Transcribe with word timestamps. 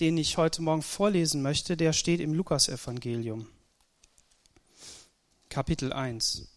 den 0.00 0.18
ich 0.18 0.36
heute 0.36 0.62
Morgen 0.62 0.82
vorlesen 0.82 1.42
möchte, 1.42 1.76
der 1.76 1.92
steht 1.92 2.20
im 2.20 2.34
Lukasevangelium, 2.34 3.46
Kapitel 5.48 5.92
1. 5.92 6.48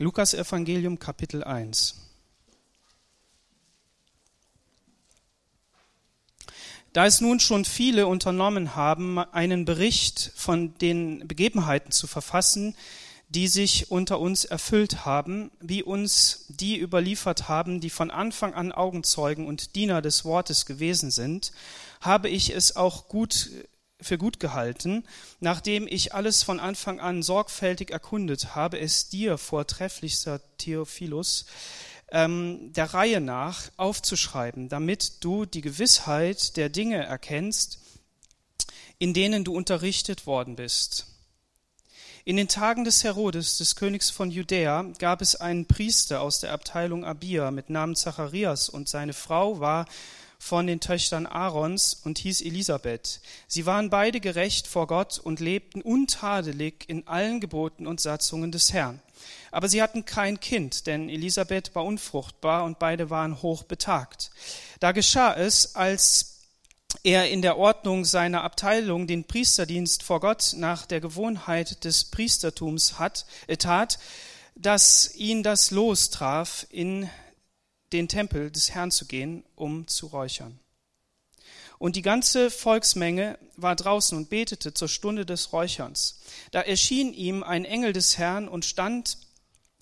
Lukas 0.00 0.32
Evangelium 0.32 1.00
Kapitel 1.00 1.42
1. 1.42 1.96
Da 6.92 7.04
es 7.04 7.20
nun 7.20 7.40
schon 7.40 7.64
viele 7.64 8.06
unternommen 8.06 8.76
haben, 8.76 9.18
einen 9.18 9.64
Bericht 9.64 10.32
von 10.36 10.72
den 10.78 11.26
Begebenheiten 11.26 11.90
zu 11.90 12.06
verfassen, 12.06 12.76
die 13.28 13.48
sich 13.48 13.90
unter 13.90 14.20
uns 14.20 14.44
erfüllt 14.44 15.04
haben, 15.04 15.50
wie 15.60 15.82
uns 15.82 16.46
die 16.48 16.78
überliefert 16.78 17.48
haben, 17.48 17.80
die 17.80 17.90
von 17.90 18.10
Anfang 18.10 18.54
an 18.54 18.72
Augenzeugen 18.72 19.46
und 19.46 19.76
Diener 19.76 20.00
des 20.00 20.24
Wortes 20.24 20.64
gewesen 20.64 21.10
sind, 21.10 21.52
habe 22.00 22.28
ich 22.28 22.54
es 22.54 22.76
auch 22.76 23.08
gut 23.08 23.50
für 24.00 24.16
gut 24.16 24.38
gehalten, 24.38 25.04
nachdem 25.40 25.86
ich 25.88 26.14
alles 26.14 26.42
von 26.42 26.60
Anfang 26.60 27.00
an 27.00 27.22
sorgfältig 27.22 27.90
erkundet 27.90 28.54
habe, 28.54 28.78
es 28.78 29.08
dir, 29.08 29.38
vortrefflichster 29.38 30.40
Theophilus, 30.56 31.46
ähm, 32.10 32.72
der 32.72 32.94
Reihe 32.94 33.20
nach 33.20 33.70
aufzuschreiben, 33.76 34.68
damit 34.68 35.24
du 35.24 35.44
die 35.44 35.60
Gewissheit 35.60 36.56
der 36.56 36.68
Dinge 36.68 37.04
erkennst, 37.04 37.80
in 38.98 39.14
denen 39.14 39.44
du 39.44 39.54
unterrichtet 39.54 40.26
worden 40.26 40.56
bist. 40.56 41.06
In 42.28 42.36
den 42.36 42.48
Tagen 42.48 42.84
des 42.84 43.04
Herodes, 43.04 43.56
des 43.56 43.74
Königs 43.74 44.10
von 44.10 44.30
Judäa, 44.30 44.84
gab 44.98 45.22
es 45.22 45.34
einen 45.34 45.64
Priester 45.64 46.20
aus 46.20 46.40
der 46.40 46.52
Abteilung 46.52 47.02
Abia 47.02 47.50
mit 47.50 47.70
Namen 47.70 47.96
Zacharias 47.96 48.68
und 48.68 48.86
seine 48.86 49.14
Frau 49.14 49.60
war 49.60 49.86
von 50.38 50.66
den 50.66 50.78
Töchtern 50.78 51.24
Aarons 51.24 51.94
und 52.04 52.18
hieß 52.18 52.42
Elisabeth. 52.42 53.22
Sie 53.46 53.64
waren 53.64 53.88
beide 53.88 54.20
gerecht 54.20 54.66
vor 54.66 54.86
Gott 54.86 55.18
und 55.18 55.40
lebten 55.40 55.80
untadelig 55.80 56.84
in 56.86 57.08
allen 57.08 57.40
Geboten 57.40 57.86
und 57.86 57.98
Satzungen 57.98 58.52
des 58.52 58.74
Herrn. 58.74 59.00
Aber 59.50 59.70
sie 59.70 59.80
hatten 59.80 60.04
kein 60.04 60.38
Kind, 60.38 60.86
denn 60.86 61.08
Elisabeth 61.08 61.74
war 61.74 61.86
unfruchtbar 61.86 62.64
und 62.64 62.78
beide 62.78 63.08
waren 63.08 63.40
hoch 63.40 63.62
betagt. 63.62 64.30
Da 64.80 64.92
geschah 64.92 65.32
es, 65.32 65.76
als 65.76 66.37
er 67.02 67.28
in 67.28 67.42
der 67.42 67.58
Ordnung 67.58 68.04
seiner 68.04 68.42
Abteilung 68.44 69.06
den 69.06 69.24
Priesterdienst 69.24 70.02
vor 70.02 70.20
Gott 70.20 70.54
nach 70.56 70.86
der 70.86 71.00
Gewohnheit 71.00 71.84
des 71.84 72.04
Priestertums 72.04 72.98
hat, 72.98 73.26
äh, 73.46 73.56
tat, 73.56 73.98
dass 74.54 75.14
ihn 75.14 75.42
das 75.42 75.70
Los 75.70 76.10
traf, 76.10 76.66
in 76.70 77.08
den 77.92 78.08
Tempel 78.08 78.50
des 78.50 78.70
Herrn 78.70 78.90
zu 78.90 79.06
gehen, 79.06 79.44
um 79.54 79.86
zu 79.86 80.06
räuchern. 80.06 80.58
Und 81.78 81.94
die 81.94 82.02
ganze 82.02 82.50
Volksmenge 82.50 83.38
war 83.56 83.76
draußen 83.76 84.18
und 84.18 84.30
betete 84.30 84.74
zur 84.74 84.88
Stunde 84.88 85.24
des 85.24 85.52
Räucherns. 85.52 86.20
Da 86.50 86.60
erschien 86.60 87.14
ihm 87.14 87.42
ein 87.42 87.64
Engel 87.64 87.92
des 87.92 88.18
Herrn 88.18 88.48
und 88.48 88.64
stand 88.64 89.18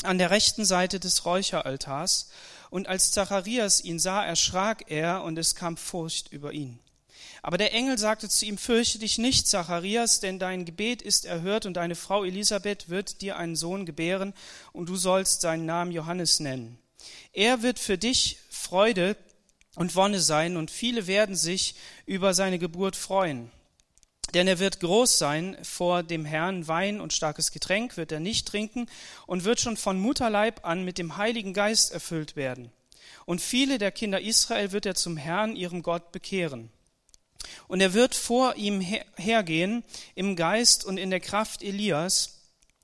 an 0.02 0.18
der 0.18 0.30
rechten 0.30 0.64
Seite 0.66 1.00
des 1.00 1.24
Räucheraltars. 1.24 2.28
Und 2.68 2.86
als 2.86 3.12
Zacharias 3.12 3.82
ihn 3.82 3.98
sah, 3.98 4.24
erschrak 4.24 4.90
er 4.90 5.22
und 5.22 5.38
es 5.38 5.54
kam 5.54 5.78
Furcht 5.78 6.32
über 6.32 6.52
ihn. 6.52 6.78
Aber 7.47 7.58
der 7.58 7.72
Engel 7.72 7.97
sagte 7.97 8.28
zu 8.28 8.44
ihm, 8.44 8.58
fürchte 8.58 8.98
dich 8.98 9.19
nicht, 9.19 9.47
Zacharias, 9.47 10.19
denn 10.19 10.41
dein 10.41 10.64
Gebet 10.64 11.00
ist 11.00 11.27
erhört 11.27 11.64
und 11.64 11.75
deine 11.75 11.94
Frau 11.94 12.25
Elisabeth 12.25 12.89
wird 12.89 13.20
dir 13.20 13.36
einen 13.36 13.55
Sohn 13.55 13.86
gebären 13.86 14.34
und 14.72 14.89
du 14.89 14.97
sollst 14.97 15.42
seinen 15.42 15.64
Namen 15.64 15.92
Johannes 15.92 16.41
nennen. 16.41 16.77
Er 17.33 17.62
wird 17.62 17.78
für 17.78 17.98
dich 17.98 18.39
Freude 18.50 19.17
und 19.77 19.94
Wonne 19.94 20.19
sein, 20.19 20.56
und 20.56 20.72
viele 20.72 21.06
werden 21.06 21.36
sich 21.36 21.77
über 22.05 22.34
seine 22.34 22.58
Geburt 22.58 22.96
freuen. 22.96 23.52
Denn 24.34 24.48
er 24.48 24.58
wird 24.58 24.80
groß 24.80 25.17
sein 25.17 25.57
vor 25.63 26.02
dem 26.02 26.24
Herrn, 26.24 26.67
Wein 26.67 27.01
und 27.01 27.13
starkes 27.13 27.52
Getränk 27.52 27.96
wird 27.96 28.11
er 28.11 28.18
nicht 28.18 28.48
trinken 28.48 28.89
und 29.24 29.45
wird 29.45 29.61
schon 29.61 29.77
von 29.77 30.01
Mutterleib 30.01 30.64
an 30.67 30.84
mit 30.84 30.98
dem 30.98 31.17
Heiligen 31.17 31.55
Geist 31.55 31.92
erfüllt 31.92 32.34
werden. 32.34 32.73
Und 33.24 33.40
viele 33.40 33.78
der 33.78 33.92
Kinder 33.92 34.20
Israel 34.20 34.73
wird 34.73 34.84
er 34.84 34.96
zum 34.96 35.17
Herrn, 35.17 35.55
ihrem 35.55 35.84
Gott, 35.84 36.11
bekehren. 36.11 36.73
Und 37.69 37.80
er 37.80 37.95
wird 37.95 38.14
vor 38.14 38.57
ihm 38.57 38.80
hergehen 38.80 39.85
im 40.14 40.36
Geist 40.36 40.85
und 40.85 40.98
in 40.98 41.11
der 41.11 41.20
Kraft 41.20 41.63
Elias, 41.63 42.41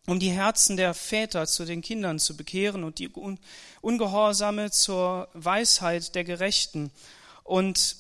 um 0.07 0.19
die 0.19 0.31
Herzen 0.31 0.77
der 0.77 0.95
Väter 0.95 1.47
zu 1.47 1.65
den 1.65 1.83
Kindern 1.83 2.19
zu 2.19 2.37
bekehren 2.37 2.85
und 2.85 2.99
die 2.99 3.11
Ungehorsame 3.81 4.71
zur 4.71 5.29
Weisheit 5.33 6.15
der 6.15 6.25
Gerechten 6.25 6.91
und 7.45 7.97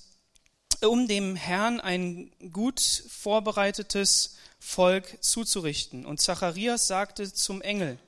um 0.80 1.06
dem 1.06 1.36
Herrn 1.36 1.80
ein 1.80 2.32
gut 2.52 2.80
vorbereitetes 2.80 4.36
Volk 4.58 5.18
zuzurichten. 5.22 6.04
Und 6.04 6.20
Zacharias 6.20 6.86
sagte 6.88 7.32
zum 7.32 7.62
Engel, 7.62 7.98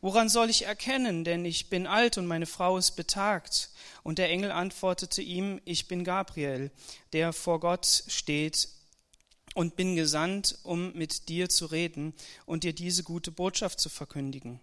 Woran 0.00 0.28
soll 0.28 0.48
ich 0.48 0.64
erkennen, 0.64 1.24
denn 1.24 1.44
ich 1.44 1.70
bin 1.70 1.86
alt 1.86 2.18
und 2.18 2.26
meine 2.26 2.46
Frau 2.46 2.78
ist 2.78 2.92
betagt? 2.92 3.70
Und 4.08 4.16
der 4.16 4.30
Engel 4.30 4.50
antwortete 4.52 5.20
ihm, 5.20 5.60
ich 5.66 5.86
bin 5.86 6.02
Gabriel, 6.02 6.70
der 7.12 7.34
vor 7.34 7.60
Gott 7.60 8.04
steht 8.06 8.70
und 9.54 9.76
bin 9.76 9.96
gesandt, 9.96 10.56
um 10.62 10.94
mit 10.94 11.28
dir 11.28 11.50
zu 11.50 11.66
reden 11.66 12.14
und 12.46 12.64
dir 12.64 12.72
diese 12.72 13.02
gute 13.02 13.30
Botschaft 13.30 13.78
zu 13.78 13.90
verkündigen. 13.90 14.60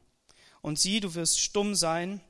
Und 0.63 0.79
sieh, 0.79 0.99
du 0.99 1.13
wirst 1.13 1.39
stumm 1.39 1.75
sein 1.75 2.21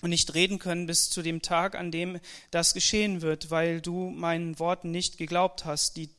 und 0.00 0.10
nicht 0.10 0.34
reden 0.34 0.58
können 0.58 0.86
bis 0.86 1.08
zu 1.08 1.22
dem 1.22 1.40
Tag, 1.40 1.76
an 1.76 1.92
dem 1.92 2.18
das 2.50 2.74
geschehen 2.74 3.22
wird, 3.22 3.52
weil 3.52 3.80
du 3.80 4.10
meinen 4.10 4.58
Worten 4.58 4.90
nicht 4.90 5.18
geglaubt 5.18 5.66
hast, 5.66 5.96
die, 5.96 6.10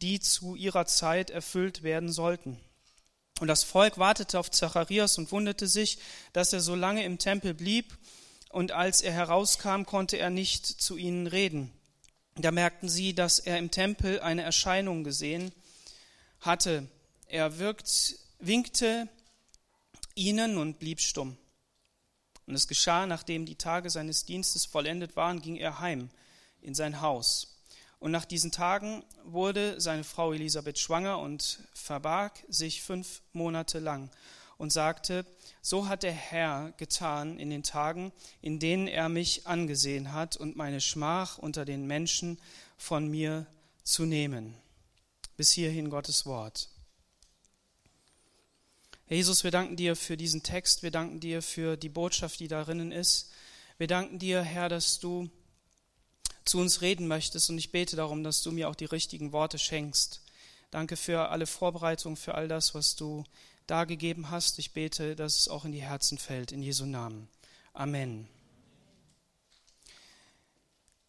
die 0.00 0.20
zu 0.20 0.54
ihrer 0.54 0.86
Zeit 0.86 1.28
erfüllt 1.28 1.82
werden 1.82 2.10
sollten. 2.10 2.58
Und 3.40 3.48
das 3.48 3.62
Volk 3.62 3.98
wartete 3.98 4.38
auf 4.38 4.50
Zacharias 4.50 5.18
und 5.18 5.32
wunderte 5.32 5.66
sich, 5.66 5.98
dass 6.32 6.54
er 6.54 6.60
so 6.60 6.74
lange 6.74 7.04
im 7.04 7.18
Tempel 7.18 7.52
blieb, 7.52 7.94
und 8.52 8.70
als 8.70 9.00
er 9.00 9.12
herauskam, 9.12 9.84
konnte 9.84 10.18
er 10.18 10.30
nicht 10.30 10.66
zu 10.66 10.96
ihnen 10.96 11.26
reden. 11.26 11.72
Da 12.36 12.50
merkten 12.50 12.88
sie, 12.88 13.14
dass 13.14 13.38
er 13.38 13.58
im 13.58 13.70
Tempel 13.70 14.20
eine 14.20 14.42
Erscheinung 14.42 15.04
gesehen 15.04 15.52
hatte. 16.40 16.86
Er 17.26 17.58
wirkt, 17.58 18.16
winkte 18.38 19.08
ihnen 20.14 20.58
und 20.58 20.78
blieb 20.78 21.00
stumm. 21.00 21.36
Und 22.46 22.54
es 22.54 22.68
geschah, 22.68 23.06
nachdem 23.06 23.46
die 23.46 23.56
Tage 23.56 23.88
seines 23.88 24.26
Dienstes 24.26 24.66
vollendet 24.66 25.16
waren, 25.16 25.40
ging 25.40 25.56
er 25.56 25.80
heim 25.80 26.10
in 26.60 26.74
sein 26.74 27.00
Haus. 27.00 27.56
Und 28.00 28.10
nach 28.10 28.26
diesen 28.26 28.50
Tagen 28.50 29.02
wurde 29.24 29.80
seine 29.80 30.04
Frau 30.04 30.32
Elisabeth 30.32 30.78
schwanger 30.78 31.20
und 31.20 31.60
verbarg 31.72 32.44
sich 32.48 32.82
fünf 32.82 33.22
Monate 33.32 33.78
lang 33.78 34.10
und 34.62 34.72
sagte, 34.72 35.26
so 35.60 35.88
hat 35.88 36.04
der 36.04 36.12
Herr 36.12 36.72
getan 36.76 37.40
in 37.40 37.50
den 37.50 37.64
Tagen, 37.64 38.12
in 38.40 38.60
denen 38.60 38.86
er 38.86 39.08
mich 39.08 39.44
angesehen 39.48 40.12
hat 40.12 40.36
und 40.36 40.54
meine 40.54 40.80
Schmach 40.80 41.36
unter 41.36 41.64
den 41.64 41.84
Menschen 41.88 42.40
von 42.76 43.08
mir 43.08 43.48
zu 43.82 44.04
nehmen. 44.04 44.54
Bis 45.36 45.50
hierhin 45.50 45.90
Gottes 45.90 46.26
Wort. 46.26 46.68
Herr 49.06 49.16
Jesus, 49.16 49.42
wir 49.42 49.50
danken 49.50 49.74
dir 49.74 49.96
für 49.96 50.16
diesen 50.16 50.44
Text, 50.44 50.84
wir 50.84 50.92
danken 50.92 51.18
dir 51.18 51.42
für 51.42 51.76
die 51.76 51.88
Botschaft, 51.88 52.38
die 52.38 52.46
darin 52.46 52.92
ist. 52.92 53.32
Wir 53.78 53.88
danken 53.88 54.20
dir, 54.20 54.42
Herr, 54.42 54.68
dass 54.68 55.00
du 55.00 55.28
zu 56.44 56.60
uns 56.60 56.82
reden 56.82 57.08
möchtest 57.08 57.50
und 57.50 57.58
ich 57.58 57.72
bete 57.72 57.96
darum, 57.96 58.22
dass 58.22 58.44
du 58.44 58.52
mir 58.52 58.68
auch 58.68 58.76
die 58.76 58.84
richtigen 58.84 59.32
Worte 59.32 59.58
schenkst. 59.58 60.22
Danke 60.70 60.96
für 60.96 61.30
alle 61.30 61.48
Vorbereitungen, 61.48 62.16
für 62.16 62.36
all 62.36 62.46
das, 62.46 62.76
was 62.76 62.94
du 62.94 63.24
dargegeben 63.66 64.30
hast. 64.30 64.58
Ich 64.58 64.72
bete, 64.72 65.16
dass 65.16 65.38
es 65.38 65.48
auch 65.48 65.64
in 65.64 65.72
die 65.72 65.82
Herzen 65.82 66.18
fällt, 66.18 66.52
in 66.52 66.62
Jesu 66.62 66.86
Namen. 66.86 67.28
Amen. 67.72 68.28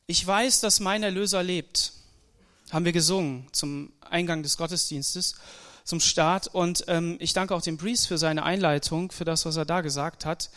Ich 0.07 0.25
weiß, 0.25 0.61
dass 0.61 0.79
mein 0.79 1.03
Erlöser 1.03 1.43
lebt, 1.43 1.93
haben 2.71 2.85
wir 2.85 2.91
gesungen 2.91 3.47
zum 3.51 3.93
Eingang 4.01 4.43
des 4.43 4.57
Gottesdienstes, 4.57 5.35
zum 5.83 5.99
Start. 5.99 6.47
Und 6.47 6.85
ähm, 6.87 7.17
ich 7.19 7.33
danke 7.33 7.55
auch 7.55 7.61
dem 7.61 7.77
Breeze 7.77 8.07
für 8.07 8.17
seine 8.17 8.43
Einleitung, 8.43 9.11
für 9.11 9.25
das, 9.25 9.45
was 9.45 9.55
er 9.55 9.65
da 9.65 9.81
gesagt 9.81 10.25
hat. 10.25 10.49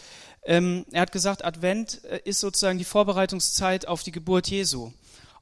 Ähm, 0.45 0.85
er 0.93 1.03
hat 1.03 1.13
gesagt, 1.13 1.45
Advent 1.45 2.05
äh, 2.05 2.21
ist 2.25 2.41
sozusagen 2.41 2.79
die 2.79 2.85
Vorbereitungszeit 2.85 3.89
auf 3.89 4.03
die 4.03 4.13
Geburt 4.13 4.49
Jesu. 4.49 4.93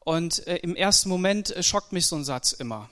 Und 0.00 0.46
äh, 0.46 0.56
im 0.56 0.76
ersten 0.76 1.08
Moment 1.08 1.54
äh, 1.54 1.62
schockt 1.62 1.92
mich 1.92 2.06
so 2.06 2.16
ein 2.16 2.24
Satz 2.24 2.52
immer 2.52 2.88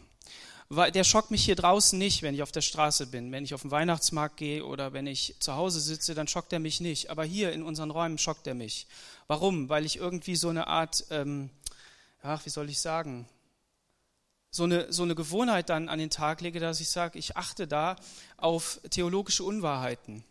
der 0.72 1.04
schockt 1.04 1.30
mich 1.30 1.44
hier 1.44 1.56
draußen 1.56 1.98
nicht, 1.98 2.22
wenn 2.22 2.34
ich 2.34 2.42
auf 2.42 2.52
der 2.52 2.62
Straße 2.62 3.06
bin. 3.06 3.30
Wenn 3.30 3.44
ich 3.44 3.54
auf 3.54 3.62
den 3.62 3.70
Weihnachtsmarkt 3.70 4.38
gehe 4.38 4.64
oder 4.64 4.92
wenn 4.92 5.06
ich 5.06 5.36
zu 5.38 5.54
Hause 5.54 5.80
sitze, 5.80 6.14
dann 6.14 6.28
schockt 6.28 6.52
er 6.52 6.58
mich 6.58 6.80
nicht. 6.80 7.10
Aber 7.10 7.24
hier 7.24 7.52
in 7.52 7.62
unseren 7.62 7.90
Räumen 7.90 8.18
schockt 8.18 8.46
er 8.46 8.54
mich. 8.54 8.86
Warum? 9.26 9.68
Weil 9.68 9.84
ich 9.84 9.96
irgendwie 9.96 10.36
so 10.36 10.48
eine 10.48 10.66
Art, 10.66 11.04
ähm, 11.10 11.50
ach, 12.22 12.44
wie 12.46 12.50
soll 12.50 12.70
ich 12.70 12.80
sagen, 12.80 13.28
so 14.50 14.64
eine, 14.64 14.92
so 14.92 15.02
eine 15.02 15.14
Gewohnheit 15.14 15.68
dann 15.68 15.88
an 15.88 15.98
den 15.98 16.10
Tag 16.10 16.40
lege, 16.40 16.60
dass 16.60 16.80
ich 16.80 16.88
sage, 16.88 17.18
ich 17.18 17.36
achte 17.36 17.66
da 17.66 17.96
auf 18.36 18.80
theologische 18.90 19.44
Unwahrheiten. 19.44 20.24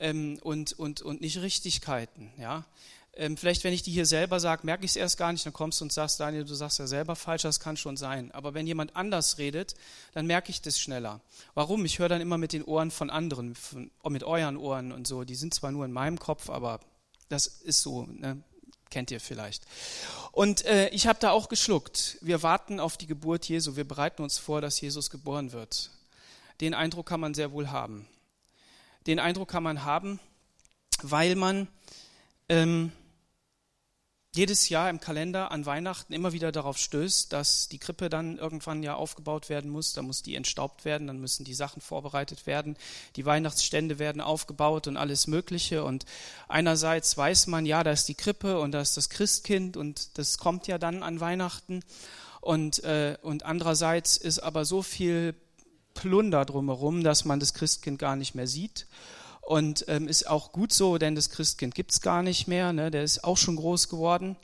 ähm, 0.00 0.38
und, 0.42 0.72
und, 0.72 1.02
und 1.02 1.20
nicht 1.20 1.38
Richtigkeiten. 1.38 2.30
Ja? 2.38 2.64
Ähm, 3.16 3.36
vielleicht, 3.36 3.64
wenn 3.64 3.72
ich 3.72 3.82
die 3.82 3.92
hier 3.92 4.06
selber 4.06 4.40
sage, 4.40 4.66
merke 4.66 4.84
ich 4.84 4.92
es 4.92 4.96
erst 4.96 5.18
gar 5.18 5.32
nicht, 5.32 5.46
dann 5.46 5.52
kommst 5.52 5.80
du 5.80 5.84
und 5.84 5.92
sagst, 5.92 6.18
Daniel, 6.18 6.44
du 6.44 6.54
sagst 6.54 6.78
ja 6.78 6.86
selber 6.86 7.16
falsch, 7.16 7.42
das 7.42 7.60
kann 7.60 7.76
schon 7.76 7.96
sein. 7.96 8.32
Aber 8.32 8.54
wenn 8.54 8.66
jemand 8.66 8.96
anders 8.96 9.38
redet, 9.38 9.74
dann 10.12 10.26
merke 10.26 10.50
ich 10.50 10.62
das 10.62 10.78
schneller. 10.78 11.20
Warum? 11.54 11.84
Ich 11.84 11.98
höre 11.98 12.08
dann 12.08 12.20
immer 12.20 12.38
mit 12.38 12.52
den 12.52 12.64
Ohren 12.64 12.90
von 12.90 13.10
anderen, 13.10 13.54
von, 13.54 13.90
mit 14.08 14.24
euren 14.24 14.56
Ohren 14.56 14.92
und 14.92 15.06
so. 15.06 15.24
Die 15.24 15.36
sind 15.36 15.54
zwar 15.54 15.70
nur 15.70 15.84
in 15.84 15.92
meinem 15.92 16.18
Kopf, 16.18 16.50
aber 16.50 16.80
das 17.28 17.46
ist 17.46 17.82
so, 17.82 18.06
ne? 18.06 18.42
kennt 18.90 19.10
ihr 19.10 19.20
vielleicht. 19.20 19.64
Und 20.30 20.64
äh, 20.64 20.88
ich 20.90 21.06
habe 21.06 21.18
da 21.18 21.30
auch 21.30 21.48
geschluckt. 21.48 22.18
Wir 22.20 22.42
warten 22.42 22.78
auf 22.80 22.96
die 22.96 23.06
Geburt 23.06 23.48
Jesu. 23.48 23.76
Wir 23.76 23.86
bereiten 23.86 24.22
uns 24.22 24.38
vor, 24.38 24.60
dass 24.60 24.80
Jesus 24.80 25.10
geboren 25.10 25.52
wird. 25.52 25.90
Den 26.60 26.74
Eindruck 26.74 27.06
kann 27.06 27.20
man 27.20 27.34
sehr 27.34 27.52
wohl 27.52 27.70
haben. 27.70 28.06
Den 29.06 29.18
Eindruck 29.18 29.48
kann 29.48 29.62
man 29.62 29.84
haben, 29.84 30.20
weil 31.02 31.34
man 31.34 31.68
ähm, 32.48 32.92
jedes 34.34 34.68
Jahr 34.68 34.90
im 34.90 35.00
Kalender 35.00 35.52
an 35.52 35.64
Weihnachten 35.64 36.12
immer 36.12 36.32
wieder 36.32 36.50
darauf 36.50 36.76
stößt, 36.76 37.32
dass 37.32 37.68
die 37.68 37.78
Krippe 37.78 38.08
dann 38.08 38.36
irgendwann 38.36 38.82
ja 38.82 38.96
aufgebaut 38.96 39.48
werden 39.48 39.70
muss, 39.70 39.92
da 39.92 40.02
muss 40.02 40.22
die 40.22 40.34
entstaubt 40.34 40.84
werden, 40.84 41.06
dann 41.06 41.20
müssen 41.20 41.44
die 41.44 41.54
Sachen 41.54 41.80
vorbereitet 41.80 42.46
werden, 42.46 42.76
die 43.14 43.24
Weihnachtsstände 43.24 44.00
werden 44.00 44.20
aufgebaut 44.20 44.88
und 44.88 44.96
alles 44.96 45.28
Mögliche. 45.28 45.84
Und 45.84 46.04
einerseits 46.48 47.16
weiß 47.16 47.46
man, 47.46 47.64
ja, 47.64 47.84
da 47.84 47.92
ist 47.92 48.08
die 48.08 48.16
Krippe 48.16 48.58
und 48.58 48.72
da 48.72 48.80
ist 48.80 48.96
das 48.96 49.08
Christkind 49.08 49.76
und 49.76 50.18
das 50.18 50.38
kommt 50.38 50.66
ja 50.66 50.78
dann 50.78 51.04
an 51.04 51.20
Weihnachten. 51.20 51.84
Und, 52.40 52.82
äh, 52.82 53.16
und 53.22 53.44
andererseits 53.44 54.16
ist 54.16 54.40
aber 54.40 54.64
so 54.64 54.82
viel 54.82 55.34
Plunder 55.94 56.44
drumherum, 56.44 57.04
dass 57.04 57.24
man 57.24 57.38
das 57.38 57.54
Christkind 57.54 58.00
gar 58.00 58.16
nicht 58.16 58.34
mehr 58.34 58.48
sieht. 58.48 58.86
Und 59.46 59.84
ähm, 59.88 60.08
ist 60.08 60.26
auch 60.28 60.52
gut 60.52 60.72
so, 60.72 60.96
denn 60.96 61.14
das 61.14 61.30
Christkind 61.30 61.74
gibt's 61.74 62.00
gar 62.00 62.22
nicht 62.22 62.48
mehr. 62.48 62.72
Ne? 62.72 62.90
Der 62.90 63.02
ist 63.02 63.24
auch 63.24 63.36
schon 63.36 63.56
groß 63.56 63.88
geworden. 63.88 64.36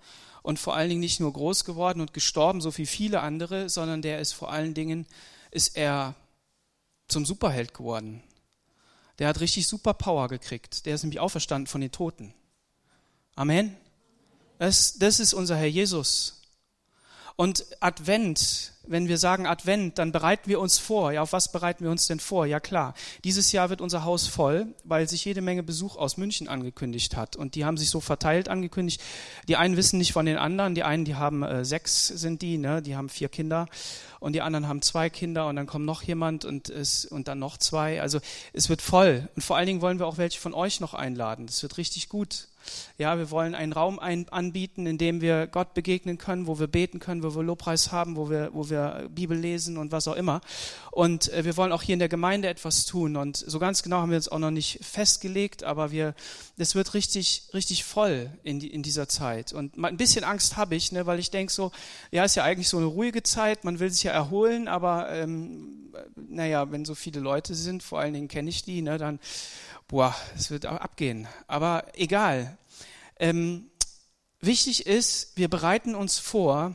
Und 0.43 0.58
vor 0.58 0.75
allen 0.75 0.88
Dingen 0.88 1.00
nicht 1.00 1.20
nur 1.20 1.32
groß 1.32 1.64
geworden 1.64 2.00
und 2.00 2.14
gestorben, 2.14 2.61
so 2.61 2.76
wie 2.79 2.87
viele 2.87 3.20
andere, 3.20 3.69
sondern 3.69 4.02
der 4.02 4.20
ist 4.20 4.32
vor 4.32 4.50
allen 4.50 4.75
Dingen, 4.75 5.06
ist 5.50 5.76
er 5.76 6.14
zum 7.08 7.26
Superheld 7.26 7.75
geworden. 7.75 8.23
Der 9.19 9.29
hat 9.29 9.41
richtig 9.41 9.67
super 9.67 9.93
Power 9.93 10.29
gekriegt. 10.29 10.87
Der 10.87 10.94
ist 10.94 11.02
nämlich 11.02 11.20
auferstanden 11.20 11.67
von 11.67 11.81
den 11.81 11.93
Toten. 11.93 12.32
Amen. 13.37 13.76
Das, 14.58 14.99
das 14.99 15.20
ist 15.20 15.35
unser 15.35 15.56
Herr 15.56 15.67
Jesus. 15.67 16.43
Und 17.37 17.64
Advent 17.81 18.75
wenn 18.90 19.06
wir 19.06 19.19
sagen 19.19 19.46
Advent, 19.46 19.98
dann 19.98 20.10
bereiten 20.10 20.50
wir 20.50 20.58
uns 20.58 20.78
vor. 20.78 21.12
Ja, 21.12 21.22
auf 21.22 21.32
was 21.32 21.52
bereiten 21.52 21.84
wir 21.84 21.92
uns 21.92 22.08
denn 22.08 22.19
vor? 22.19 22.44
Ja 22.44 22.58
klar, 22.58 22.94
dieses 23.22 23.52
Jahr 23.52 23.70
wird 23.70 23.81
unser 23.81 24.04
Haus 24.04 24.26
voll, 24.26 24.66
weil 24.82 25.08
sich 25.08 25.25
jede 25.25 25.40
Menge 25.40 25.62
Besuch 25.62 25.96
aus 25.96 26.16
München 26.16 26.48
angekündigt 26.48 27.16
hat. 27.16 27.37
Und 27.37 27.54
die 27.54 27.64
haben 27.64 27.76
sich 27.76 27.88
so 27.88 28.00
verteilt 28.00 28.48
angekündigt. 28.48 29.00
Die 29.46 29.56
einen 29.56 29.76
wissen 29.76 29.98
nicht 29.98 30.12
von 30.12 30.26
den 30.26 30.37
anderen. 30.37 30.75
Die 30.75 30.82
einen, 30.82 31.04
die 31.04 31.14
haben 31.14 31.44
äh, 31.44 31.64
sechs, 31.64 32.08
sind 32.08 32.42
die, 32.42 32.58
ne? 32.58 32.82
die 32.82 32.96
haben 32.96 33.08
vier 33.08 33.28
Kinder. 33.28 33.66
Und 34.19 34.34
die 34.34 34.42
anderen 34.42 34.69
haben 34.69 34.82
zwei 34.82 35.08
Kinder 35.08 35.46
und 35.46 35.56
dann 35.56 35.66
kommt 35.66 35.87
noch 35.87 36.02
jemand 36.02 36.44
und, 36.44 36.69
es, 36.69 37.06
und 37.06 37.28
dann 37.28 37.38
noch 37.38 37.56
zwei. 37.56 38.02
Also 38.02 38.20
es 38.52 38.69
wird 38.69 38.82
voll. 38.82 39.28
Und 39.34 39.42
vor 39.42 39.56
allen 39.56 39.66
Dingen 39.66 39.81
wollen 39.81 39.98
wir 39.98 40.06
auch 40.06 40.19
welche 40.19 40.38
von 40.38 40.52
euch 40.52 40.81
noch 40.81 40.94
einladen. 40.94 41.46
Das 41.46 41.62
wird 41.62 41.78
richtig 41.78 42.08
gut. 42.08 42.48
Ja, 42.98 43.18
wir 43.18 43.30
wollen 43.30 43.54
einen 43.54 43.72
Raum 43.72 43.98
ein, 43.98 44.28
anbieten, 44.28 44.86
in 44.86 44.98
dem 44.98 45.20
wir 45.20 45.46
Gott 45.46 45.74
begegnen 45.74 46.18
können, 46.18 46.46
wo 46.46 46.58
wir 46.58 46.66
beten 46.66 46.98
können, 46.98 47.22
wo 47.22 47.34
wir 47.34 47.42
Lobpreis 47.42 47.92
haben, 47.92 48.16
wo 48.16 48.30
wir, 48.30 48.50
wo 48.52 48.70
wir 48.70 49.08
Bibel 49.14 49.36
lesen 49.36 49.76
und 49.76 49.92
was 49.92 50.08
auch 50.08 50.16
immer. 50.16 50.40
Und 50.90 51.32
äh, 51.32 51.44
wir 51.44 51.56
wollen 51.56 51.72
auch 51.72 51.82
hier 51.82 51.94
in 51.94 51.98
der 51.98 52.08
Gemeinde 52.08 52.48
etwas 52.48 52.84
tun. 52.86 53.16
Und 53.16 53.36
so 53.36 53.58
ganz 53.58 53.82
genau 53.82 53.98
haben 53.98 54.10
wir 54.10 54.16
uns 54.16 54.28
auch 54.28 54.38
noch 54.38 54.50
nicht 54.50 54.78
festgelegt, 54.82 55.64
aber 55.64 55.90
wir, 55.90 56.14
das 56.56 56.74
wird 56.74 56.94
richtig, 56.94 57.44
richtig 57.54 57.84
voll 57.84 58.30
in, 58.42 58.60
die, 58.60 58.72
in 58.72 58.82
dieser 58.82 59.08
Zeit. 59.08 59.52
Und 59.52 59.76
ein 59.78 59.96
bisschen 59.96 60.24
Angst 60.24 60.56
habe 60.56 60.74
ich, 60.74 60.92
ne, 60.92 61.06
weil 61.06 61.18
ich 61.18 61.30
denke 61.30 61.52
so, 61.52 61.72
ja, 62.10 62.24
ist 62.24 62.36
ja 62.36 62.44
eigentlich 62.44 62.68
so 62.68 62.78
eine 62.78 62.86
ruhige 62.86 63.22
Zeit, 63.22 63.64
man 63.64 63.78
will 63.78 63.90
sich 63.90 64.02
ja 64.02 64.12
erholen, 64.12 64.68
aber 64.68 65.10
ähm, 65.10 65.92
naja, 66.16 66.70
wenn 66.70 66.84
so 66.84 66.94
viele 66.94 67.20
Leute 67.20 67.54
sind, 67.54 67.82
vor 67.82 68.00
allen 68.00 68.14
Dingen 68.14 68.28
kenne 68.28 68.50
ich 68.50 68.62
die, 68.62 68.82
ne, 68.82 68.98
dann 68.98 69.18
boah, 69.90 70.14
es 70.37 70.50
wird 70.50 70.66
abgehen. 70.66 71.26
Aber 71.46 71.84
egal. 71.94 72.56
Ähm, 73.19 73.70
wichtig 74.40 74.87
ist, 74.87 75.37
wir 75.37 75.48
bereiten 75.48 75.94
uns 75.94 76.19
vor 76.19 76.75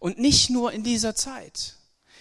und 0.00 0.18
nicht 0.18 0.50
nur 0.50 0.72
in 0.72 0.82
dieser 0.82 1.14
Zeit. 1.14 1.76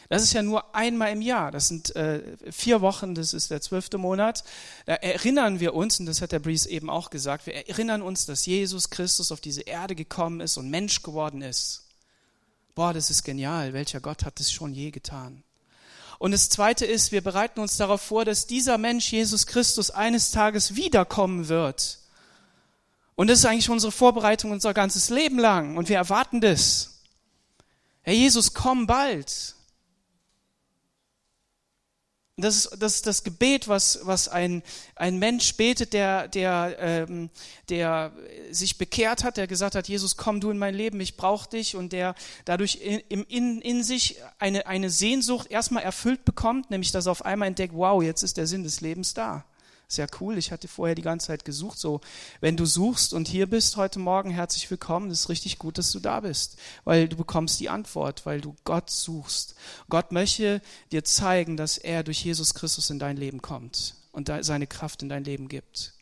Das 0.07 0.21
ist 0.21 0.33
ja 0.33 0.43
nur 0.43 0.75
einmal 0.75 1.11
im 1.11 1.21
Jahr. 1.23 1.51
Das 1.51 1.67
sind 1.67 1.95
äh, 1.95 2.37
vier 2.51 2.81
Wochen, 2.81 3.15
das 3.15 3.33
ist 3.33 3.49
der 3.49 3.59
zwölfte 3.59 3.97
Monat. 3.97 4.43
Da 4.85 4.93
erinnern 4.93 5.59
wir 5.59 5.73
uns, 5.73 5.99
und 5.99 6.05
das 6.05 6.21
hat 6.21 6.31
der 6.31 6.39
Breeze 6.39 6.69
eben 6.69 6.91
auch 6.91 7.09
gesagt, 7.09 7.47
wir 7.47 7.55
erinnern 7.55 8.03
uns, 8.03 8.27
dass 8.27 8.45
Jesus 8.45 8.91
Christus 8.91 9.31
auf 9.31 9.41
diese 9.41 9.61
Erde 9.61 9.95
gekommen 9.95 10.41
ist 10.41 10.57
und 10.57 10.69
Mensch 10.69 11.01
geworden 11.01 11.41
ist. 11.41 11.87
Boah, 12.75 12.93
das 12.93 13.09
ist 13.09 13.23
genial. 13.23 13.73
Welcher 13.73 13.99
Gott 13.99 14.25
hat 14.25 14.39
das 14.39 14.51
schon 14.51 14.75
je 14.75 14.91
getan? 14.91 15.43
Und 16.19 16.31
das 16.31 16.49
Zweite 16.49 16.85
ist, 16.85 17.11
wir 17.11 17.21
bereiten 17.21 17.59
uns 17.59 17.77
darauf 17.77 18.01
vor, 18.01 18.25
dass 18.25 18.47
dieser 18.47 18.77
Mensch, 18.77 19.11
Jesus 19.11 19.47
Christus, 19.47 19.91
eines 19.91 20.31
Tages 20.31 20.75
wiederkommen 20.75 21.47
wird. 21.47 21.99
Und 23.15 23.29
das 23.29 23.39
ist 23.39 23.45
eigentlich 23.45 23.69
unsere 23.69 23.91
Vorbereitung 23.91 24.51
unser 24.51 24.73
ganzes 24.73 25.09
Leben 25.09 25.39
lang. 25.39 25.77
Und 25.77 25.89
wir 25.89 25.97
erwarten 25.97 26.41
das. 26.41 27.01
Herr 28.01 28.13
Jesus, 28.13 28.53
komm 28.53 28.87
bald. 28.87 29.54
Das 32.37 32.57
ist, 32.57 32.81
das 32.81 32.95
ist 32.95 33.07
das 33.07 33.23
Gebet, 33.23 33.69
was, 33.69 33.99
was 34.03 34.27
ein, 34.27 34.61
ein 34.97 35.19
Mensch 35.19 35.55
betet, 35.55 35.93
der, 35.93 36.27
der, 36.27 36.75
ähm, 36.79 37.29
der 37.69 38.11
sich 38.51 38.77
bekehrt 38.77 39.23
hat, 39.23 39.37
der 39.37 39.47
gesagt 39.47 39.73
hat, 39.73 39.87
Jesus, 39.87 40.17
komm 40.17 40.41
du 40.41 40.49
in 40.49 40.57
mein 40.57 40.75
Leben, 40.75 40.99
ich 40.99 41.15
brauche 41.15 41.49
dich 41.49 41.77
und 41.77 41.93
der 41.93 42.13
dadurch 42.43 42.75
in, 42.75 42.99
in, 43.23 43.61
in 43.61 43.83
sich 43.83 44.17
eine, 44.37 44.67
eine 44.67 44.89
Sehnsucht 44.89 45.49
erstmal 45.49 45.83
erfüllt 45.83 46.25
bekommt, 46.25 46.71
nämlich 46.71 46.91
dass 46.91 47.05
er 47.05 47.13
auf 47.13 47.23
einmal 47.23 47.47
entdeckt, 47.47 47.73
wow, 47.73 48.03
jetzt 48.03 48.21
ist 48.21 48.35
der 48.35 48.47
Sinn 48.47 48.63
des 48.63 48.81
Lebens 48.81 49.13
da. 49.13 49.45
Sehr 49.87 50.07
cool. 50.19 50.37
Ich 50.37 50.51
hatte 50.51 50.67
vorher 50.67 50.95
die 50.95 51.01
ganze 51.01 51.27
Zeit 51.27 51.45
gesucht. 51.45 51.77
So, 51.77 52.01
wenn 52.41 52.57
du 52.57 52.65
suchst 52.65 53.13
und 53.13 53.27
hier 53.27 53.47
bist 53.47 53.77
heute 53.77 53.99
Morgen, 53.99 54.31
herzlich 54.31 54.69
willkommen. 54.71 55.11
Es 55.11 55.21
ist 55.21 55.29
richtig 55.29 55.59
gut, 55.59 55.77
dass 55.77 55.91
du 55.91 55.99
da 55.99 56.21
bist, 56.21 56.57
weil 56.85 57.07
du 57.07 57.15
bekommst 57.15 57.59
die 57.59 57.69
Antwort, 57.69 58.25
weil 58.25 58.41
du 58.41 58.55
Gott 58.63 58.89
suchst. 58.89 59.55
Gott 59.89 60.11
möchte 60.11 60.61
dir 60.91 61.03
zeigen, 61.03 61.55
dass 61.55 61.77
er 61.77 62.03
durch 62.03 62.23
Jesus 62.23 62.55
Christus 62.55 62.89
in 62.89 62.97
dein 62.97 63.17
Leben 63.17 63.41
kommt 63.41 63.95
und 64.11 64.31
seine 64.41 64.65
Kraft 64.65 65.03
in 65.03 65.09
dein 65.09 65.23
Leben 65.23 65.47
gibt. 65.49 65.93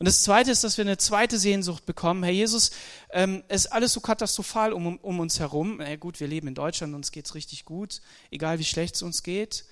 Und 0.00 0.06
das 0.06 0.22
Zweite 0.22 0.50
ist, 0.50 0.64
dass 0.64 0.78
wir 0.78 0.84
eine 0.84 0.96
zweite 0.96 1.38
Sehnsucht 1.38 1.84
bekommen. 1.84 2.22
Herr 2.22 2.32
Jesus, 2.32 2.70
ähm, 3.10 3.44
es 3.48 3.66
ist 3.66 3.72
alles 3.72 3.92
so 3.92 4.00
katastrophal 4.00 4.72
um, 4.72 4.96
um 4.96 5.20
uns 5.20 5.38
herum. 5.38 5.76
Na 5.78 5.94
gut, 5.96 6.20
wir 6.20 6.26
leben 6.26 6.48
in 6.48 6.54
Deutschland, 6.54 6.94
uns 6.94 7.12
geht's 7.12 7.34
richtig 7.34 7.66
gut, 7.66 8.00
egal 8.30 8.58
wie 8.58 8.64
schlecht 8.64 8.94
es 8.94 9.02
uns 9.02 9.22
geht. 9.22 9.66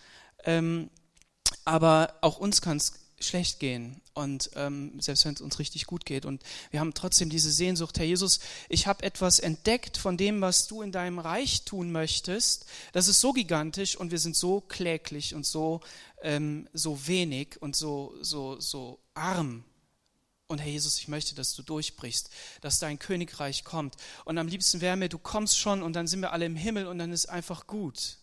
Ähm, 0.44 0.90
aber 1.64 2.14
auch 2.20 2.38
uns 2.38 2.60
kann 2.60 2.76
es 2.76 3.07
schlecht 3.20 3.58
gehen 3.58 4.00
und 4.14 4.50
ähm, 4.54 5.00
selbst 5.00 5.24
wenn 5.24 5.34
es 5.34 5.40
uns 5.40 5.58
richtig 5.58 5.86
gut 5.86 6.04
geht. 6.04 6.24
Und 6.24 6.42
wir 6.70 6.80
haben 6.80 6.94
trotzdem 6.94 7.30
diese 7.30 7.50
Sehnsucht, 7.50 7.98
Herr 7.98 8.06
Jesus, 8.06 8.40
ich 8.68 8.86
habe 8.86 9.02
etwas 9.02 9.38
entdeckt 9.38 9.96
von 9.96 10.16
dem, 10.16 10.40
was 10.40 10.66
du 10.66 10.82
in 10.82 10.92
deinem 10.92 11.18
Reich 11.18 11.64
tun 11.64 11.92
möchtest. 11.92 12.66
Das 12.92 13.08
ist 13.08 13.20
so 13.20 13.32
gigantisch 13.32 13.96
und 13.96 14.10
wir 14.10 14.18
sind 14.18 14.36
so 14.36 14.60
kläglich 14.60 15.34
und 15.34 15.46
so, 15.46 15.80
ähm, 16.22 16.68
so 16.72 17.06
wenig 17.06 17.60
und 17.60 17.76
so, 17.76 18.14
so, 18.20 18.60
so 18.60 19.00
arm. 19.14 19.64
Und 20.46 20.60
Herr 20.60 20.70
Jesus, 20.70 20.98
ich 20.98 21.08
möchte, 21.08 21.34
dass 21.34 21.54
du 21.54 21.62
durchbrichst, 21.62 22.30
dass 22.62 22.78
dein 22.78 22.98
Königreich 22.98 23.64
kommt. 23.64 23.96
Und 24.24 24.38
am 24.38 24.48
liebsten 24.48 24.80
wäre 24.80 24.96
mir, 24.96 25.10
du 25.10 25.18
kommst 25.18 25.58
schon 25.58 25.82
und 25.82 25.92
dann 25.92 26.06
sind 26.06 26.20
wir 26.20 26.32
alle 26.32 26.46
im 26.46 26.56
Himmel 26.56 26.86
und 26.86 26.98
dann 26.98 27.12
ist 27.12 27.26
einfach 27.26 27.66
gut. 27.66 28.16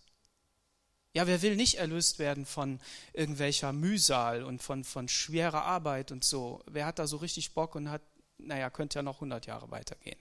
Ja, 1.16 1.28
wer 1.28 1.42
will 1.42 1.56
nicht 1.56 1.76
erlöst 1.76 2.20
werden 2.20 2.46
von 2.46 2.82
irgendwelcher 3.14 3.72
Mühsal 3.72 4.44
und 4.44 4.62
von, 4.62 4.84
von 4.84 5.08
schwerer 5.08 5.64
Arbeit 5.64 6.12
und 6.12 6.26
so? 6.26 6.62
Wer 6.70 6.86
hat 6.86 7.00
da 7.00 7.08
so 7.08 7.16
richtig 7.16 7.54
Bock 7.54 7.76
und 7.76 7.90
hat, 7.90 8.02
naja, 8.38 8.70
könnte 8.70 9.00
ja 9.00 9.04
noch 9.04 9.16
100 9.16 9.46
Jahre 9.46 9.72
weitergehen? 9.72 10.20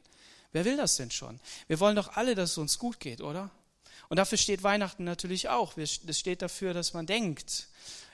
Wer 0.53 0.65
will 0.65 0.77
das 0.77 0.95
denn 0.95 1.11
schon? 1.11 1.41
Wir 1.67 1.81
wollen 1.81 1.97
doch 1.97 2.17
alle, 2.17 2.37
dass 2.37 2.53
es 2.53 2.59
uns 2.59 2.79
gut 2.79 3.01
geht, 3.01 3.23
oder? 3.23 3.51
Und 4.09 4.19
dafür 4.19 4.39
steht 4.39 4.63
Weihnachten 4.63 5.03
natürlich 5.03 5.49
auch. 5.49 5.75
Das 5.75 6.17
steht 6.17 6.43
dafür, 6.43 6.75
dass 6.75 6.95
man 6.95 7.07
denkt, 7.07 7.67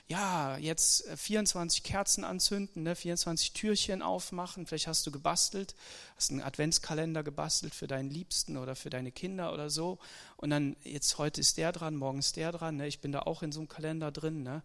ja, 0.07 0.57
jetzt 0.57 1.07
24 1.15 1.79
äh, 1.79 1.87
Kerzen 1.87 2.23
anzünden, 2.23 2.83
ne, 2.83 2.95
24 2.95 3.53
Türchen 3.53 4.01
aufmachen. 4.01 4.65
Vielleicht 4.65 4.87
hast 4.87 5.05
du 5.07 5.11
gebastelt, 5.11 5.75
hast 6.15 6.31
einen 6.31 6.41
Adventskalender 6.41 7.23
gebastelt 7.23 7.73
für 7.73 7.87
deinen 7.87 8.09
Liebsten 8.09 8.57
oder 8.57 8.75
für 8.75 8.89
deine 8.89 9.11
Kinder 9.11 9.53
oder 9.53 9.69
so. 9.69 9.99
Und 10.37 10.49
dann, 10.49 10.75
jetzt 10.83 11.17
heute 11.17 11.39
ist 11.41 11.57
der 11.57 11.71
dran, 11.71 11.95
morgen 11.95 12.19
ist 12.19 12.35
der 12.35 12.51
dran. 12.51 12.77
Ne, 12.77 12.87
ich 12.87 12.99
bin 12.99 13.11
da 13.11 13.21
auch 13.21 13.43
in 13.43 13.51
so 13.51 13.59
einem 13.59 13.69
Kalender 13.69 14.11
drin. 14.11 14.43
Ne? 14.43 14.63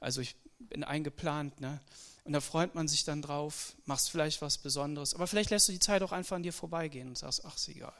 Also 0.00 0.20
ich 0.20 0.36
bin 0.58 0.84
eingeplant. 0.84 1.60
Ne? 1.60 1.80
Und 2.24 2.34
da 2.34 2.40
freut 2.40 2.74
man 2.74 2.86
sich 2.86 3.04
dann 3.04 3.22
drauf, 3.22 3.74
machst 3.86 4.10
vielleicht 4.10 4.42
was 4.42 4.58
Besonderes. 4.58 5.14
Aber 5.14 5.26
vielleicht 5.26 5.50
lässt 5.50 5.68
du 5.68 5.72
die 5.72 5.80
Zeit 5.80 6.02
auch 6.02 6.12
einfach 6.12 6.36
an 6.36 6.42
dir 6.42 6.52
vorbeigehen 6.52 7.08
und 7.08 7.18
sagst, 7.18 7.44
ach, 7.44 7.56
ist 7.56 7.68
egal 7.68 7.94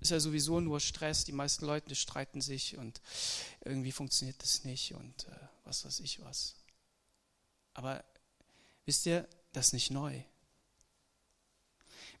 ist 0.00 0.10
ja 0.10 0.20
sowieso 0.20 0.60
nur 0.60 0.80
Stress. 0.80 1.24
Die 1.24 1.32
meisten 1.32 1.66
Leute 1.66 1.94
streiten 1.94 2.40
sich 2.40 2.76
und 2.76 3.00
irgendwie 3.64 3.92
funktioniert 3.92 4.42
das 4.42 4.64
nicht 4.64 4.94
und 4.94 5.26
äh, 5.28 5.48
was 5.64 5.84
weiß 5.84 6.00
ich 6.00 6.20
was. 6.20 6.54
Aber 7.74 8.04
Wisst 8.88 9.04
ihr, 9.04 9.28
das 9.52 9.66
ist 9.66 9.72
nicht 9.74 9.90
neu. 9.90 10.18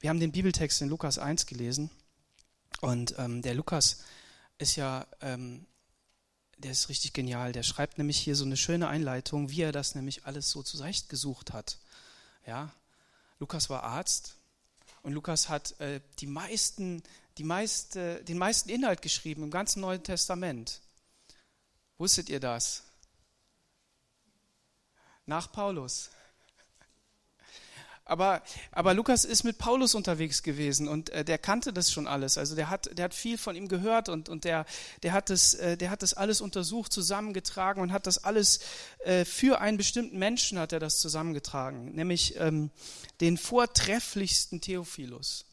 Wir 0.00 0.10
haben 0.10 0.20
den 0.20 0.32
Bibeltext 0.32 0.82
in 0.82 0.90
Lukas 0.90 1.18
1 1.18 1.46
gelesen 1.46 1.90
und 2.82 3.14
ähm, 3.16 3.40
der 3.40 3.54
Lukas 3.54 4.02
ist 4.58 4.76
ja, 4.76 5.06
ähm, 5.22 5.64
der 6.58 6.72
ist 6.72 6.90
richtig 6.90 7.14
genial. 7.14 7.52
Der 7.52 7.62
schreibt 7.62 7.96
nämlich 7.96 8.18
hier 8.18 8.36
so 8.36 8.44
eine 8.44 8.58
schöne 8.58 8.86
Einleitung, 8.86 9.48
wie 9.48 9.62
er 9.62 9.72
das 9.72 9.94
nämlich 9.94 10.26
alles 10.26 10.50
so 10.50 10.62
zurechtgesucht 10.62 11.54
hat. 11.54 11.78
Ja, 12.46 12.70
Lukas 13.38 13.70
war 13.70 13.84
Arzt 13.84 14.34
und 15.00 15.14
Lukas 15.14 15.48
hat 15.48 15.80
äh, 15.80 16.02
die 16.18 16.26
meisten, 16.26 17.02
die 17.38 17.44
meiste, 17.44 18.22
den 18.24 18.36
meisten 18.36 18.68
Inhalt 18.68 19.00
geschrieben 19.00 19.44
im 19.44 19.50
ganzen 19.50 19.80
Neuen 19.80 20.02
Testament. 20.02 20.80
Wusstet 21.96 22.28
ihr 22.28 22.40
das? 22.40 22.82
Nach 25.24 25.50
Paulus. 25.52 26.10
Aber, 28.04 28.42
aber 28.72 28.94
Lukas 28.94 29.26
ist 29.26 29.44
mit 29.44 29.58
Paulus 29.58 29.94
unterwegs 29.94 30.42
gewesen 30.42 30.88
und 30.88 31.10
äh, 31.10 31.26
der 31.26 31.36
kannte 31.36 31.74
das 31.74 31.92
schon 31.92 32.06
alles. 32.06 32.38
Also 32.38 32.56
der 32.56 32.70
hat, 32.70 32.96
der 32.96 33.04
hat 33.04 33.14
viel 33.14 33.36
von 33.36 33.54
ihm 33.54 33.68
gehört 33.68 34.08
und, 34.08 34.30
und 34.30 34.44
der, 34.44 34.64
der, 35.02 35.12
hat 35.12 35.28
das, 35.28 35.52
äh, 35.52 35.76
der 35.76 35.90
hat 35.90 36.02
das 36.02 36.14
alles 36.14 36.40
untersucht, 36.40 36.90
zusammengetragen 36.90 37.82
und 37.82 37.92
hat 37.92 38.06
das 38.06 38.24
alles 38.24 38.60
äh, 39.00 39.26
für 39.26 39.60
einen 39.60 39.76
bestimmten 39.76 40.18
Menschen 40.18 40.58
hat 40.58 40.72
er 40.72 40.80
das 40.80 41.00
zusammengetragen, 41.00 41.92
nämlich 41.92 42.40
ähm, 42.40 42.70
den 43.20 43.36
vortrefflichsten 43.36 44.62
Theophilus. 44.62 45.47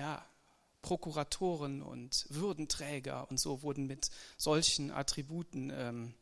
Ja, 0.00 0.24
Prokuratoren 0.80 1.82
und 1.82 2.24
Würdenträger 2.30 3.30
und 3.30 3.38
so 3.38 3.60
wurden 3.60 3.86
mit 3.86 4.08
solchen 4.38 4.90
Attributen 4.90 5.70
ähm, 5.76 6.14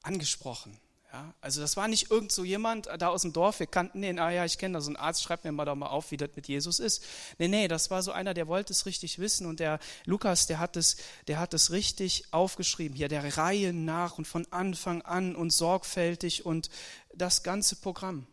angesprochen. 0.00 0.80
Ja, 1.12 1.34
also 1.42 1.60
das 1.60 1.76
war 1.76 1.86
nicht 1.86 2.10
irgend 2.10 2.32
so 2.32 2.44
jemand 2.44 2.88
da 2.96 3.08
aus 3.08 3.20
dem 3.20 3.34
Dorf, 3.34 3.60
wir 3.60 3.66
kannten 3.66 4.00
den, 4.00 4.18
ah 4.18 4.30
ja, 4.30 4.46
ich 4.46 4.56
kenne 4.56 4.72
da 4.72 4.80
so 4.80 4.88
einen 4.88 4.96
Arzt, 4.96 5.22
schreibt 5.22 5.44
mir 5.44 5.52
mal 5.52 5.66
doch 5.66 5.74
mal 5.74 5.88
auf, 5.88 6.12
wie 6.12 6.16
das 6.16 6.30
mit 6.34 6.48
Jesus 6.48 6.80
ist. 6.80 7.04
Nee, 7.36 7.48
nee, 7.48 7.68
das 7.68 7.90
war 7.90 8.02
so 8.02 8.10
einer, 8.10 8.32
der 8.32 8.48
wollte 8.48 8.72
es 8.72 8.86
richtig 8.86 9.18
wissen 9.18 9.44
und 9.46 9.60
der 9.60 9.78
Lukas, 10.06 10.46
der 10.46 10.58
hat 10.58 10.78
es, 10.78 10.96
der 11.28 11.38
hat 11.38 11.52
es 11.52 11.72
richtig 11.72 12.32
aufgeschrieben, 12.32 12.96
hier 12.96 13.08
der 13.08 13.36
Reihe 13.36 13.74
nach 13.74 14.16
und 14.16 14.26
von 14.26 14.50
Anfang 14.50 15.02
an 15.02 15.36
und 15.36 15.52
sorgfältig 15.52 16.46
und 16.46 16.70
das 17.14 17.42
ganze 17.42 17.76
Programm. 17.76 18.26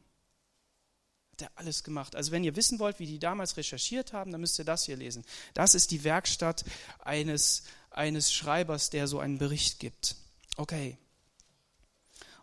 Hat 1.39 1.49
er 1.49 1.57
alles 1.57 1.83
gemacht. 1.83 2.17
Also 2.17 2.31
wenn 2.31 2.43
ihr 2.43 2.57
wissen 2.57 2.79
wollt, 2.79 2.99
wie 2.99 3.05
die 3.05 3.19
damals 3.19 3.55
recherchiert 3.55 4.11
haben, 4.11 4.31
dann 4.31 4.41
müsst 4.41 4.59
ihr 4.59 4.65
das 4.65 4.83
hier 4.83 4.97
lesen. 4.97 5.23
Das 5.53 5.73
ist 5.73 5.91
die 5.91 6.03
Werkstatt 6.03 6.65
eines, 6.99 7.63
eines 7.91 8.33
Schreibers, 8.33 8.89
der 8.89 9.07
so 9.07 9.19
einen 9.19 9.37
Bericht 9.37 9.79
gibt. 9.79 10.17
Okay. 10.57 10.97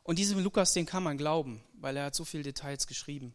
Und 0.02 0.18
diesem 0.18 0.38
Lukas, 0.38 0.72
den 0.72 0.86
kann 0.86 1.02
man 1.02 1.18
glauben, 1.18 1.62
weil 1.74 1.96
er 1.96 2.06
hat 2.06 2.14
so 2.14 2.24
viele 2.24 2.42
Details 2.42 2.86
geschrieben 2.86 3.34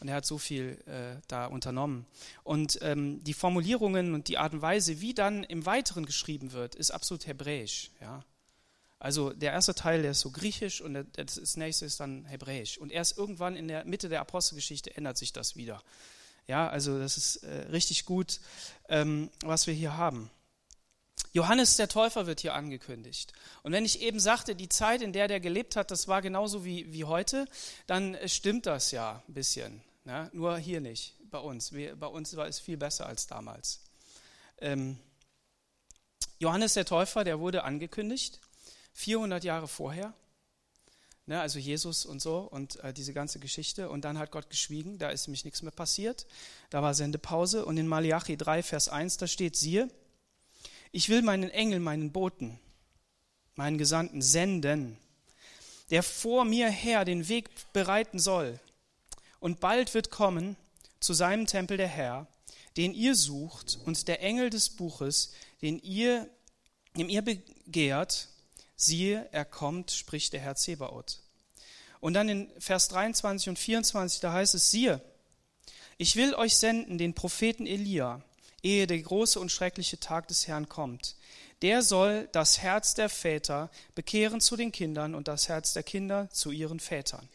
und 0.00 0.08
er 0.08 0.14
hat 0.14 0.24
so 0.24 0.38
viel 0.38 0.82
äh, 0.86 1.20
da 1.28 1.46
unternommen. 1.46 2.06
Und 2.42 2.78
ähm, 2.80 3.22
die 3.24 3.34
Formulierungen 3.34 4.14
und 4.14 4.28
die 4.28 4.38
Art 4.38 4.54
und 4.54 4.62
Weise, 4.62 5.02
wie 5.02 5.12
dann 5.12 5.44
im 5.44 5.66
Weiteren 5.66 6.06
geschrieben 6.06 6.52
wird, 6.52 6.76
ist 6.76 6.92
absolut 6.92 7.26
hebräisch. 7.26 7.90
Ja? 8.00 8.24
Also 9.04 9.34
der 9.34 9.52
erste 9.52 9.74
Teil, 9.74 10.00
der 10.00 10.12
ist 10.12 10.20
so 10.20 10.30
griechisch 10.30 10.80
und 10.80 10.94
das 11.12 11.58
nächste 11.58 11.84
ist 11.84 12.00
dann 12.00 12.24
hebräisch. 12.24 12.78
Und 12.78 12.90
erst 12.90 13.18
irgendwann 13.18 13.54
in 13.54 13.68
der 13.68 13.84
Mitte 13.84 14.08
der 14.08 14.22
Apostelgeschichte 14.22 14.96
ändert 14.96 15.18
sich 15.18 15.30
das 15.30 15.56
wieder. 15.56 15.82
Ja, 16.46 16.70
also 16.70 16.98
das 16.98 17.18
ist 17.18 17.36
äh, 17.42 17.66
richtig 17.70 18.06
gut, 18.06 18.40
ähm, 18.88 19.28
was 19.42 19.66
wir 19.66 19.74
hier 19.74 19.98
haben. 19.98 20.30
Johannes 21.34 21.76
der 21.76 21.88
Täufer 21.88 22.26
wird 22.26 22.40
hier 22.40 22.54
angekündigt. 22.54 23.34
Und 23.62 23.72
wenn 23.72 23.84
ich 23.84 24.00
eben 24.00 24.20
sagte, 24.20 24.54
die 24.54 24.70
Zeit, 24.70 25.02
in 25.02 25.12
der 25.12 25.28
der 25.28 25.38
gelebt 25.38 25.76
hat, 25.76 25.90
das 25.90 26.08
war 26.08 26.22
genauso 26.22 26.64
wie, 26.64 26.90
wie 26.90 27.04
heute, 27.04 27.44
dann 27.86 28.16
stimmt 28.24 28.64
das 28.64 28.90
ja 28.90 29.22
ein 29.28 29.34
bisschen. 29.34 29.82
Ne? 30.04 30.30
Nur 30.32 30.56
hier 30.56 30.80
nicht, 30.80 31.14
bei 31.30 31.40
uns. 31.40 31.74
Wir, 31.74 31.94
bei 31.94 32.06
uns 32.06 32.34
war 32.36 32.46
es 32.46 32.58
viel 32.58 32.78
besser 32.78 33.04
als 33.04 33.26
damals. 33.26 33.80
Ähm, 34.62 34.98
Johannes 36.38 36.72
der 36.72 36.86
Täufer, 36.86 37.22
der 37.22 37.38
wurde 37.38 37.64
angekündigt, 37.64 38.40
400 38.94 39.44
Jahre 39.44 39.68
vorher. 39.68 40.14
Ne, 41.26 41.40
also 41.40 41.58
Jesus 41.58 42.04
und 42.04 42.20
so 42.20 42.40
und 42.40 42.76
äh, 42.84 42.92
diese 42.92 43.14
ganze 43.14 43.38
Geschichte. 43.38 43.88
Und 43.88 44.04
dann 44.04 44.18
hat 44.18 44.30
Gott 44.30 44.50
geschwiegen, 44.50 44.98
da 44.98 45.08
ist 45.08 45.26
nämlich 45.26 45.44
nichts 45.44 45.62
mehr 45.62 45.72
passiert. 45.72 46.26
Da 46.68 46.82
war 46.82 46.92
Sendepause. 46.92 47.64
Und 47.64 47.78
in 47.78 47.88
Malachi 47.88 48.36
3, 48.36 48.62
Vers 48.62 48.88
1, 48.88 49.16
da 49.16 49.26
steht, 49.26 49.56
siehe, 49.56 49.88
ich 50.92 51.08
will 51.08 51.22
meinen 51.22 51.50
Engel, 51.50 51.80
meinen 51.80 52.12
Boten, 52.12 52.60
meinen 53.54 53.78
Gesandten 53.78 54.20
senden, 54.20 54.98
der 55.90 56.02
vor 56.02 56.44
mir 56.44 56.68
her 56.68 57.04
den 57.04 57.28
Weg 57.28 57.48
bereiten 57.72 58.18
soll. 58.18 58.60
Und 59.40 59.60
bald 59.60 59.94
wird 59.94 60.10
kommen 60.10 60.56
zu 61.00 61.14
seinem 61.14 61.46
Tempel 61.46 61.78
der 61.78 61.88
Herr, 61.88 62.26
den 62.76 62.92
ihr 62.92 63.14
sucht, 63.14 63.78
und 63.86 64.08
der 64.08 64.22
Engel 64.22 64.50
des 64.50 64.70
Buches, 64.70 65.32
den 65.62 65.78
ihr, 65.78 66.28
dem 66.96 67.08
ihr 67.08 67.22
begehrt, 67.22 68.28
siehe, 68.76 69.28
er 69.32 69.44
kommt, 69.44 69.90
spricht 69.90 70.32
der 70.32 70.40
Herr 70.40 70.56
Zebaoth. 70.56 71.20
Und 72.00 72.14
dann 72.14 72.28
in 72.28 72.50
Vers 72.58 72.88
23 72.88 73.48
und 73.48 73.58
24, 73.58 74.20
da 74.20 74.32
heißt 74.32 74.54
es, 74.54 74.70
siehe, 74.70 75.00
ich 75.96 76.16
will 76.16 76.34
euch 76.34 76.56
senden 76.56 76.98
den 76.98 77.14
Propheten 77.14 77.66
Elia, 77.66 78.22
ehe 78.62 78.86
der 78.86 79.00
große 79.00 79.38
und 79.38 79.52
schreckliche 79.52 80.00
Tag 80.00 80.28
des 80.28 80.48
Herrn 80.48 80.68
kommt. 80.68 81.16
Der 81.62 81.82
soll 81.82 82.28
das 82.32 82.58
Herz 82.58 82.94
der 82.94 83.08
Väter 83.08 83.70
bekehren 83.94 84.40
zu 84.40 84.56
den 84.56 84.72
Kindern 84.72 85.14
und 85.14 85.28
das 85.28 85.48
Herz 85.48 85.72
der 85.72 85.82
Kinder 85.82 86.28
zu 86.30 86.50
ihren 86.50 86.80
Vätern. 86.80 87.28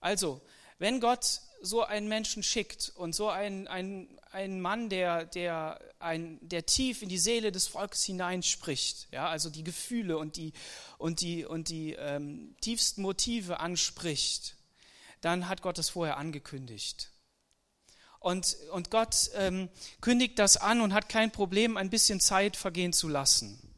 Also, 0.00 0.40
wenn 0.78 1.00
Gott 1.00 1.42
so 1.60 1.84
einen 1.84 2.08
Menschen 2.08 2.42
schickt 2.42 2.92
und 2.94 3.14
so 3.14 3.28
einen, 3.28 3.68
einen, 3.68 4.08
einen 4.30 4.60
Mann, 4.60 4.88
der, 4.88 5.24
der, 5.26 5.80
ein, 5.98 6.38
der 6.40 6.66
tief 6.66 7.02
in 7.02 7.08
die 7.08 7.18
Seele 7.18 7.52
des 7.52 7.68
Volkes 7.68 8.04
hineinspricht, 8.04 9.08
ja, 9.12 9.28
also 9.28 9.50
die 9.50 9.64
Gefühle 9.64 10.18
und 10.18 10.36
die, 10.36 10.52
und 10.98 11.20
die, 11.20 11.44
und 11.44 11.68
die 11.68 11.92
ähm, 11.94 12.56
tiefsten 12.60 13.02
Motive 13.02 13.60
anspricht, 13.60 14.56
dann 15.20 15.48
hat 15.48 15.62
Gott 15.62 15.78
das 15.78 15.90
vorher 15.90 16.16
angekündigt. 16.16 17.10
Und, 18.20 18.56
und 18.72 18.90
Gott 18.90 19.30
ähm, 19.34 19.70
kündigt 20.00 20.38
das 20.38 20.58
an 20.58 20.82
und 20.82 20.92
hat 20.92 21.08
kein 21.08 21.30
Problem, 21.30 21.76
ein 21.76 21.90
bisschen 21.90 22.20
Zeit 22.20 22.56
vergehen 22.56 22.92
zu 22.92 23.08
lassen. 23.08 23.69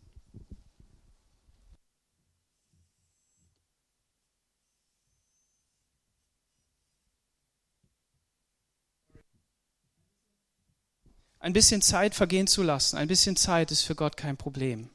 Ein 11.43 11.53
bisschen 11.53 11.83
Zeit 11.83 12.15
vergehen 12.15 12.47
zu 12.47 12.63
lassen, 12.63 12.97
ein 12.97 13.09
bisschen 13.09 13.35
Zeit 13.35 13.73
ist 13.73 13.83
für 13.83 13.97
Gott 13.97 14.17
kein 14.17 14.37
Problem. 14.37 14.89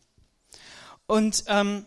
Und, 1.06 1.44
ähm, 1.48 1.86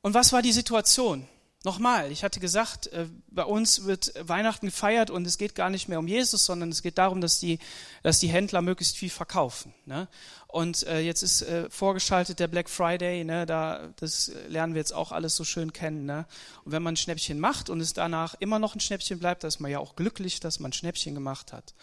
und 0.00 0.14
was 0.14 0.32
war 0.32 0.40
die 0.40 0.52
Situation? 0.52 1.28
Nochmal, 1.64 2.12
ich 2.12 2.22
hatte 2.22 2.38
gesagt, 2.38 2.86
äh, 2.88 3.08
bei 3.30 3.42
uns 3.42 3.84
wird 3.84 4.12
Weihnachten 4.20 4.66
gefeiert 4.66 5.10
und 5.10 5.26
es 5.26 5.38
geht 5.38 5.56
gar 5.56 5.70
nicht 5.70 5.88
mehr 5.88 5.98
um 5.98 6.06
Jesus, 6.06 6.44
sondern 6.44 6.68
es 6.68 6.82
geht 6.82 6.98
darum, 6.98 7.20
dass 7.20 7.40
die, 7.40 7.58
dass 8.04 8.20
die 8.20 8.28
Händler 8.28 8.62
möglichst 8.62 8.96
viel 8.96 9.10
verkaufen. 9.10 9.74
Ne? 9.84 10.06
Und 10.46 10.86
äh, 10.86 11.00
jetzt 11.00 11.22
ist 11.22 11.42
äh, 11.42 11.68
vorgeschaltet 11.68 12.38
der 12.38 12.46
Black 12.46 12.70
Friday, 12.70 13.24
ne? 13.24 13.44
da, 13.44 13.88
das 13.96 14.30
lernen 14.46 14.74
wir 14.74 14.78
jetzt 14.78 14.94
auch 14.94 15.10
alles 15.10 15.34
so 15.34 15.42
schön 15.42 15.72
kennen. 15.72 16.06
Ne? 16.06 16.26
Und 16.64 16.70
wenn 16.70 16.82
man 16.82 16.94
ein 16.94 16.96
Schnäppchen 16.96 17.40
macht 17.40 17.70
und 17.70 17.80
es 17.80 17.92
danach 17.92 18.36
immer 18.38 18.60
noch 18.60 18.76
ein 18.76 18.80
Schnäppchen 18.80 19.18
bleibt, 19.18 19.42
dann 19.42 19.48
ist 19.48 19.58
man 19.58 19.72
ja 19.72 19.80
auch 19.80 19.96
glücklich, 19.96 20.38
dass 20.38 20.60
man 20.60 20.70
ein 20.70 20.74
Schnäppchen 20.74 21.16
gemacht 21.16 21.52
hat. 21.52 21.74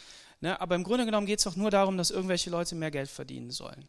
Ne? 0.42 0.60
Aber 0.60 0.76
im 0.76 0.84
Grunde 0.84 1.06
genommen 1.06 1.28
geht 1.28 1.40
es 1.40 1.46
doch 1.46 1.56
nur 1.56 1.72
darum, 1.72 1.98
dass 1.98 2.12
irgendwelche 2.12 2.50
Leute 2.50 2.76
mehr 2.76 2.92
Geld 2.92 3.10
verdienen 3.10 3.52
sollen 3.52 3.88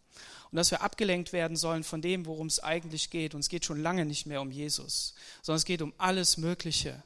und 0.50 0.56
dass 0.56 0.70
wir 0.70 0.82
abgelenkt 0.82 1.32
werden 1.32 1.56
sollen 1.56 1.84
von 1.84 2.00
dem, 2.00 2.26
worum 2.26 2.46
es 2.46 2.62
eigentlich 2.62 3.10
geht. 3.10 3.34
Und 3.34 3.40
es 3.40 3.48
geht 3.48 3.64
schon 3.64 3.82
lange 3.82 4.04
nicht 4.04 4.26
mehr 4.26 4.40
um 4.40 4.50
Jesus, 4.50 5.14
sondern 5.42 5.58
es 5.58 5.64
geht 5.64 5.82
um 5.82 5.92
alles 5.98 6.36
Mögliche. 6.36 7.02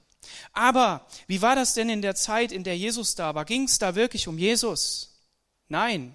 Aber 0.53 1.07
wie 1.27 1.43
war 1.43 1.57
das 1.57 1.75
denn 1.75 1.89
in 1.89 2.03
der 2.03 2.15
Zeit, 2.15 2.53
in 2.53 2.65
der 2.65 2.77
Jesus 2.77 3.15
da 3.15 3.35
war? 3.35 3.45
Ging 3.45 3.65
es 3.65 3.79
da 3.79 3.95
wirklich 3.95 4.29
um 4.29 4.39
Jesus? 4.39 5.19
Nein. 5.69 6.15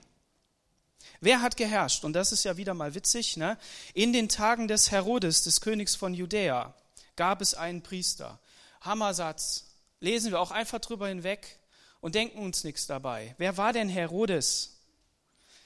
Wer 1.22 1.42
hat 1.42 1.58
geherrscht? 1.58 2.06
Und 2.06 2.14
das 2.14 2.32
ist 2.32 2.44
ja 2.44 2.58
wieder 2.58 2.74
mal 2.74 2.94
witzig. 2.94 3.38
Ne? 3.38 3.58
In 3.94 4.14
den 4.14 4.30
Tagen 4.30 4.68
des 4.68 4.92
Herodes, 4.92 5.44
des 5.44 5.62
Königs 5.62 5.96
von 5.96 6.14
Judäa, 6.14 6.76
gab 7.16 7.42
es 7.42 7.56
einen 7.56 7.82
Priester. 7.82 8.40
Hammersatz. 8.82 9.66
Lesen 10.02 10.32
wir 10.32 10.40
auch 10.40 10.52
einfach 10.52 10.80
drüber 10.80 11.08
hinweg 11.08 11.58
und 12.06 12.14
denken 12.14 12.38
uns 12.38 12.64
nichts 12.64 12.86
dabei. 12.86 13.34
Wer 13.40 13.58
war 13.58 13.74
denn 13.74 13.90
Herodes? 13.90 14.78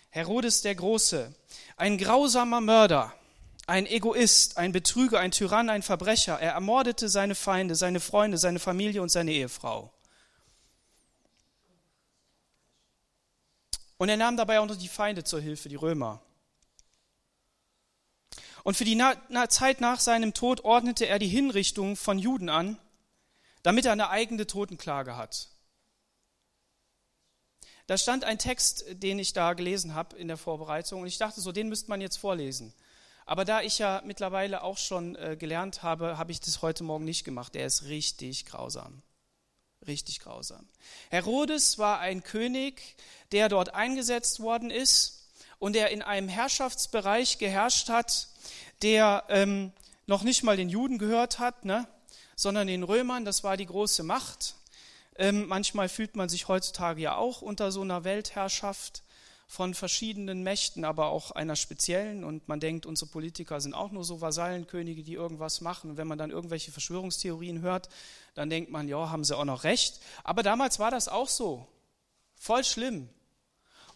Herodes 0.10 0.62
der 0.62 0.74
Große, 0.74 1.36
ein 1.75 1.98
grausamer 1.98 2.62
Mörder, 2.62 3.13
ein 3.67 3.86
Egoist, 3.86 4.58
ein 4.58 4.72
Betrüger, 4.72 5.19
ein 5.19 5.31
Tyrann, 5.31 5.69
ein 5.69 5.84
Verbrecher. 5.84 6.39
Er 6.39 6.53
ermordete 6.53 7.10
seine 7.10 7.36
Feinde, 7.36 7.75
seine 7.75 8.00
Freunde, 8.00 8.38
seine 8.38 8.60
Familie 8.60 9.01
und 9.01 9.10
seine 9.10 9.34
Ehefrau. 9.34 9.91
Und 13.98 14.08
er 14.08 14.15
nahm 14.15 14.38
dabei 14.38 14.62
auch 14.62 14.65
noch 14.65 14.77
die 14.77 14.88
Feinde 14.88 15.25
zur 15.25 15.41
Hilfe, 15.41 15.67
die 15.67 15.75
Römer. 15.75 16.22
Und 18.63 18.77
für 18.77 18.86
die 18.86 18.96
Na 18.96 19.15
Na 19.27 19.50
Zeit 19.50 19.81
nach 19.81 20.00
seinem 20.00 20.34
Tod 20.34 20.63
ordnete 20.63 21.05
er 21.05 21.19
die 21.19 21.27
Hinrichtung 21.27 21.98
von 21.98 22.17
Juden 22.17 22.48
an, 22.48 22.77
damit 23.62 23.84
er 23.84 23.91
eine 23.91 24.10
eigene 24.10 24.48
Totenklage 24.48 25.17
hat. 25.17 25.50
Da 27.89 27.98
stand 27.98 28.24
ein 28.24 28.38
Text, 28.38 28.86
den 28.91 29.17
ich 29.17 29.34
da 29.34 29.53
gelesen 29.53 29.96
habe 29.96 30.15
in 30.15 30.27
der 30.27 30.38
Vorbereitung 30.38 31.01
und 31.01 31.08
ich 31.08 31.17
dachte 31.17 31.41
so, 31.41 31.51
den 31.51 31.69
müsste 31.69 31.89
man 31.89 32.01
jetzt 32.01 32.17
vorlesen. 32.17 32.72
Aber 33.25 33.46
da 33.46 33.63
ich 33.63 33.79
ja 33.79 34.03
mittlerweile 34.05 34.62
auch 34.62 34.77
schon 34.77 35.15
äh, 35.15 35.36
gelernt 35.36 35.81
habe, 35.81 36.19
habe 36.19 36.31
ich 36.31 36.39
das 36.39 36.62
heute 36.62 36.84
Morgen 36.84 37.03
nicht 37.03 37.24
gemacht. 37.24 37.55
Der 37.55 37.65
ist 37.65 37.86
richtig 37.86 38.46
grausam. 38.46 39.01
Richtig 39.88 40.19
grausam. 40.19 40.67
Herodes 41.10 41.79
war 41.79 42.00
ein 42.00 42.22
König, 42.22 42.96
der 43.31 43.50
dort 43.50 43.74
eingesetzt 43.74 44.39
worden 44.39 44.69
ist 44.69 45.27
und 45.58 45.74
der 45.74 45.89
in 45.89 46.03
einem 46.03 46.29
Herrschaftsbereich 46.29 47.39
geherrscht 47.39 47.89
hat, 47.89 48.27
der 48.84 49.24
ähm, 49.29 49.72
noch 50.05 50.22
nicht 50.22 50.43
mal 50.43 50.58
den 50.58 50.69
Juden 50.69 51.00
gehört 51.00 51.39
hat, 51.39 51.65
ne? 51.65 51.88
sondern 52.36 52.67
den 52.67 52.84
Römern. 52.84 53.25
Das 53.25 53.43
war 53.43 53.58
die 53.58 53.65
große 53.65 54.03
Macht. 54.03 54.58
Ähm, 55.19 55.47
manchmal 55.47 55.89
fühlt 55.89 56.15
man 56.15 56.29
sich 56.29 56.47
heutzutage 56.47 57.01
ja 57.01 57.17
auch 57.17 57.41
unter 57.41 57.73
so 57.73 57.81
einer 57.81 58.05
Weltherrschaft 58.05 59.03
von 59.47 59.73
verschiedenen 59.73 60.43
Mächten, 60.43 60.85
aber 60.85 61.07
auch 61.07 61.31
einer 61.31 61.57
speziellen. 61.57 62.23
Und 62.23 62.47
man 62.47 62.61
denkt, 62.61 62.85
unsere 62.85 63.11
Politiker 63.11 63.59
sind 63.59 63.73
auch 63.73 63.91
nur 63.91 64.05
so 64.05 64.21
Vasallenkönige, 64.21 65.03
die 65.03 65.15
irgendwas 65.15 65.59
machen. 65.59 65.91
Und 65.91 65.97
wenn 65.97 66.07
man 66.07 66.17
dann 66.17 66.31
irgendwelche 66.31 66.71
Verschwörungstheorien 66.71 67.61
hört, 67.61 67.89
dann 68.33 68.49
denkt 68.49 68.71
man, 68.71 68.88
ja, 68.88 69.09
haben 69.09 69.25
sie 69.25 69.38
auch 69.38 69.43
noch 69.43 69.65
recht. 69.65 69.99
Aber 70.23 70.41
damals 70.41 70.79
war 70.79 70.89
das 70.89 71.09
auch 71.09 71.27
so. 71.27 71.67
Voll 72.35 72.63
schlimm. 72.63 73.09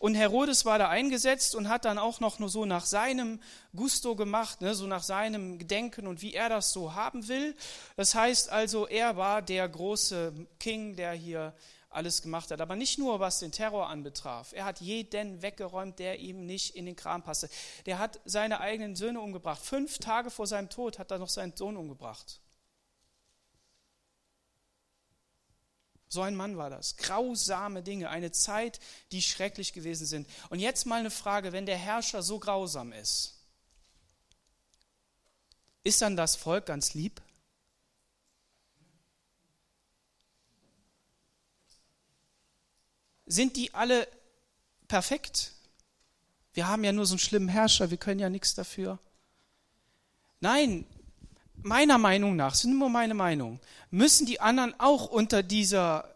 Und 0.04 0.16
Herodes 0.16 0.66
war 0.66 0.80
da 0.80 0.90
eingesetzt 0.90 1.56
und 1.56 1.70
hat 1.70 1.86
dann 1.86 1.98
auch 1.98 2.20
noch 2.20 2.38
nur 2.38 2.50
so 2.50 2.66
nach 2.66 2.84
seinem 2.84 3.40
Gusto 3.74 4.18
gemacht, 4.18 4.60
ne, 4.60 4.76
so 4.76 4.86
nach 4.86 5.02
seinem 5.02 5.58
Gedenken 5.58 6.08
und 6.08 6.22
wie 6.22 6.34
er 6.34 6.50
das 6.50 6.74
so 6.74 6.94
haben 6.94 7.30
will. 7.30 7.56
Das 7.96 8.14
heißt 8.14 8.50
also, 8.50 8.86
er 8.86 9.16
war 9.16 9.42
der 9.42 9.66
große 9.70 10.34
King, 10.60 10.98
der 10.98 11.14
hier 11.14 11.54
alles 11.90 12.22
gemacht 12.22 12.52
hat. 12.52 12.60
Aber 12.60 12.76
nicht 12.76 13.00
nur, 13.00 13.22
was 13.22 13.40
den 13.40 13.54
Terror 13.54 13.88
anbetraf. 13.88 14.52
Er 14.52 14.66
hat 14.66 14.82
jeden 14.82 15.42
weggeräumt, 15.42 16.00
der 16.00 16.20
ihm 16.20 16.46
nicht 16.46 16.76
in 16.76 16.86
den 16.86 16.98
Kram 16.98 17.24
passte. 17.24 17.48
Der 17.86 17.98
hat 17.98 18.20
seine 18.26 18.60
eigenen 18.60 18.98
Söhne 18.98 19.22
umgebracht. 19.22 19.62
Fünf 19.62 20.00
Tage 20.00 20.32
vor 20.32 20.48
seinem 20.48 20.68
Tod 20.68 21.00
hat 21.00 21.12
er 21.12 21.18
noch 21.18 21.30
seinen 21.30 21.56
Sohn 21.56 21.78
umgebracht. 21.78 22.42
So 26.14 26.22
ein 26.22 26.36
Mann 26.36 26.58
war 26.58 26.70
das. 26.70 26.96
Grausame 26.98 27.84
Dinge, 27.84 28.10
eine 28.10 28.32
Zeit, 28.32 28.80
die 29.12 29.22
schrecklich 29.22 29.74
gewesen 29.74 30.06
sind. 30.06 30.28
Und 30.50 30.60
jetzt 30.60 30.86
mal 30.86 31.00
eine 31.00 31.12
Frage, 31.12 31.52
wenn 31.52 31.66
der 31.66 31.78
Herrscher 31.78 32.24
so 32.24 32.40
grausam 32.40 32.94
ist, 32.94 33.40
ist 35.84 36.02
dann 36.02 36.16
das 36.16 36.36
Volk 36.36 36.66
ganz 36.66 36.94
lieb? 36.94 37.22
sind 43.34 43.56
die 43.56 43.74
alle 43.74 44.08
perfekt? 44.88 45.54
Wir 46.54 46.68
haben 46.68 46.84
ja 46.84 46.92
nur 46.92 47.06
so 47.06 47.14
einen 47.14 47.20
schlimmen 47.20 47.50
Herrscher, 47.50 47.90
wir 47.90 47.98
können 47.98 48.20
ja 48.20 48.30
nichts 48.30 48.54
dafür. 48.54 49.00
Nein, 50.40 50.86
meiner 51.64 51.98
Meinung 51.98 52.36
nach, 52.36 52.56
sind 52.56 52.78
nur 52.78 52.90
meine 52.90 53.14
Meinung, 53.14 53.60
müssen 53.92 54.26
die 54.26 54.40
anderen 54.40 54.74
auch 54.80 55.08
unter 55.08 55.44
dieser 55.44 56.14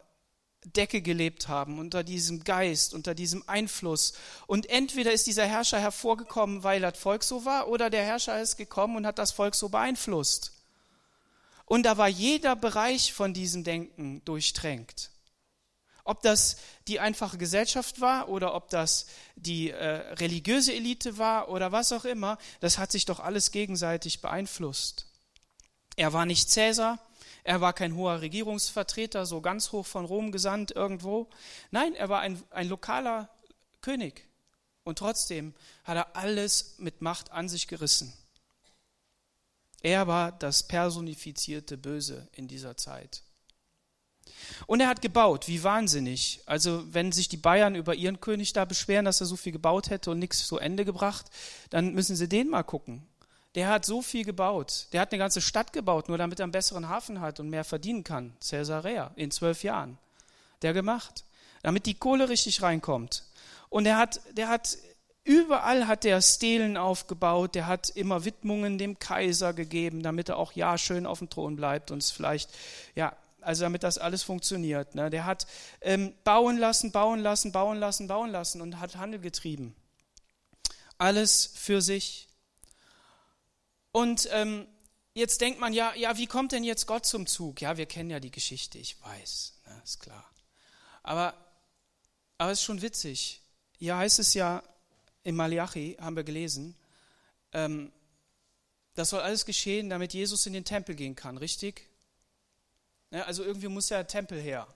Decke 0.75 1.01
gelebt 1.01 1.47
haben, 1.47 1.79
unter 1.79 2.03
diesem 2.03 2.43
Geist, 2.43 2.93
unter 2.93 3.15
diesem 3.15 3.47
Einfluss. 3.47 4.13
Und 4.47 4.69
entweder 4.69 5.11
ist 5.11 5.27
dieser 5.27 5.45
Herrscher 5.45 5.79
hervorgekommen, 5.79 6.63
weil 6.63 6.81
das 6.81 6.97
Volk 6.97 7.23
so 7.23 7.45
war, 7.45 7.67
oder 7.69 7.89
der 7.89 8.03
Herrscher 8.03 8.41
ist 8.41 8.57
gekommen 8.57 8.97
und 8.97 9.05
hat 9.05 9.19
das 9.19 9.31
Volk 9.31 9.55
so 9.55 9.69
beeinflusst. 9.69 10.53
Und 11.65 11.83
da 11.83 11.97
war 11.97 12.07
jeder 12.07 12.55
Bereich 12.55 13.13
von 13.13 13.33
diesem 13.33 13.63
Denken 13.63 14.23
durchtränkt. 14.25 15.11
Ob 16.05 16.21
das 16.21 16.55
die 16.87 17.01
einfache 17.01 17.37
Gesellschaft 17.37 17.99
war 17.99 18.29
oder 18.29 18.55
ob 18.55 18.69
das 18.69 19.07
die 19.35 19.71
äh, 19.71 20.13
religiöse 20.15 20.73
Elite 20.73 21.17
war 21.17 21.49
oder 21.49 21.73
was 21.73 21.91
auch 21.91 22.05
immer, 22.05 22.37
das 22.61 22.77
hat 22.77 22.93
sich 22.93 23.03
doch 23.03 23.19
alles 23.19 23.51
gegenseitig 23.51 24.21
beeinflusst. 24.21 25.06
Er 25.97 26.13
war 26.13 26.25
nicht 26.25 26.49
Cäsar, 26.49 26.99
er 27.43 27.59
war 27.59 27.73
kein 27.73 27.95
hoher 27.95 28.21
Regierungsvertreter, 28.21 29.25
so 29.25 29.41
ganz 29.41 29.71
hoch 29.71 29.85
von 29.85 30.05
Rom 30.05 30.31
gesandt 30.31 30.71
irgendwo. 30.71 31.27
Nein, 31.71 31.95
er 31.95 32.07
war 32.07 32.21
ein, 32.21 32.41
ein 32.51 32.69
lokaler 32.69 33.29
König. 33.81 34.27
Und 34.83 34.99
trotzdem 34.99 35.53
hat 35.83 35.97
er 35.97 36.15
alles 36.15 36.75
mit 36.77 37.01
Macht 37.01 37.31
an 37.31 37.49
sich 37.49 37.67
gerissen. 37.67 38.13
Er 39.81 40.07
war 40.07 40.31
das 40.31 40.63
personifizierte 40.63 41.77
Böse 41.77 42.27
in 42.31 42.47
dieser 42.47 42.77
Zeit. 42.77 43.23
Und 44.65 44.81
er 44.81 44.87
hat 44.87 45.01
gebaut, 45.01 45.47
wie 45.47 45.63
wahnsinnig. 45.63 46.41
Also 46.45 46.83
wenn 46.93 47.11
sich 47.11 47.29
die 47.29 47.37
Bayern 47.37 47.75
über 47.75 47.95
ihren 47.95 48.21
König 48.21 48.53
da 48.53 48.65
beschweren, 48.65 49.05
dass 49.05 49.21
er 49.21 49.27
so 49.27 49.35
viel 49.35 49.51
gebaut 49.51 49.89
hätte 49.89 50.11
und 50.11 50.19
nichts 50.19 50.45
zu 50.45 50.57
Ende 50.57 50.85
gebracht, 50.85 51.25
dann 51.69 51.93
müssen 51.93 52.15
sie 52.15 52.29
den 52.29 52.49
mal 52.49 52.63
gucken. 52.63 53.07
Der 53.57 53.67
hat 53.67 53.85
so 53.85 54.03
viel 54.03 54.23
gebaut. 54.23 54.85
Der 54.93 55.01
hat 55.01 55.11
eine 55.11 55.17
ganze 55.17 55.41
Stadt 55.41 55.73
gebaut, 55.73 56.09
nur 56.09 56.19
damit 56.19 56.39
er 56.39 56.43
einen 56.43 56.51
besseren 56.51 56.87
Hafen 56.87 57.19
hat 57.19 57.39
und 57.39 57.49
mehr 57.49 57.63
verdienen 57.63 58.03
kann. 58.03 58.33
Caesarea 58.39 59.11
in 59.15 59.31
zwölf 59.31 59.63
Jahren. 59.63 59.97
Der 60.61 60.73
gemacht. 60.73 61.25
Damit 61.63 61.87
die 61.87 61.95
Kohle 61.95 62.29
richtig 62.29 62.61
reinkommt. 62.61 63.23
Und 63.69 63.87
er 63.87 63.97
hat, 63.97 64.21
der 64.31 64.47
hat 64.47 64.77
Überall 65.23 65.87
hat 65.87 66.05
er 66.05 66.21
Stelen 66.21 66.77
aufgebaut, 66.77 67.53
der 67.53 67.67
hat 67.67 67.89
immer 67.89 68.23
Widmungen 68.23 68.77
dem 68.77 68.97
Kaiser 68.97 69.51
gegeben, 69.51 70.01
damit 70.01 70.29
er 70.29 70.37
auch 70.37 70.53
ja 70.53 70.77
schön 70.77 71.05
auf 71.05 71.19
dem 71.19 71.29
Thron 71.29 71.57
bleibt 71.57 71.91
und 71.91 71.97
es 71.97 72.11
vielleicht 72.11 72.49
ja 72.95 73.13
also 73.41 73.63
damit 73.63 73.83
das 73.83 73.97
alles 73.97 74.23
funktioniert. 74.23 74.95
Ne? 74.95 75.09
Der 75.09 75.25
hat 75.25 75.47
ähm, 75.81 76.13
bauen 76.23 76.57
lassen, 76.57 76.91
bauen 76.91 77.19
lassen, 77.19 77.51
bauen 77.51 77.77
lassen, 77.77 78.07
bauen 78.07 78.29
lassen 78.29 78.61
und 78.61 78.79
hat 78.79 78.97
Handel 78.97 79.19
getrieben. 79.19 79.75
Alles 80.97 81.51
für 81.55 81.81
sich. 81.81 82.26
Und 83.97 84.29
ähm, 84.31 84.67
jetzt 85.15 85.41
denkt 85.41 85.59
man, 85.59 85.73
ja, 85.73 85.91
ja, 85.95 86.15
wie 86.17 86.27
kommt 86.27 86.51
denn 86.51 86.63
jetzt 86.63 86.85
Gott 86.85 87.07
zum 87.07 87.25
Zug? 87.25 87.61
Ja, 87.61 87.77
wir 87.77 87.87
kennen 87.87 88.11
ja 88.11 88.19
die 88.19 88.29
Geschichte, 88.29 88.77
ich 88.77 89.01
weiß, 89.01 89.55
ne, 89.65 89.81
ist 89.83 89.99
klar. 89.99 90.23
Aber, 91.01 91.33
aber 92.37 92.51
es 92.51 92.59
ist 92.59 92.65
schon 92.65 92.83
witzig. 92.83 93.41
Hier 93.79 93.97
heißt 93.97 94.19
es 94.19 94.35
ja, 94.35 94.61
im 95.23 95.35
Malachi 95.35 95.97
haben 95.99 96.15
wir 96.15 96.23
gelesen, 96.23 96.75
ähm, 97.53 97.91
das 98.93 99.09
soll 99.09 99.21
alles 99.21 99.47
geschehen, 99.47 99.89
damit 99.89 100.13
Jesus 100.13 100.45
in 100.45 100.53
den 100.53 100.63
Tempel 100.63 100.93
gehen 100.93 101.15
kann, 101.15 101.39
richtig? 101.39 101.89
Ne, 103.09 103.25
also 103.25 103.43
irgendwie 103.43 103.67
muss 103.67 103.89
ja 103.89 104.03
Tempel 104.03 104.39
her. 104.39 104.67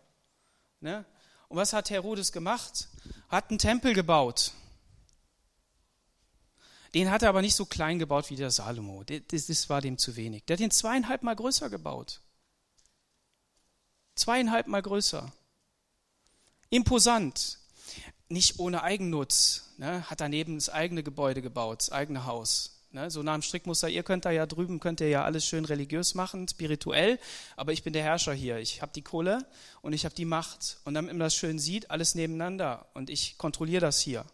Ne? 0.80 1.06
Und 1.48 1.58
was 1.58 1.74
hat 1.74 1.92
Herodes 1.92 2.32
gemacht? 2.32 2.88
Hat 3.30 3.52
einen 3.52 3.60
Tempel 3.60 3.94
gebaut. 3.94 4.54
Den 6.94 7.10
hat 7.10 7.22
er 7.22 7.30
aber 7.30 7.42
nicht 7.42 7.56
so 7.56 7.66
klein 7.66 8.00
gebaut 8.00 8.30
wie 8.30 8.36
der 8.36 8.52
Salomo. 8.52 9.04
Das, 9.04 9.70
war 9.70 9.82
dem 9.82 9.98
zu 9.98 10.16
wenig. 10.16 10.46
Der 10.46 10.56
hat 10.56 10.62
ihn 10.62 10.72
zweieinhalb 10.72 11.24
Mal 11.24 11.36
größer 11.36 11.70
gebaut. 11.70 12.20
Zweieinhalb 14.16 14.68
Mal 14.68 14.82
größer. 14.82 15.32
Imposant. 16.70 17.60
Nicht 18.28 18.60
ohne 18.60 18.84
Eigennutz. 18.84 19.74
Ne? 19.78 20.10
Hat 20.10 20.20
daneben 20.20 20.56
das 20.56 20.70
eigene 20.70 21.04
Gebäude 21.04 21.42
gebaut, 21.42 21.82
das 21.82 21.92
eigene 21.92 22.26
Haus. 22.26 22.78
Ne, 22.94 23.10
so 23.10 23.24
nach 23.24 23.36
dem 23.36 23.42
Strickmuster, 23.42 23.88
ihr 23.88 24.04
könnt 24.04 24.26
da 24.26 24.32
ja 24.32 24.46
drüben, 24.46 24.82
könnt 24.82 25.00
ihr 25.00 25.08
ja 25.08 25.24
alles 25.24 25.46
schön 25.46 25.64
religiös 25.64 26.14
machen, 26.14 26.46
spirituell, 26.50 27.20
aber 27.56 27.72
ich 27.72 27.84
bin 27.84 27.94
der 27.94 28.04
Herrscher 28.04 28.34
hier. 28.34 28.58
Ich 28.58 28.82
habe 28.82 28.92
die 28.94 29.02
Kohle 29.02 29.46
und 29.82 29.94
ich 29.94 30.04
habe 30.04 30.14
die 30.14 30.26
Macht. 30.26 30.78
Und 30.84 30.96
damit 30.96 31.12
man 31.12 31.20
das 31.20 31.34
schön 31.34 31.58
sieht, 31.58 31.90
alles 31.90 32.16
nebeneinander. 32.16 32.88
Und 32.94 33.10
ich 33.10 33.38
kontrolliere 33.38 33.80
das 33.80 34.02
hier. 34.02 34.26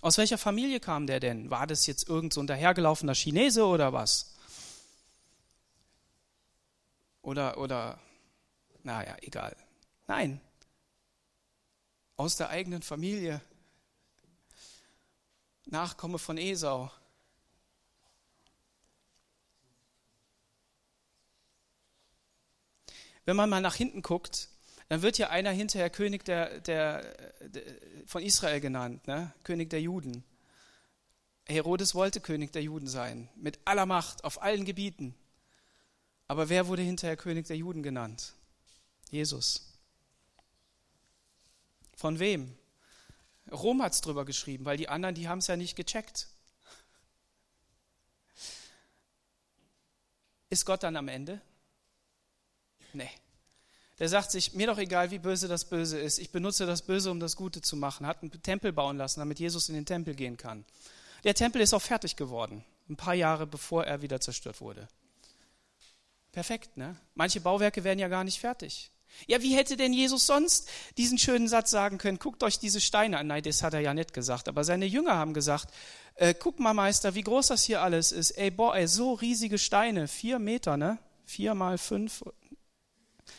Aus 0.00 0.16
welcher 0.16 0.38
Familie 0.38 0.78
kam 0.78 1.06
der 1.06 1.18
denn? 1.18 1.50
War 1.50 1.66
das 1.66 1.86
jetzt 1.86 2.08
irgend 2.08 2.32
so 2.32 2.40
ein 2.40 2.46
dahergelaufener 2.46 3.14
Chinese 3.14 3.64
oder 3.66 3.92
was? 3.92 4.34
Oder, 7.22 7.58
oder, 7.58 7.98
naja, 8.84 9.16
egal. 9.22 9.56
Nein. 10.06 10.40
Aus 12.16 12.36
der 12.36 12.50
eigenen 12.50 12.82
Familie. 12.82 13.40
Nachkomme 15.66 16.18
von 16.18 16.38
Esau. 16.38 16.90
Wenn 23.24 23.36
man 23.36 23.50
mal 23.50 23.60
nach 23.60 23.74
hinten 23.74 24.00
guckt, 24.00 24.48
dann 24.88 25.02
wird 25.02 25.18
ja 25.18 25.28
einer 25.30 25.50
hinterher 25.50 25.90
König 25.90 26.24
der, 26.24 26.60
der, 26.60 27.02
der 27.48 27.62
von 28.06 28.22
Israel 28.22 28.60
genannt, 28.60 29.06
ne? 29.06 29.32
König 29.44 29.70
der 29.70 29.80
Juden. 29.80 30.24
Herodes 31.46 31.94
wollte 31.94 32.20
König 32.20 32.52
der 32.52 32.62
Juden 32.62 32.88
sein, 32.88 33.28
mit 33.36 33.58
aller 33.64 33.86
Macht, 33.86 34.24
auf 34.24 34.42
allen 34.42 34.64
Gebieten. 34.64 35.14
Aber 36.26 36.48
wer 36.48 36.66
wurde 36.66 36.82
hinterher 36.82 37.16
König 37.16 37.46
der 37.46 37.56
Juden 37.56 37.82
genannt? 37.82 38.34
Jesus. 39.10 39.72
Von 41.96 42.18
wem? 42.18 42.56
Rom 43.50 43.82
hat 43.82 43.94
es 43.94 44.02
drüber 44.02 44.24
geschrieben, 44.24 44.66
weil 44.66 44.76
die 44.76 44.88
anderen, 44.88 45.14
die 45.14 45.28
haben 45.28 45.38
es 45.38 45.46
ja 45.46 45.56
nicht 45.56 45.74
gecheckt. 45.74 46.28
ist 50.50 50.64
Gott 50.64 50.82
dann 50.82 50.96
am 50.96 51.08
Ende? 51.08 51.40
Nee. 52.92 53.10
Der 53.98 54.08
sagt 54.08 54.30
sich, 54.30 54.54
mir 54.54 54.66
doch 54.68 54.78
egal, 54.78 55.10
wie 55.10 55.18
böse 55.18 55.48
das 55.48 55.64
Böse 55.64 55.98
ist. 55.98 56.18
Ich 56.18 56.30
benutze 56.30 56.66
das 56.66 56.82
Böse, 56.82 57.10
um 57.10 57.18
das 57.18 57.34
Gute 57.34 57.60
zu 57.60 57.76
machen. 57.76 58.06
Hat 58.06 58.22
einen 58.22 58.30
Tempel 58.42 58.72
bauen 58.72 58.96
lassen, 58.96 59.20
damit 59.20 59.40
Jesus 59.40 59.68
in 59.68 59.74
den 59.74 59.86
Tempel 59.86 60.14
gehen 60.14 60.36
kann. 60.36 60.64
Der 61.24 61.34
Tempel 61.34 61.60
ist 61.60 61.74
auch 61.74 61.82
fertig 61.82 62.14
geworden, 62.14 62.64
ein 62.88 62.96
paar 62.96 63.14
Jahre 63.14 63.46
bevor 63.46 63.84
er 63.84 64.02
wieder 64.02 64.20
zerstört 64.20 64.60
wurde. 64.60 64.86
Perfekt, 66.30 66.76
ne? 66.76 66.94
Manche 67.14 67.40
Bauwerke 67.40 67.82
werden 67.82 67.98
ja 67.98 68.08
gar 68.08 68.22
nicht 68.22 68.38
fertig. 68.38 68.92
Ja, 69.26 69.42
wie 69.42 69.56
hätte 69.56 69.76
denn 69.76 69.92
Jesus 69.92 70.26
sonst 70.26 70.68
diesen 70.96 71.18
schönen 71.18 71.48
Satz 71.48 71.70
sagen 71.70 71.98
können? 71.98 72.18
Guckt 72.18 72.42
euch 72.42 72.58
diese 72.58 72.80
Steine 72.80 73.18
an. 73.18 73.26
Nein, 73.26 73.42
das 73.42 73.62
hat 73.62 73.74
er 73.74 73.80
ja 73.80 73.94
nicht 73.94 74.12
gesagt. 74.12 74.48
Aber 74.48 74.62
seine 74.64 74.86
Jünger 74.86 75.16
haben 75.16 75.34
gesagt, 75.34 75.72
äh, 76.14 76.34
guck 76.34 76.60
mal, 76.60 76.74
Meister, 76.74 77.14
wie 77.14 77.22
groß 77.22 77.48
das 77.48 77.64
hier 77.64 77.82
alles 77.82 78.12
ist. 78.12 78.32
Ey, 78.32 78.50
boah, 78.50 78.76
ey, 78.76 78.86
so 78.86 79.14
riesige 79.14 79.58
Steine, 79.58 80.06
vier 80.06 80.38
Meter, 80.38 80.76
ne? 80.76 80.98
Vier 81.24 81.54
mal 81.54 81.78
fünf, 81.78 82.24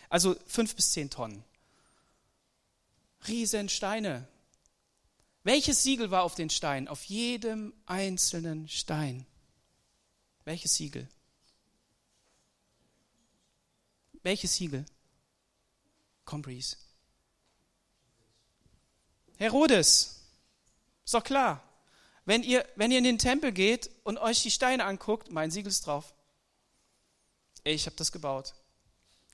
also 0.10 0.36
fünf 0.47 0.75
bis 0.75 0.91
zehn 0.91 1.10
Tonnen. 1.10 1.43
Riesen 3.28 3.69
Steine. 3.69 4.28
Welches 5.43 5.84
Siegel 5.84 6.12
war 6.12 6.23
auf 6.23 6.36
den 6.36 6.49
Steinen? 6.49 6.88
Auf 6.88 7.06
jedem 7.06 7.73
einzelnen 7.86 8.67
Stein. 8.67 9.25
Welches 10.45 10.75
Siegel? 10.75 11.08
Welches 14.23 14.56
Siegel? 14.56 14.86
Compris. 16.25 16.78
Herodes. 19.38 20.21
Ist 21.06 21.13
doch 21.13 21.23
klar. 21.23 21.63
Wenn 22.25 22.43
ihr, 22.43 22.67
wenn 22.75 22.91
ihr 22.91 22.99
in 22.99 23.04
den 23.06 23.17
Tempel 23.17 23.52
geht 23.52 23.89
und 24.04 24.19
euch 24.19 24.43
die 24.43 24.52
Steine 24.52 24.86
anguckt, 24.86 25.32
mein 25.32 25.49
Siegel 25.49 25.69
ist 25.69 25.88
drauf. 25.88 26.13
Ich 27.63 27.86
habe 27.86 27.95
das 27.95 28.12
gebaut. 28.12 28.54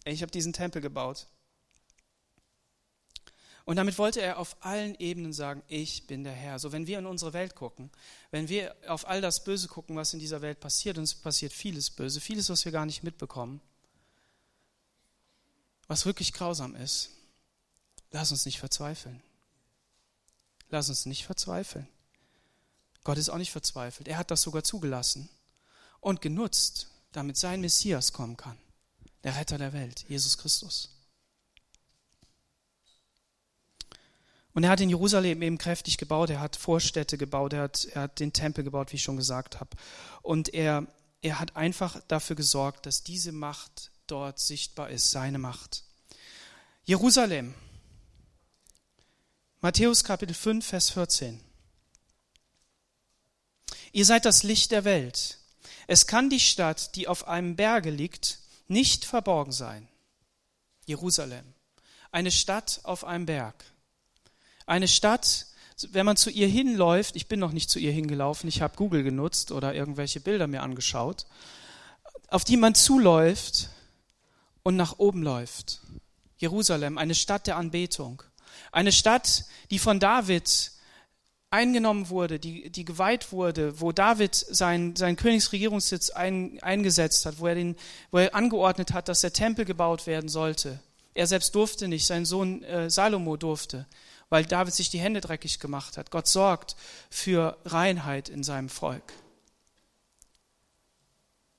Ich 0.05 0.21
habe 0.21 0.31
diesen 0.31 0.53
Tempel 0.53 0.81
gebaut. 0.81 1.27
Und 3.65 3.77
damit 3.77 3.97
wollte 3.97 4.21
er 4.21 4.37
auf 4.37 4.55
allen 4.63 4.93
Ebenen 4.99 5.33
sagen, 5.33 5.63
ich 5.67 6.05
bin 6.05 6.23
der 6.23 6.33
Herr. 6.33 6.59
So, 6.59 6.71
wenn 6.71 6.85
wir 6.85 6.99
in 6.99 7.07
unsere 7.07 7.33
Welt 7.33 7.55
gucken, 7.55 7.89
wenn 8.29 8.47
wir 8.47 8.75
auf 8.87 9.07
all 9.07 9.21
das 9.21 9.43
Böse 9.43 9.67
gucken, 9.67 9.95
was 9.95 10.13
in 10.13 10.19
dieser 10.19 10.43
Welt 10.43 10.59
passiert, 10.59 10.99
und 10.99 11.03
es 11.03 11.15
passiert 11.15 11.51
vieles 11.51 11.89
Böse, 11.89 12.21
vieles, 12.21 12.49
was 12.49 12.63
wir 12.63 12.71
gar 12.71 12.85
nicht 12.85 13.01
mitbekommen, 13.01 13.59
was 15.87 16.05
wirklich 16.05 16.31
grausam 16.31 16.75
ist, 16.75 17.09
lass 18.11 18.29
uns 18.29 18.45
nicht 18.45 18.59
verzweifeln. 18.59 19.21
Lass 20.69 20.89
uns 20.89 21.07
nicht 21.07 21.25
verzweifeln. 21.25 21.87
Gott 23.03 23.17
ist 23.17 23.29
auch 23.29 23.37
nicht 23.37 23.51
verzweifelt. 23.51 24.07
Er 24.07 24.17
hat 24.17 24.29
das 24.29 24.43
sogar 24.43 24.63
zugelassen 24.63 25.27
und 25.99 26.21
genutzt, 26.21 26.91
damit 27.13 27.37
sein 27.37 27.61
Messias 27.61 28.13
kommen 28.13 28.37
kann 28.37 28.57
der 29.25 29.35
Retter 29.35 29.57
der 29.57 29.73
Welt, 29.73 30.05
Jesus 30.07 30.38
Christus. 30.38 30.91
Und 34.53 34.63
er 34.63 34.69
hat 34.69 34.79
in 34.79 34.89
Jerusalem 34.89 35.41
eben 35.41 35.57
kräftig 35.57 35.97
gebaut, 35.97 36.29
er 36.29 36.39
hat 36.39 36.55
Vorstädte 36.55 37.17
gebaut, 37.17 37.51
er 37.51 37.63
hat, 37.63 37.85
er 37.85 38.03
hat 38.03 38.19
den 38.19 38.33
Tempel 38.33 38.63
gebaut, 38.63 38.91
wie 38.91 38.97
ich 38.97 39.03
schon 39.03 39.17
gesagt 39.17 39.59
habe. 39.59 39.75
Und 40.21 40.53
er, 40.53 40.85
er 41.21 41.39
hat 41.39 41.55
einfach 41.55 41.99
dafür 42.07 42.35
gesorgt, 42.35 42.85
dass 42.85 43.03
diese 43.03 43.31
Macht 43.31 43.89
dort 44.05 44.39
sichtbar 44.39 44.91
ist, 44.91 45.09
seine 45.09 45.39
Macht. 45.39 45.83
Jerusalem. 46.83 47.55
Matthäus 49.59 50.03
Kapitel 50.03 50.35
5, 50.35 50.63
Vers 50.63 50.91
14. 50.91 51.41
Ihr 53.91 54.05
seid 54.05 54.23
das 54.25 54.43
Licht 54.43 54.71
der 54.71 54.83
Welt. 54.83 55.39
Es 55.88 56.05
kann 56.05 56.29
die 56.29 56.39
Stadt, 56.39 56.95
die 56.95 57.07
auf 57.07 57.27
einem 57.27 57.55
Berge 57.55 57.89
liegt, 57.89 58.44
nicht 58.67 59.06
verborgen 59.06 59.51
sein. 59.51 59.88
Jerusalem, 60.86 61.45
eine 62.12 62.32
Stadt 62.32 62.80
auf 62.84 63.04
einem 63.04 63.25
Berg. 63.25 63.65
Eine 64.65 64.88
Stadt, 64.88 65.47
wenn 65.89 66.06
man 66.06 66.17
zu 66.17 66.30
ihr 66.30 66.47
hinläuft, 66.47 67.15
ich 67.15 67.28
bin 67.28 67.39
noch 67.39 67.51
nicht 67.51 67.69
zu 67.69 67.80
ihr 67.80 67.91
hingelaufen, 67.91 68.47
ich 68.47 68.62
habe 68.62 68.78
Google 68.78 69.04
genutzt 69.04 69.51
oder 69.51 69.73
irgendwelche 69.73 70.19
Bilder 70.19 70.47
mir 70.47 70.63
angeschaut, 70.63 71.25
auf 72.30 72.43
die 72.43 72.58
man 72.58 72.75
zuläuft 72.75 73.69
und 74.63 74.75
nach 74.75 74.97
oben 74.97 75.21
läuft. 75.21 75.82
Jerusalem, 76.38 76.97
eine 76.97 77.15
Stadt 77.15 77.47
der 77.47 77.58
Anbetung. 77.58 78.23
Eine 78.71 78.91
Stadt, 78.91 79.45
die 79.69 79.80
von 79.80 79.99
David 79.99 80.71
eingenommen 81.49 82.10
wurde, 82.10 82.39
die, 82.39 82.69
die 82.69 82.86
geweiht 82.86 83.31
wurde, 83.31 83.79
wo 83.79 83.91
David 83.91 84.36
seinen 84.36 84.95
sein 84.95 85.15
Königsregierungssitz 85.15 86.10
ein, 86.10 86.62
eingesetzt 86.62 87.25
hat, 87.25 87.39
wo 87.39 87.47
er, 87.47 87.55
den, 87.55 87.75
wo 88.12 88.17
er 88.17 88.36
angeordnet 88.36 88.93
hat, 88.93 89.08
dass 89.08 89.21
der 89.21 89.34
Tempel 89.34 89.65
gebaut 89.65 90.08
werden 90.08 90.29
sollte. 90.29 90.79
Er 91.13 91.27
selbst 91.27 91.55
durfte 91.55 91.88
nicht, 91.88 92.05
sein 92.05 92.25
Sohn 92.25 92.63
äh, 92.63 92.89
Salomo 92.89 93.38
durfte, 93.38 93.86
weil 94.29 94.45
David 94.45 94.73
sich 94.73 94.89
die 94.89 94.99
Hände 94.99 95.21
dreckig 95.21 95.60
gemacht 95.60 95.97
hat. 95.97 96.12
Gott 96.12 96.27
sorgt 96.27 96.75
für 97.10 97.58
Reinheit 97.63 98.27
in 98.27 98.43
seinem 98.43 98.69
Volk. 98.69 99.13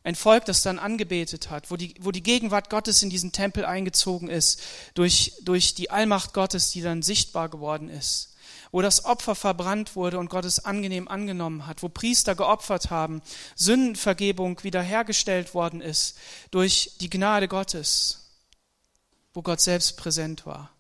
Ein 0.05 0.14
Volk, 0.14 0.44
das 0.44 0.62
dann 0.62 0.79
angebetet 0.79 1.51
hat, 1.51 1.70
wo 1.70 1.77
die, 1.77 1.94
wo 2.01 2.12
die 2.12 2.22
Gegenwart 2.22 2.70
Gottes 2.70 3.03
in 3.03 3.11
diesen 3.11 3.33
Tempel 3.33 3.64
eingezogen 3.64 4.29
ist, 4.29 4.62
durch, 4.94 5.33
durch 5.42 5.75
die 5.75 5.90
Allmacht 5.90 6.33
Gottes, 6.33 6.70
die 6.70 6.83
dann 6.83 7.03
sichtbar 7.03 7.49
geworden 7.49 7.88
ist 7.88 8.36
wo 8.72 8.83
das 8.83 9.05
Opfer 9.05 9.35
verbrannt 9.35 9.96
wurde 9.96 10.18
und 10.18 10.31
Gott 10.31 10.44
es 10.44 10.64
angenehm 10.64 11.09
angenommen 11.09 11.66
hat, 11.66 11.83
wo 11.83 11.88
Priester 11.88 12.35
geopfert 12.35 12.90
haben, 12.90 13.22
Sündenvergebung 13.55 14.62
wiederhergestellt 14.62 15.55
worden 15.55 15.81
ist 15.81 16.16
durch 16.50 16.92
die 17.00 17.11
Gnade 17.11 17.48
Gottes, 17.48 18.31
wo 19.35 19.42
Gott 19.42 19.61
selbst 19.61 19.96
präsent 19.96 20.46
war. 20.46 20.70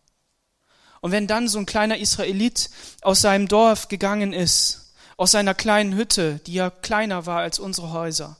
Und 1.00 1.12
wenn 1.12 1.26
dann 1.26 1.48
so 1.48 1.58
ein 1.58 1.66
kleiner 1.66 1.98
Israelit 1.98 2.70
aus 3.02 3.20
seinem 3.20 3.48
Dorf 3.48 3.88
gegangen 3.88 4.32
ist, 4.32 4.94
aus 5.16 5.30
seiner 5.30 5.54
kleinen 5.54 5.94
Hütte, 5.94 6.40
die 6.46 6.54
ja 6.54 6.70
kleiner 6.70 7.26
war 7.26 7.40
als 7.40 7.58
unsere 7.58 7.92
Häuser, 7.92 8.36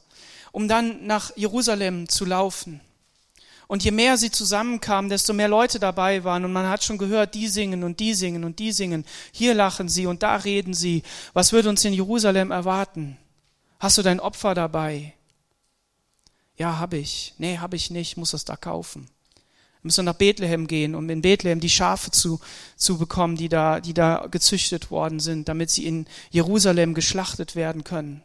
um 0.51 0.67
dann 0.67 1.05
nach 1.05 1.35
Jerusalem 1.35 2.09
zu 2.09 2.25
laufen, 2.25 2.81
und 3.67 3.83
je 3.83 3.91
mehr 3.91 4.17
sie 4.17 4.31
zusammenkamen, 4.31 5.09
desto 5.09 5.33
mehr 5.33 5.49
Leute 5.49 5.79
dabei 5.79 6.23
waren. 6.23 6.45
Und 6.45 6.53
man 6.53 6.69
hat 6.69 6.83
schon 6.83 6.97
gehört, 6.97 7.35
die 7.35 7.47
singen 7.47 7.83
und 7.83 7.99
die 7.99 8.13
singen 8.13 8.45
und 8.45 8.59
die 8.59 8.71
singen. 8.71 9.05
Hier 9.31 9.53
lachen 9.53 9.89
sie 9.89 10.05
und 10.05 10.23
da 10.23 10.37
reden 10.37 10.73
sie. 10.73 11.03
Was 11.33 11.51
wird 11.51 11.67
uns 11.67 11.83
in 11.83 11.93
Jerusalem 11.93 12.51
erwarten? 12.51 13.17
Hast 13.79 13.97
du 13.97 14.01
dein 14.01 14.21
Opfer 14.21 14.55
dabei? 14.55 15.13
Ja, 16.55 16.79
habe 16.79 16.97
ich. 16.97 17.33
Nee, 17.37 17.57
habe 17.57 17.75
ich 17.75 17.91
nicht. 17.91 18.15
Muss 18.15 18.31
das 18.31 18.45
da 18.45 18.55
kaufen. 18.55 19.09
Wir 19.81 19.89
müssen 19.89 20.05
nach 20.05 20.15
Bethlehem 20.15 20.67
gehen, 20.67 20.95
um 20.95 21.09
in 21.09 21.21
Bethlehem 21.21 21.59
die 21.59 21.69
Schafe 21.69 22.09
zu, 22.09 22.39
zu 22.77 22.97
bekommen, 22.97 23.35
die 23.35 23.49
da, 23.49 23.79
die 23.81 23.93
da 23.93 24.27
gezüchtet 24.31 24.91
worden 24.91 25.19
sind, 25.19 25.49
damit 25.49 25.69
sie 25.69 25.85
in 25.85 26.07
Jerusalem 26.31 26.93
geschlachtet 26.93 27.55
werden 27.55 27.83
können. 27.83 28.23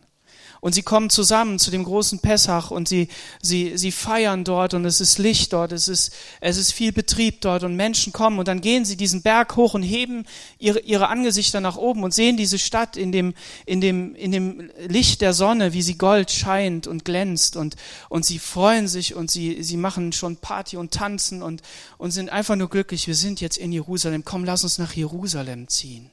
Und 0.65 0.77
sie 0.77 0.85
kommen 0.85 1.11
zusammen 1.11 1.59
zu 1.59 1.73
dem 1.73 1.83
großen 1.83 2.21
Pessach 2.21 2.71
und 2.71 2.87
sie, 2.87 3.09
sie, 3.43 3.77
sie 3.77 3.91
feiern 3.91 4.45
dort 4.45 4.75
und 4.75 4.85
es 4.85 5.01
ist 5.01 5.19
Licht 5.19 5.53
dort, 5.53 5.73
es 5.73 5.89
ist, 5.89 6.15
es 6.41 6.57
ist 6.57 6.71
viel 6.71 6.93
Betrieb 6.93 7.41
dort 7.41 7.65
und 7.65 7.75
Menschen 7.75 8.13
kommen 8.13 8.39
und 8.39 8.47
dann 8.47 8.61
gehen 8.61 8.85
sie 8.85 8.97
diesen 8.97 9.23
Berg 9.23 9.57
hoch 9.57 9.75
und 9.75 9.83
heben 9.83 10.25
ihre, 10.61 10.79
ihre 10.79 11.09
Angesichter 11.09 11.61
nach 11.61 11.77
oben 11.77 12.05
und 12.05 12.15
sehen 12.15 12.37
diese 12.37 12.61
Stadt 12.61 12.97
in 12.97 13.11
dem, 13.11 13.35
in 13.67 13.81
dem, 13.81 14.15
in 14.15 14.31
dem 14.31 14.71
Licht 14.87 15.21
der 15.21 15.33
Sonne, 15.33 15.73
wie 15.73 15.83
sie 15.83 15.99
Gold 15.99 16.31
scheint 16.31 16.87
und 16.87 17.05
glänzt 17.05 17.57
und, 17.57 17.75
und 18.09 18.25
sie 18.25 18.39
freuen 18.39 18.87
sich 18.87 19.17
und 19.17 19.33
sie, 19.33 19.65
sie 19.65 19.77
machen 19.77 20.13
schon 20.13 20.37
Party 20.37 20.77
und 20.77 20.93
tanzen 20.93 21.43
und, 21.43 21.63
und 21.99 22.13
sind 22.13 22.31
einfach 22.31 22.55
nur 22.55 22.71
glücklich. 22.71 23.09
Wir 23.09 23.17
sind 23.17 23.41
jetzt 23.41 23.57
in 23.57 23.73
Jerusalem. 23.73 24.25
Komm, 24.25 24.45
lass 24.45 24.63
uns 24.63 24.79
nach 24.79 24.93
Jerusalem 24.93 25.67
ziehen. 25.67 26.13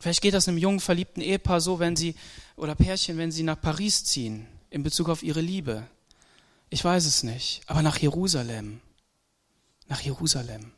Vielleicht 0.00 0.22
geht 0.22 0.34
das 0.34 0.48
einem 0.48 0.58
jungen, 0.58 0.80
verliebten 0.80 1.20
Ehepaar 1.20 1.60
so, 1.60 1.78
wenn 1.78 1.96
sie, 1.96 2.14
oder 2.56 2.74
Pärchen, 2.74 3.16
wenn 3.16 3.32
sie 3.32 3.42
nach 3.42 3.60
Paris 3.60 4.04
ziehen, 4.04 4.46
in 4.70 4.82
Bezug 4.82 5.08
auf 5.08 5.22
ihre 5.22 5.40
Liebe. 5.40 5.86
Ich 6.70 6.84
weiß 6.84 7.06
es 7.06 7.22
nicht, 7.22 7.62
aber 7.66 7.82
nach 7.82 7.98
Jerusalem. 7.98 8.80
Nach 9.88 10.00
Jerusalem. 10.00 10.72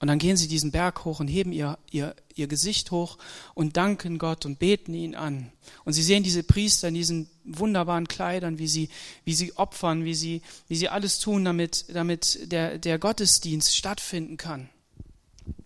Und 0.00 0.08
dann 0.08 0.18
gehen 0.18 0.36
sie 0.36 0.48
diesen 0.48 0.70
Berg 0.70 1.06
hoch 1.06 1.20
und 1.20 1.28
heben 1.28 1.50
ihr, 1.50 1.78
ihr, 1.90 2.14
ihr 2.34 2.46
Gesicht 2.46 2.90
hoch 2.90 3.16
und 3.54 3.78
danken 3.78 4.18
Gott 4.18 4.44
und 4.44 4.58
beten 4.58 4.92
ihn 4.92 5.14
an. 5.14 5.50
Und 5.84 5.94
sie 5.94 6.02
sehen 6.02 6.22
diese 6.22 6.42
Priester 6.42 6.88
in 6.88 6.94
diesen 6.94 7.30
wunderbaren 7.44 8.06
Kleidern, 8.06 8.58
wie 8.58 8.68
sie, 8.68 8.90
wie 9.24 9.32
sie 9.32 9.56
opfern, 9.56 10.04
wie 10.04 10.14
sie, 10.14 10.42
wie 10.68 10.76
sie 10.76 10.90
alles 10.90 11.20
tun, 11.20 11.44
damit, 11.44 11.86
damit 11.88 12.52
der, 12.52 12.76
der 12.78 12.98
Gottesdienst 12.98 13.74
stattfinden 13.74 14.36
kann. 14.36 14.68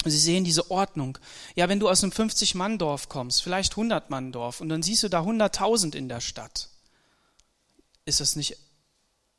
Sie 0.04 0.18
sehen 0.18 0.44
diese 0.44 0.70
Ordnung. 0.70 1.18
Ja, 1.54 1.68
wenn 1.68 1.80
du 1.80 1.88
aus 1.88 2.02
einem 2.02 2.12
50-Mann-Dorf 2.12 3.08
kommst, 3.08 3.42
vielleicht 3.42 3.74
100-Mann-Dorf, 3.74 4.60
und 4.60 4.68
dann 4.68 4.82
siehst 4.82 5.02
du 5.02 5.08
da 5.08 5.22
100.000 5.22 5.94
in 5.94 6.08
der 6.08 6.20
Stadt, 6.20 6.68
ist 8.04 8.20
das 8.20 8.36
nicht 8.36 8.56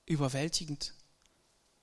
überwältigend? 0.06 0.94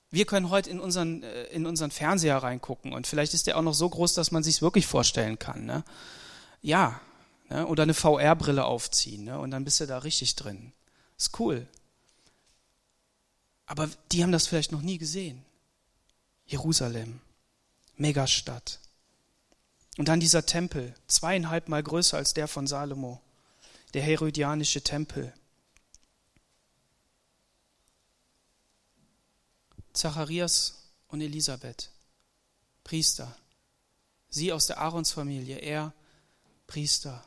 Wir 0.09 0.25
können 0.25 0.49
heute 0.49 0.69
in 0.69 0.79
unseren, 0.79 1.23
äh, 1.23 1.45
in 1.45 1.65
unseren 1.65 1.91
Fernseher 1.91 2.37
reingucken 2.37 2.93
und 2.93 3.07
vielleicht 3.07 3.33
ist 3.33 3.47
der 3.47 3.57
auch 3.57 3.61
noch 3.61 3.73
so 3.73 3.89
groß, 3.89 4.13
dass 4.13 4.31
man 4.31 4.43
sich 4.43 4.61
wirklich 4.61 4.87
vorstellen 4.87 5.37
kann. 5.37 5.65
Ne? 5.65 5.83
Ja, 6.61 7.01
Ne? 7.49 7.65
Oder 7.67 7.83
eine 7.83 7.93
VR-Brille 7.93 8.65
aufziehen 8.65 9.23
ne? 9.23 9.39
und 9.39 9.51
dann 9.51 9.63
bist 9.63 9.79
du 9.79 9.87
da 9.87 9.99
richtig 9.99 10.35
drin. 10.35 10.73
Ist 11.17 11.39
cool. 11.39 11.67
Aber 13.65 13.89
die 14.11 14.23
haben 14.23 14.31
das 14.31 14.47
vielleicht 14.47 14.71
noch 14.71 14.81
nie 14.81 14.97
gesehen. 14.97 15.43
Jerusalem, 16.45 17.19
Megastadt. 17.97 18.79
Und 19.97 20.07
dann 20.07 20.19
dieser 20.19 20.45
Tempel, 20.45 20.93
zweieinhalb 21.07 21.69
Mal 21.69 21.81
größer 21.81 22.17
als 22.17 22.33
der 22.33 22.47
von 22.47 22.67
Salomo, 22.67 23.21
der 23.93 24.03
Herodianische 24.03 24.81
Tempel. 24.81 25.33
Zacharias 29.93 30.91
und 31.07 31.21
Elisabeth, 31.21 31.89
Priester. 32.83 33.35
Sie 34.29 34.53
aus 34.53 34.67
der 34.67 34.79
Aaronsfamilie, 34.79 35.57
er 35.57 35.93
Priester. 36.67 37.25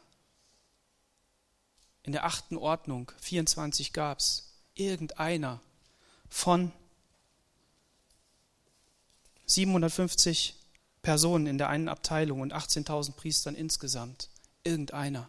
In 2.05 2.13
der 2.13 2.25
achten 2.25 2.57
Ordnung, 2.57 3.11
24 3.21 3.93
gab 3.93 4.21
es, 4.21 4.53
irgendeiner 4.75 5.61
von 6.29 6.73
750 9.47 10.60
Personen 11.03 11.47
in 11.47 11.59
der 11.59 11.69
einen 11.69 11.89
Abteilung 11.89 12.41
und 12.41 12.55
18.000 12.55 13.13
Priestern 13.13 13.55
insgesamt. 13.55 14.29
Irgendeiner. 14.65 15.29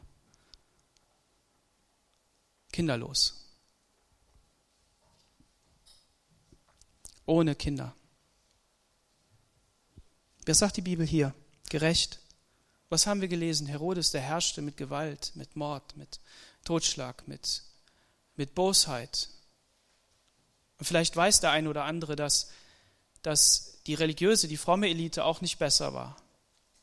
Kinderlos. 2.71 3.41
Ohne 7.25 7.55
Kinder. 7.55 7.95
Was 10.45 10.59
sagt 10.59 10.77
die 10.77 10.81
Bibel 10.81 11.05
hier? 11.05 11.33
Gerecht. 11.69 12.19
Was 12.89 13.07
haben 13.07 13.21
wir 13.21 13.29
gelesen? 13.29 13.67
Herodes, 13.67 14.11
der 14.11 14.19
herrschte 14.19 14.61
mit 14.61 14.75
Gewalt, 14.75 15.31
mit 15.35 15.55
Mord, 15.55 15.95
mit 15.95 16.19
Totschlag, 16.65 17.25
mit, 17.27 17.63
mit 18.35 18.53
Bosheit. 18.53 19.29
Und 20.77 20.85
vielleicht 20.85 21.15
weiß 21.15 21.39
der 21.39 21.51
eine 21.51 21.69
oder 21.69 21.85
andere, 21.85 22.17
dass, 22.17 22.51
dass 23.21 23.70
die 23.87 23.93
religiöse, 23.93 24.47
die 24.47 24.57
fromme 24.57 24.89
Elite 24.89 25.23
auch 25.23 25.41
nicht 25.41 25.57
besser 25.59 25.93
war, 25.93 26.15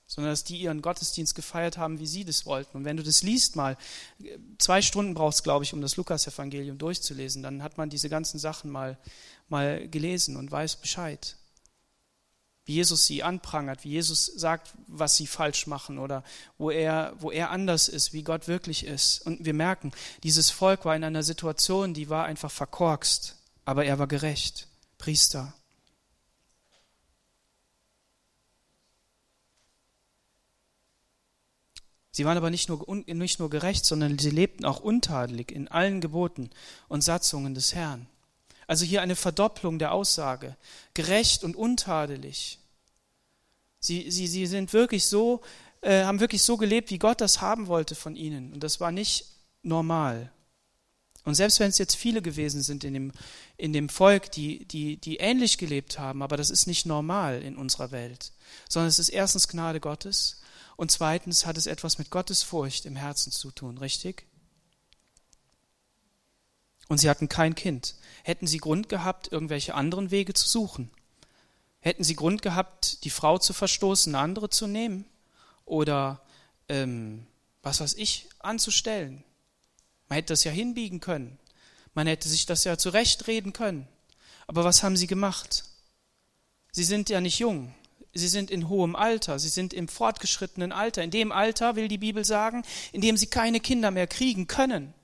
sondern 0.07 0.33
dass 0.33 0.45
die 0.45 0.57
ihren 0.57 0.83
Gottesdienst 0.83 1.35
gefeiert 1.35 1.77
haben, 1.77 1.99
wie 1.99 2.07
sie 2.07 2.25
das 2.25 2.47
wollten. 2.47 2.79
Und 2.79 2.85
wenn 2.85 2.97
du 2.97 3.03
das 3.03 3.23
liest 3.23 3.57
mal, 3.57 3.77
zwei 4.59 4.83
Stunden 4.83 5.15
brauchst, 5.15 5.45
glaube 5.45 5.65
ich, 5.65 5.75
um 5.75 5.83
das 5.83 5.97
Lukas-Evangelium 5.97 6.79
durchzulesen, 6.79 7.43
dann 7.43 7.63
hat 7.63 7.77
man 7.77 7.91
diese 7.91 8.09
ganzen 8.09 8.39
Sachen 8.39 8.71
mal, 8.71 8.99
mal 9.49 9.87
gelesen 9.89 10.37
und 10.37 10.51
weiß 10.51 10.77
Bescheid. 10.77 11.37
Wie 12.65 12.75
Jesus 12.75 13.07
sie 13.07 13.23
anprangert, 13.23 13.85
wie 13.85 13.91
Jesus 13.91 14.27
sagt, 14.27 14.75
was 14.89 15.17
sie 15.17 15.27
falsch 15.27 15.67
machen 15.67 15.99
oder 15.99 16.23
wo 16.59 16.71
er, 16.71 17.15
wo 17.19 17.31
er 17.31 17.51
anders 17.51 17.89
ist, 17.89 18.13
wie 18.13 18.23
Gott 18.23 18.47
wirklich 18.47 18.85
ist. 18.85 19.25
Und 19.25 19.45
wir 19.45 19.55
merken, 19.55 19.93
dieses 20.23 20.51
Volk 20.51 20.85
war 20.85 20.95
in 20.95 21.05
einer 21.05 21.23
Situation, 21.23 21.95
die 21.95 22.11
war 22.11 22.27
einfach 22.27 22.51
verkorkst, 22.51 23.37
aber 23.65 23.87
er 23.87 23.99
war 23.99 24.07
gerecht, 24.07 24.69
Priester. 24.99 25.55
Sie 32.19 32.25
waren 32.25 32.37
aber 32.37 32.51
nicht 32.51 32.69
nur, 32.69 32.85
nicht 33.07 33.39
nur 33.39 33.49
gerecht, 33.49 33.85
sondern 33.85 34.19
sie 34.19 34.31
lebten 34.31 34.65
auch 34.65 34.81
untadelig 34.81 35.53
in 35.53 35.69
allen 35.69 36.01
Geboten 36.01 36.51
und 36.89 37.05
Satzungen 37.05 37.55
des 37.55 37.77
Herrn. 37.77 38.09
Also 38.67 38.85
hier 38.85 39.03
eine 39.03 39.15
Verdopplung 39.15 39.79
der 39.79 39.93
Aussage. 39.93 40.57
Gerecht 40.95 41.45
und 41.45 41.55
untadelig. 41.55 42.59
Sie, 43.79 44.11
sie, 44.11 44.27
sie 44.27 44.47
sind 44.47 44.73
wirklich 44.73 45.05
so, 45.05 45.43
äh, 45.81 46.03
haben 46.03 46.19
wirklich 46.19 46.43
so 46.43 46.57
gelebt, 46.57 46.91
wie 46.91 46.99
Gott 46.99 47.21
das 47.21 47.41
haben 47.41 47.69
wollte 47.69 47.95
von 47.95 48.17
ihnen. 48.17 48.53
Und 48.53 48.65
das 48.65 48.81
war 48.81 48.91
nicht 48.91 49.27
normal. 49.63 50.33
Und 51.23 51.37
selbst 51.37 51.61
wenn 51.61 51.71
es 51.71 51.79
jetzt 51.79 51.95
viele 51.95 52.21
gewesen 52.21 52.63
sind 52.63 52.83
in 52.83 52.95
dem, 52.95 53.13
in 53.57 53.73
dem 53.73 53.89
Volk, 53.89 54.33
die, 54.33 54.65
die, 54.65 54.97
die 54.97 55.19
ähnlich 55.19 55.57
gelebt 55.57 56.01
haben, 56.01 56.25
aber 56.25 56.37
das 56.37 56.51
ist 56.51 56.67
nicht 56.67 56.85
normal 56.85 57.43
in 57.43 57.57
unserer 57.57 57.93
Welt, 57.93 58.33
sondern 58.69 58.89
es 58.89 58.99
ist 58.99 59.11
erstens 59.11 59.47
Gnade 59.47 59.79
Gottes 59.79 60.41
und 60.79 60.93
zweitens 60.93 61.45
hat 61.45 61.59
es 61.59 61.67
etwas 61.67 61.99
mit 61.99 62.09
Gottes 62.09 62.45
Furcht 62.45 62.87
im 62.87 62.95
Herzen 62.95 63.33
zu 63.33 63.51
tun, 63.51 63.79
richtig? 63.79 64.29
Und 66.87 66.99
sie 66.99 67.11
hatten 67.11 67.29
kein 67.29 67.57
Kind. 67.57 67.97
Hätten 68.23 68.47
sie 68.47 68.59
Grund 68.59 68.89
gehabt, 68.89 69.33
irgendwelche 69.33 69.75
anderen 69.75 70.13
Wege 70.13 70.35
zu 70.35 70.47
suchen? 70.47 70.89
Hätten 71.81 72.05
sie 72.05 72.15
Grund 72.15 72.43
gehabt, 72.43 73.03
die 73.03 73.11
Frau 73.11 73.39
zu 73.39 73.55
verstoßen, 73.55 74.15
eine 74.15 74.23
andere 74.23 74.51
zu 74.51 74.69
nehmen? 74.69 75.05
Oder 75.65 76.23
ähm, 76.69 77.27
was 77.61 77.81
weiß 77.81 77.95
ich, 77.95 78.29
anzustellen? 78.39 79.25
Man 80.09 80.19
hätte 80.19 80.33
das 80.33 80.45
ja 80.45 80.53
hinbiegen 80.53 81.01
können. 81.01 81.41
Man 81.93 82.07
hätte 82.07 82.29
sich 82.29 82.47
das 82.47 82.63
ja 82.63 82.79
zurechtreden 82.79 83.53
können. 83.53 83.89
Aber 84.47 84.63
was 84.63 84.85
haben 84.85 84.97
sie 84.97 85.09
gemacht? 85.09 85.65
Sie 86.71 86.85
sind 86.85 87.11
ja 87.11 87.21
nicht 87.21 87.41
jung 87.41 87.75
sie 88.19 88.29
sind 88.29 88.51
in 88.51 88.69
hohem 88.69 88.97
Alter, 88.97 89.39
sie 89.39 89.49
sind 89.49 89.73
im 89.73 89.89
fortgeschrittenen 89.89 90.73
Alter. 90.73 91.03
In 91.03 91.11
dem 91.11 91.33
Alter, 91.33 91.77
will 91.77 91.89
die 91.89 91.99
Bibel 91.99 92.25
sagen, 92.25 92.63
in 92.93 93.01
dem 93.01 93.17
sie 93.17 93.27
keine 93.27 93.61
Kinder 93.61 93.91
mehr 93.91 94.07
kriegen 94.07 94.47
können. 94.47 94.95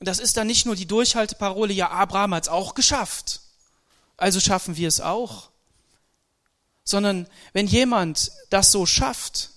Und 0.00 0.06
das 0.06 0.18
ist 0.18 0.36
dann 0.36 0.46
nicht 0.46 0.64
nur 0.64 0.76
die 0.76 0.86
Durchhalteparole, 0.86 1.74
ja, 1.74 1.90
Abraham 1.90 2.34
hat 2.34 2.44
es 2.44 2.48
auch 2.48 2.74
geschafft, 2.74 3.40
also 4.16 4.40
schaffen 4.40 4.76
wir 4.76 4.88
es 4.88 5.00
auch. 5.00 5.50
Sondern 6.84 7.28
wenn 7.52 7.66
jemand 7.66 8.32
das 8.48 8.72
so 8.72 8.86
schafft, 8.86 9.50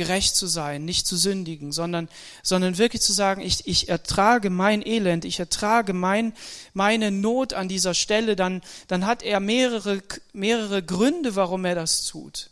gerecht 0.00 0.34
zu 0.34 0.46
sein, 0.46 0.86
nicht 0.86 1.06
zu 1.06 1.14
sündigen, 1.14 1.72
sondern, 1.72 2.08
sondern 2.42 2.78
wirklich 2.78 3.02
zu 3.02 3.12
sagen, 3.12 3.42
ich, 3.42 3.66
ich 3.66 3.90
ertrage 3.90 4.48
mein 4.48 4.80
Elend, 4.80 5.26
ich 5.26 5.38
ertrage 5.38 5.92
mein, 5.92 6.32
meine 6.72 7.10
Not 7.10 7.52
an 7.52 7.68
dieser 7.68 7.92
Stelle, 7.92 8.34
dann, 8.34 8.62
dann 8.88 9.04
hat 9.04 9.22
er 9.22 9.40
mehrere, 9.40 10.02
mehrere 10.32 10.82
Gründe, 10.82 11.36
warum 11.36 11.66
er 11.66 11.74
das 11.74 12.06
tut. 12.06 12.48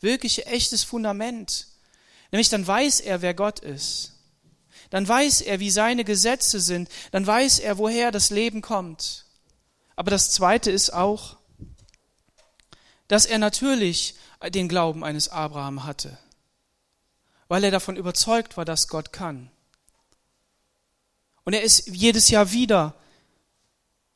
Wirklich 0.00 0.46
echtes 0.46 0.82
Fundament. 0.82 1.66
Nämlich 2.30 2.48
dann 2.48 2.66
weiß 2.66 3.00
er, 3.00 3.20
wer 3.20 3.34
Gott 3.34 3.58
ist. 3.58 4.12
Dann 4.88 5.06
weiß 5.06 5.42
er, 5.42 5.60
wie 5.60 5.70
seine 5.70 6.04
Gesetze 6.04 6.58
sind. 6.58 6.88
Dann 7.10 7.26
weiß 7.26 7.58
er, 7.58 7.76
woher 7.76 8.12
das 8.12 8.30
Leben 8.30 8.62
kommt. 8.62 9.26
Aber 9.94 10.10
das 10.10 10.30
Zweite 10.30 10.70
ist 10.70 10.94
auch, 10.94 11.36
dass 13.08 13.26
er 13.26 13.36
natürlich 13.36 14.14
den 14.54 14.68
Glauben 14.68 15.04
eines 15.04 15.28
Abraham 15.28 15.84
hatte 15.84 16.16
weil 17.52 17.64
er 17.64 17.70
davon 17.70 17.96
überzeugt 17.96 18.56
war, 18.56 18.64
dass 18.64 18.88
Gott 18.88 19.12
kann. 19.12 19.50
Und 21.44 21.52
er 21.52 21.62
ist 21.62 21.86
jedes 21.86 22.30
Jahr 22.30 22.50
wieder, 22.50 22.94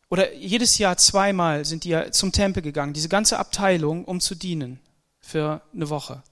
oder 0.08 0.32
jedes 0.32 0.78
Jahr 0.78 0.96
zweimal 0.96 1.66
sind 1.66 1.84
die 1.84 2.00
zum 2.12 2.32
Tempel 2.32 2.62
gegangen, 2.62 2.94
diese 2.94 3.10
ganze 3.10 3.38
Abteilung, 3.38 4.06
um 4.06 4.20
zu 4.20 4.36
dienen 4.36 4.80
für 5.20 5.60
eine 5.74 5.90
Woche. 5.90 6.22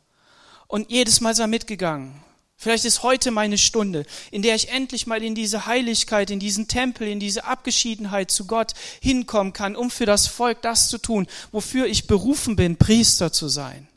Und 0.66 0.90
jedes 0.90 1.20
Mal 1.20 1.32
ist 1.32 1.40
er 1.40 1.46
mitgegangen. 1.46 2.22
Vielleicht 2.56 2.86
ist 2.86 3.02
heute 3.02 3.30
meine 3.32 3.58
Stunde, 3.58 4.06
in 4.30 4.40
der 4.40 4.54
ich 4.54 4.70
endlich 4.70 5.06
mal 5.06 5.22
in 5.22 5.34
diese 5.34 5.66
Heiligkeit, 5.66 6.30
in 6.30 6.40
diesen 6.40 6.68
Tempel, 6.68 7.06
in 7.06 7.20
diese 7.20 7.44
Abgeschiedenheit 7.44 8.30
zu 8.30 8.46
Gott 8.46 8.72
hinkommen 9.02 9.52
kann, 9.52 9.76
um 9.76 9.90
für 9.90 10.06
das 10.06 10.26
Volk 10.26 10.62
das 10.62 10.88
zu 10.88 10.96
tun, 10.96 11.26
wofür 11.52 11.84
ich 11.84 12.06
berufen 12.06 12.56
bin, 12.56 12.78
Priester 12.78 13.30
zu 13.30 13.48
sein. 13.48 13.88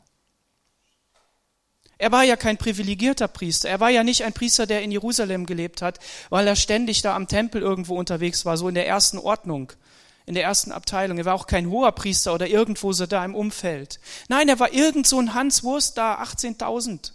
Er 1.98 2.12
war 2.12 2.22
ja 2.22 2.36
kein 2.36 2.56
privilegierter 2.56 3.26
Priester. 3.26 3.68
Er 3.68 3.80
war 3.80 3.90
ja 3.90 4.04
nicht 4.04 4.22
ein 4.22 4.32
Priester, 4.32 4.66
der 4.66 4.82
in 4.82 4.92
Jerusalem 4.92 5.46
gelebt 5.46 5.82
hat, 5.82 5.98
weil 6.30 6.46
er 6.46 6.54
ständig 6.54 7.02
da 7.02 7.16
am 7.16 7.26
Tempel 7.26 7.60
irgendwo 7.60 7.96
unterwegs 7.96 8.44
war, 8.44 8.56
so 8.56 8.68
in 8.68 8.76
der 8.76 8.86
ersten 8.86 9.18
Ordnung, 9.18 9.72
in 10.24 10.34
der 10.34 10.44
ersten 10.44 10.70
Abteilung. 10.70 11.18
Er 11.18 11.24
war 11.24 11.34
auch 11.34 11.48
kein 11.48 11.70
hoher 11.70 11.90
Priester 11.90 12.32
oder 12.32 12.46
irgendwo 12.46 12.92
so 12.92 13.06
da 13.06 13.24
im 13.24 13.34
Umfeld. 13.34 13.98
Nein, 14.28 14.48
er 14.48 14.60
war 14.60 14.72
irgend 14.72 15.08
so 15.08 15.18
ein 15.18 15.34
Hans 15.34 15.64
Wurst 15.64 15.98
da, 15.98 16.22
18.000. 16.22 17.12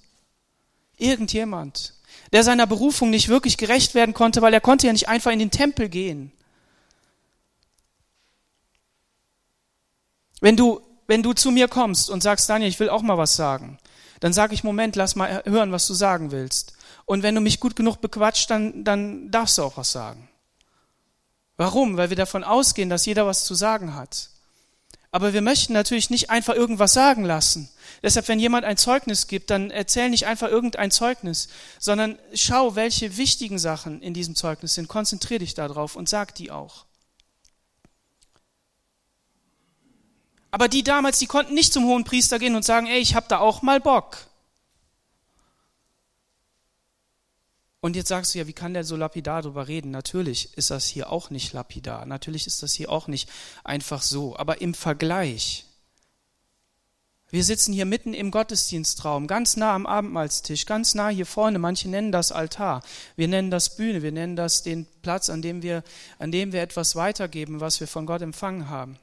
Irgendjemand, 0.97 1.93
der 2.33 2.43
seiner 2.43 2.67
Berufung 2.67 3.09
nicht 3.09 3.29
wirklich 3.29 3.57
gerecht 3.57 3.95
werden 3.95 4.13
konnte, 4.13 4.41
weil 4.41 4.53
er 4.53 4.61
konnte 4.61 4.87
ja 4.87 4.93
nicht 4.93 5.07
einfach 5.07 5.31
in 5.31 5.39
den 5.39 5.51
Tempel 5.51 5.87
gehen. 5.87 6.33
Wenn 10.41 10.57
du, 10.57 10.81
wenn 11.07 11.23
du 11.23 11.31
zu 11.31 11.51
mir 11.51 11.69
kommst 11.69 12.09
und 12.09 12.21
sagst, 12.21 12.49
Daniel, 12.49 12.69
ich 12.69 12.81
will 12.81 12.89
auch 12.89 13.01
mal 13.01 13.17
was 13.17 13.37
sagen, 13.37 13.79
dann 14.23 14.31
sage 14.31 14.53
ich, 14.53 14.63
Moment, 14.63 14.95
lass 14.95 15.17
mal 15.17 15.43
hören, 15.43 15.73
was 15.73 15.85
du 15.85 15.93
sagen 15.93 16.31
willst. 16.31 16.71
Und 17.03 17.23
wenn 17.23 17.35
du 17.35 17.41
mich 17.41 17.59
gut 17.59 17.75
genug 17.75 17.99
bequatscht, 17.99 18.49
dann, 18.49 18.85
dann 18.85 19.29
darfst 19.31 19.57
du 19.57 19.63
auch 19.63 19.75
was 19.75 19.91
sagen. 19.91 20.29
Warum? 21.57 21.97
Weil 21.97 22.09
wir 22.09 22.15
davon 22.15 22.45
ausgehen, 22.45 22.89
dass 22.89 23.05
jeder 23.05 23.27
was 23.27 23.43
zu 23.43 23.53
sagen 23.53 23.95
hat. 23.95 24.29
Aber 25.11 25.33
wir 25.33 25.41
möchten 25.41 25.73
natürlich 25.73 26.09
nicht 26.09 26.29
einfach 26.29 26.55
irgendwas 26.55 26.93
sagen 26.93 27.25
lassen. 27.25 27.69
Deshalb, 28.01 28.29
wenn 28.29 28.39
jemand 28.39 28.63
ein 28.63 28.77
Zeugnis 28.77 29.27
gibt, 29.27 29.49
dann 29.49 29.71
erzähl 29.71 30.09
nicht 30.09 30.25
einfach 30.25 30.47
irgendein 30.47 30.89
Zeugnis, 30.89 31.49
sondern 31.77 32.17
schau, 32.33 32.75
welche 32.75 33.17
wichtigen 33.17 33.59
Sachen 33.59 34.01
in 34.01 34.13
diesem 34.13 34.35
Zeugnis 34.35 34.73
sind. 34.73 34.87
Konzentrier 34.87 35.39
dich 35.39 35.53
darauf 35.53 35.97
und 35.97 36.07
sag 36.07 36.33
die 36.35 36.49
auch. 36.49 36.85
Aber 40.53 40.67
die 40.67 40.83
damals, 40.83 41.17
die 41.17 41.25
konnten 41.25 41.55
nicht 41.55 41.73
zum 41.73 41.85
hohen 41.85 42.03
Priester 42.03 42.37
gehen 42.37 42.55
und 42.55 42.63
sagen, 42.63 42.85
ey, 42.85 42.99
ich 42.99 43.15
hab 43.15 43.27
da 43.27 43.39
auch 43.39 43.63
mal 43.63 43.79
Bock. 43.79 44.17
Und 47.79 47.95
jetzt 47.95 48.09
sagst 48.09 48.35
du 48.35 48.37
ja, 48.37 48.45
wie 48.45 48.53
kann 48.53 48.75
der 48.75 48.83
so 48.83 48.95
lapidar 48.95 49.41
darüber 49.41 49.67
reden? 49.67 49.89
Natürlich 49.89 50.55
ist 50.55 50.69
das 50.69 50.85
hier 50.85 51.11
auch 51.11 51.31
nicht 51.31 51.53
lapidar. 51.53 52.05
Natürlich 52.05 52.45
ist 52.45 52.61
das 52.61 52.73
hier 52.73 52.91
auch 52.91 53.07
nicht 53.07 53.31
einfach 53.63 54.03
so. 54.03 54.37
Aber 54.37 54.61
im 54.61 54.75
Vergleich. 54.75 55.65
Wir 57.31 57.43
sitzen 57.43 57.73
hier 57.73 57.85
mitten 57.85 58.13
im 58.13 58.29
Gottesdienstraum, 58.29 59.25
ganz 59.25 59.57
nah 59.57 59.73
am 59.73 59.87
Abendmahlstisch, 59.87 60.67
ganz 60.67 60.93
nah 60.93 61.09
hier 61.09 61.25
vorne. 61.25 61.57
Manche 61.57 61.89
nennen 61.89 62.11
das 62.11 62.31
Altar. 62.31 62.83
Wir 63.15 63.27
nennen 63.27 63.49
das 63.49 63.75
Bühne. 63.75 64.03
Wir 64.03 64.11
nennen 64.11 64.35
das 64.35 64.61
den 64.61 64.85
Platz, 65.01 65.31
an 65.31 65.41
dem 65.41 65.63
wir, 65.63 65.83
an 66.19 66.31
dem 66.31 66.51
wir 66.53 66.61
etwas 66.61 66.95
weitergeben, 66.95 67.59
was 67.59 67.79
wir 67.79 67.87
von 67.87 68.05
Gott 68.05 68.21
empfangen 68.21 68.69
haben. 68.69 68.99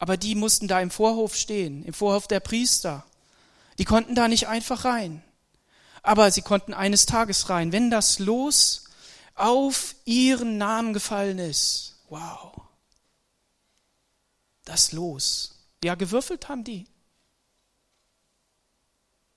Aber 0.00 0.16
die 0.16 0.34
mussten 0.34 0.66
da 0.66 0.80
im 0.80 0.90
Vorhof 0.90 1.36
stehen, 1.36 1.84
im 1.84 1.92
Vorhof 1.92 2.26
der 2.26 2.40
Priester. 2.40 3.04
Die 3.78 3.84
konnten 3.84 4.14
da 4.14 4.28
nicht 4.28 4.48
einfach 4.48 4.86
rein. 4.86 5.22
Aber 6.02 6.30
sie 6.30 6.40
konnten 6.40 6.72
eines 6.72 7.04
Tages 7.04 7.50
rein, 7.50 7.70
wenn 7.70 7.90
das 7.90 8.18
Los 8.18 8.84
auf 9.34 9.94
ihren 10.06 10.56
Namen 10.56 10.94
gefallen 10.94 11.38
ist. 11.38 11.96
Wow. 12.08 12.62
Das 14.64 14.92
Los. 14.92 15.54
Ja, 15.84 15.96
gewürfelt 15.96 16.48
haben 16.48 16.64
die. 16.64 16.86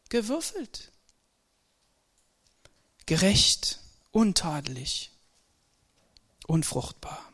Gewürfelt. 0.08 0.93
Gerecht, 3.06 3.80
untadelig, 4.12 5.12
unfruchtbar. 6.47 7.33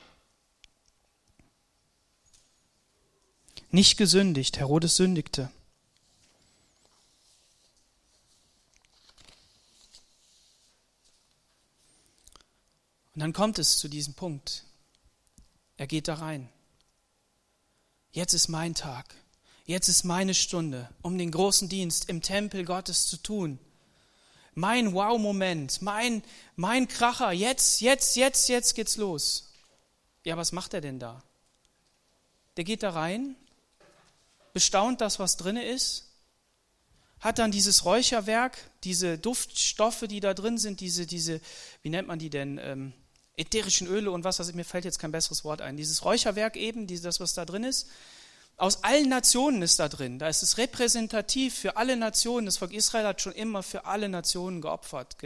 Nicht 3.71 3.97
gesündigt, 3.97 4.57
Herodes 4.57 4.95
sündigte. 4.95 5.51
Und 13.13 13.21
dann 13.21 13.33
kommt 13.33 13.59
es 13.59 13.77
zu 13.77 13.87
diesem 13.87 14.13
Punkt. 14.13 14.63
Er 15.77 15.87
geht 15.87 16.07
da 16.07 16.15
rein. 16.15 16.49
Jetzt 18.11 18.33
ist 18.33 18.47
mein 18.47 18.73
Tag. 18.75 19.13
Jetzt 19.65 19.87
ist 19.87 20.03
meine 20.03 20.33
Stunde, 20.33 20.89
um 21.03 21.17
den 21.17 21.29
großen 21.29 21.69
Dienst 21.69 22.09
im 22.09 22.21
Tempel 22.21 22.65
Gottes 22.65 23.07
zu 23.07 23.17
tun. 23.17 23.59
Mein 24.55 24.93
Wow-Moment, 24.93 25.81
mein, 25.83 26.23
mein 26.55 26.87
Kracher. 26.87 27.31
Jetzt, 27.31 27.81
jetzt, 27.81 28.15
jetzt, 28.15 28.49
jetzt 28.49 28.73
geht's 28.73 28.97
los. 28.97 29.53
Ja, 30.23 30.37
was 30.37 30.53
macht 30.53 30.73
er 30.73 30.81
denn 30.81 30.97
da? 30.97 31.21
Der 32.57 32.63
geht 32.63 32.81
da 32.83 32.89
rein, 32.89 33.35
bestaunt 34.53 35.01
das, 35.01 35.19
was 35.19 35.37
drinne 35.37 35.65
ist, 35.65 36.05
hat 37.19 37.39
dann 37.39 37.51
dieses 37.51 37.85
Räucherwerk, 37.85 38.57
diese 38.83 39.17
Duftstoffe, 39.17 40.05
die 40.09 40.19
da 40.19 40.33
drin 40.33 40.57
sind, 40.57 40.79
diese, 40.79 41.05
diese, 41.05 41.41
wie 41.81 41.89
nennt 41.89 42.07
man 42.07 42.19
die 42.19 42.29
denn? 42.29 42.59
Ähm, 42.61 42.93
ätherischen 43.35 43.87
Öle 43.87 44.11
und 44.11 44.23
was, 44.23 44.39
was 44.39 44.53
mir 44.53 44.65
fällt 44.65 44.85
jetzt 44.85 44.99
kein 44.99 45.11
besseres 45.11 45.43
Wort 45.43 45.61
ein. 45.61 45.77
Dieses 45.77 46.03
Räucherwerk 46.03 46.57
eben, 46.57 46.87
das, 46.87 47.19
was 47.19 47.33
da 47.33 47.45
drin 47.45 47.63
ist, 47.63 47.87
aus 48.57 48.83
allen 48.83 49.07
Nationen 49.07 49.61
ist 49.61 49.79
da 49.79 49.87
drin. 49.87 50.19
Da 50.19 50.27
ist 50.27 50.43
es 50.43 50.57
repräsentativ 50.57 51.55
für 51.55 51.77
alle 51.77 51.95
Nationen. 51.95 52.45
Das 52.45 52.57
Volk 52.57 52.73
Israel 52.73 53.05
hat 53.05 53.21
schon 53.21 53.31
immer 53.31 53.63
für 53.63 53.85
alle 53.85 54.09
Nationen 54.09 54.59
geopfert, 54.59 55.17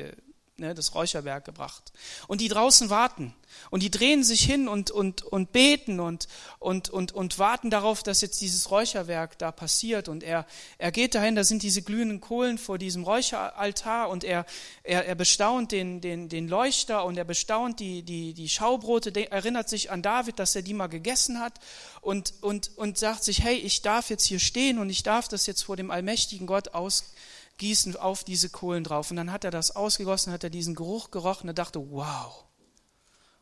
ne, 0.58 0.74
das 0.74 0.94
Räucherwerk 0.94 1.46
gebracht. 1.46 1.92
Und 2.28 2.42
die 2.42 2.48
draußen 2.48 2.89
warten. 2.89 3.34
Und 3.70 3.84
die 3.84 3.92
drehen 3.92 4.24
sich 4.24 4.44
hin 4.44 4.68
und, 4.68 4.92
und, 4.92 5.22
und 5.22 5.52
beten 5.52 6.00
und, 6.00 6.28
und, 6.60 6.89
und, 6.89 7.12
und 7.12 7.39
warten 7.39 7.70
darauf, 7.70 8.04
dass 8.04 8.22
jetzt 8.22 8.42
dieses 8.42 8.72
Räucherwerk 8.72 9.38
da 9.38 9.52
passiert. 9.52 10.10
Und 10.10 10.24
er, 10.24 10.46
er 10.78 10.92
geht 10.92 11.16
dahin, 11.16 11.36
da 11.36 11.44
sind 11.44 11.63
diese 11.63 11.82
glühenden 11.82 12.20
Kohlen 12.20 12.58
vor 12.58 12.78
diesem 12.78 13.04
Räucheraltar 13.04 14.10
und 14.10 14.24
er, 14.24 14.46
er, 14.84 15.06
er 15.06 15.16
bestaunt 15.16 15.72
den, 15.72 16.02
den, 16.02 16.30
den 16.30 16.48
Leuchter 16.48 17.06
und 17.06 17.18
er 17.18 17.26
bestaunt 17.26 17.80
die, 17.80 18.04
die, 18.04 18.34
die 18.34 18.50
Schaubrote, 18.50 19.13
erinnert 19.32 19.70
sich 19.70 19.92
an 19.92 20.02
David, 20.02 20.39
dass 20.39 20.56
er 20.56 20.62
die 20.62 20.74
mal 20.74 20.88
gegessen 20.88 21.39
hat 21.39 21.60
und, 22.02 22.34
und, 22.42 22.72
und 22.76 22.98
sagt 22.98 23.24
sich, 23.24 23.44
hey, 23.44 23.56
ich 23.56 23.82
darf 23.82 24.10
jetzt 24.10 24.26
hier 24.26 24.39
stehen 24.39 24.80
und 24.80 24.89
ich 24.89 25.04
darf 25.04 25.28
das 25.28 25.46
jetzt 25.46 25.63
vor 25.63 25.78
dem 25.78 25.92
allmächtigen 25.92 26.48
Gott 26.48 26.70
aus, 26.70 27.13
gießen 27.58 27.96
auf 27.96 28.24
diese 28.24 28.50
Kohlen 28.50 28.84
drauf. 28.84 29.12
Und 29.12 29.18
dann 29.18 29.32
hat 29.32 29.44
er 29.44 29.52
das 29.52 29.76
ausgegossen, 29.76 30.34
hat 30.34 30.44
er 30.44 30.50
diesen 30.50 30.76
Geruch 30.76 31.12
gerochen 31.12 31.50
und 31.50 31.58
dachte, 31.58 31.92
wow. 31.92 32.46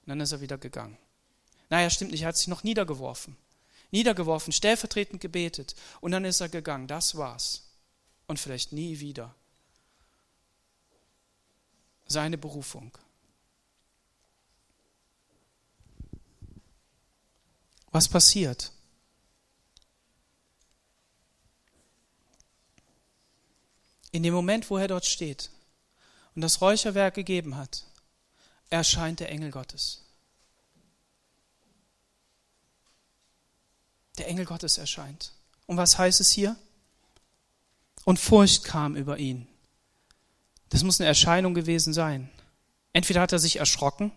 Und 0.02 0.10
dann 0.10 0.20
ist 0.20 0.32
er 0.32 0.42
wieder 0.42 0.58
gegangen. 0.58 0.98
Naja, 1.70 1.90
stimmt 1.90 2.12
nicht, 2.12 2.24
er 2.24 2.30
hat 2.30 2.38
sich 2.38 2.48
noch 2.48 2.64
niedergeworfen. 2.64 3.38
Niedergeworfen, 3.92 4.54
stellvertretend 4.54 5.22
gebetet. 5.22 5.76
Und 6.00 6.12
dann 6.12 6.26
ist 6.26 6.42
er 6.42 6.50
gegangen. 6.50 6.88
Das 6.88 7.16
war's. 7.16 7.70
Und 8.28 8.40
vielleicht 8.40 8.74
nie 8.74 9.00
wieder. 9.00 9.36
Seine 12.08 12.38
Berufung. 12.38 12.98
Was 17.92 18.08
passiert? 18.08 18.72
In 24.12 24.24
dem 24.24 24.34
Moment, 24.34 24.70
wo 24.70 24.78
er 24.78 24.88
dort 24.88 25.06
steht 25.06 25.50
und 26.36 26.42
das 26.42 26.62
Räucherwerk 26.62 27.14
gegeben 27.14 27.56
hat, 27.56 27.86
erscheint 28.70 29.20
der 29.20 29.30
Engel 29.30 29.52
Gottes. 29.52 30.04
Der 34.18 34.28
Engel 34.28 34.46
Gottes 34.46 34.78
erscheint. 34.78 35.32
Und 35.66 35.78
was 35.78 35.98
heißt 35.98 36.20
es 36.20 36.30
hier? 36.30 36.56
Und 38.04 38.20
Furcht 38.20 38.64
kam 38.64 38.96
über 38.96 39.18
ihn. 39.18 39.48
Das 40.70 40.84
muss 40.84 41.00
eine 41.00 41.08
Erscheinung 41.08 41.54
gewesen 41.54 41.94
sein. 41.94 42.30
Entweder 42.94 43.22
hat 43.22 43.32
er 43.32 43.40
sich 43.40 43.58
erschrocken 43.58 44.12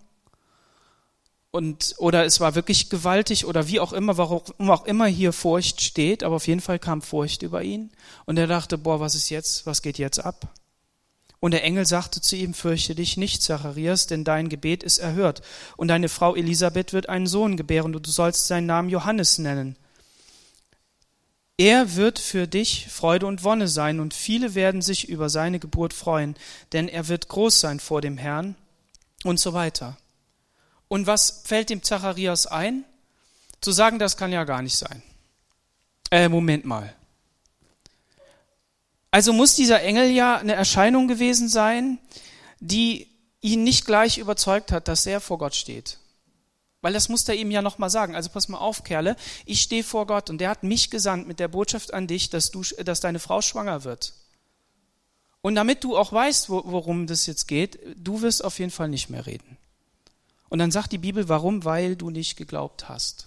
und, 1.55 1.95
oder 1.99 2.25
es 2.25 2.41
war 2.41 2.57
wirklich 2.57 2.91
gewaltig 2.91 3.47
oder 3.47 3.69
wie 3.69 3.79
auch 3.79 3.93
immer, 3.93 4.17
warum 4.17 4.43
auch 4.59 4.87
immer 4.87 5.07
hier 5.07 5.33
Furcht 5.33 5.83
steht, 5.83 6.25
aber 6.25 6.35
auf 6.35 6.49
jeden 6.49 6.61
Fall 6.61 6.81
kam 6.81 7.01
Furcht 7.01 7.43
über 7.43 7.63
ihn 7.63 7.93
und 8.25 8.37
er 8.39 8.49
dachte, 8.49 8.77
boah, 8.77 8.99
was 8.99 9.15
ist 9.15 9.31
jetzt, 9.31 9.65
was 9.65 9.81
geht 9.81 9.97
jetzt 9.97 10.19
ab? 10.19 10.49
Und 11.39 11.53
der 11.53 11.63
Engel 11.63 11.87
sagte 11.87 12.21
zu 12.21 12.35
ihm, 12.35 12.55
fürchte 12.55 12.97
dich 12.97 13.17
nicht, 13.17 13.41
Zacharias, 13.41 14.09
denn 14.09 14.25
dein 14.25 14.49
Gebet 14.49 14.83
ist 14.83 14.99
erhört 14.99 15.43
und 15.77 15.87
deine 15.87 16.09
Frau 16.09 16.35
Elisabeth 16.35 16.93
wird 16.93 17.09
einen 17.09 17.29
Sohn 17.29 17.57
gebären 17.57 17.95
und 17.95 18.05
du 18.05 18.11
sollst 18.11 18.49
seinen 18.49 18.67
Namen 18.67 18.89
Johannes 18.89 19.39
nennen. 19.39 19.77
Er 21.57 21.95
wird 21.95 22.19
für 22.19 22.49
dich 22.49 22.89
Freude 22.91 23.27
und 23.27 23.45
Wonne 23.45 23.69
sein 23.69 24.01
und 24.01 24.13
viele 24.13 24.57
werden 24.57 24.83
sich 24.83 25.09
über 25.09 25.29
seine 25.29 25.61
Geburt 25.61 25.93
freuen, 25.93 26.35
denn 26.73 26.89
er 26.89 27.07
wird 27.07 27.29
groß 27.29 27.61
sein 27.61 27.79
vor 27.79 28.01
dem 28.01 28.19
Herrn 28.19 28.57
und 29.23 29.39
so 29.39 29.53
weiter. 29.53 29.97
Und 30.95 31.09
was 31.09 31.43
fällt 31.45 31.71
dem 31.71 31.83
Zacharias 31.83 32.47
ein? 32.47 32.85
Zu 33.61 33.73
sagen, 33.73 33.99
das 33.99 34.17
kann 34.17 34.31
ja 34.31 34.45
gar 34.45 34.63
nicht 34.63 34.77
sein. 34.77 35.03
Äh, 36.09 36.29
Moment 36.29 36.65
mal. 36.65 36.95
Also 39.11 39.33
muss 39.33 39.57
dieser 39.57 39.83
Engel 39.83 40.13
ja 40.13 40.37
eine 40.37 40.53
Erscheinung 40.53 41.09
gewesen 41.09 41.49
sein, 41.49 41.99
die 42.61 43.09
ihn 43.41 43.65
nicht 43.65 43.87
gleich 43.87 44.19
überzeugt 44.19 44.71
hat, 44.71 44.87
dass 44.87 45.05
er 45.05 45.21
vor 45.21 45.39
Gott 45.39 45.57
steht. 45.57 45.99
Weil 46.81 46.93
das 46.93 47.09
muss 47.09 47.29
er 47.29 47.35
ihm 47.35 47.51
ja 47.51 47.61
nochmal 47.61 47.91
sagen. 47.91 48.15
Also 48.15 48.31
pass 48.31 48.47
mal 48.47 48.59
auf, 48.59 48.85
Kerle, 48.85 49.17
ich 49.47 49.63
stehe 49.63 49.83
vor 49.83 50.07
Gott 50.07 50.31
und 50.31 50.39
der 50.39 50.51
hat 50.51 50.63
mich 50.63 50.91
gesandt 50.91 51.27
mit 51.27 51.41
der 51.41 51.49
Botschaft 51.49 51.93
an 51.93 52.07
dich, 52.07 52.31
dass, 52.31 52.53
du, 52.53 52.63
dass 52.63 53.01
deine 53.01 53.19
Frau 53.19 53.43
schwanger 53.43 53.83
wird. 53.83 54.13
Und 55.41 55.57
damit 55.57 55.83
du 55.83 55.97
auch 55.97 56.13
weißt, 56.13 56.51
worum 56.51 57.09
das 57.09 57.27
jetzt 57.27 57.49
geht, 57.49 57.81
du 57.97 58.23
wirst 58.23 58.45
auf 58.45 58.61
jeden 58.61 58.71
Fall 58.71 58.87
nicht 58.87 59.11
mehr 59.11 59.27
reden. 59.27 59.59
Und 60.55 60.61
dann 60.61 60.71
sagt 60.71 60.93
die 60.93 60.99
Bibel, 60.99 61.29
warum? 61.29 61.65
Weil 61.65 61.97
du 61.97 62.11
nicht 62.11 62.37
geglaubt 62.37 62.89
hast. 62.89 63.27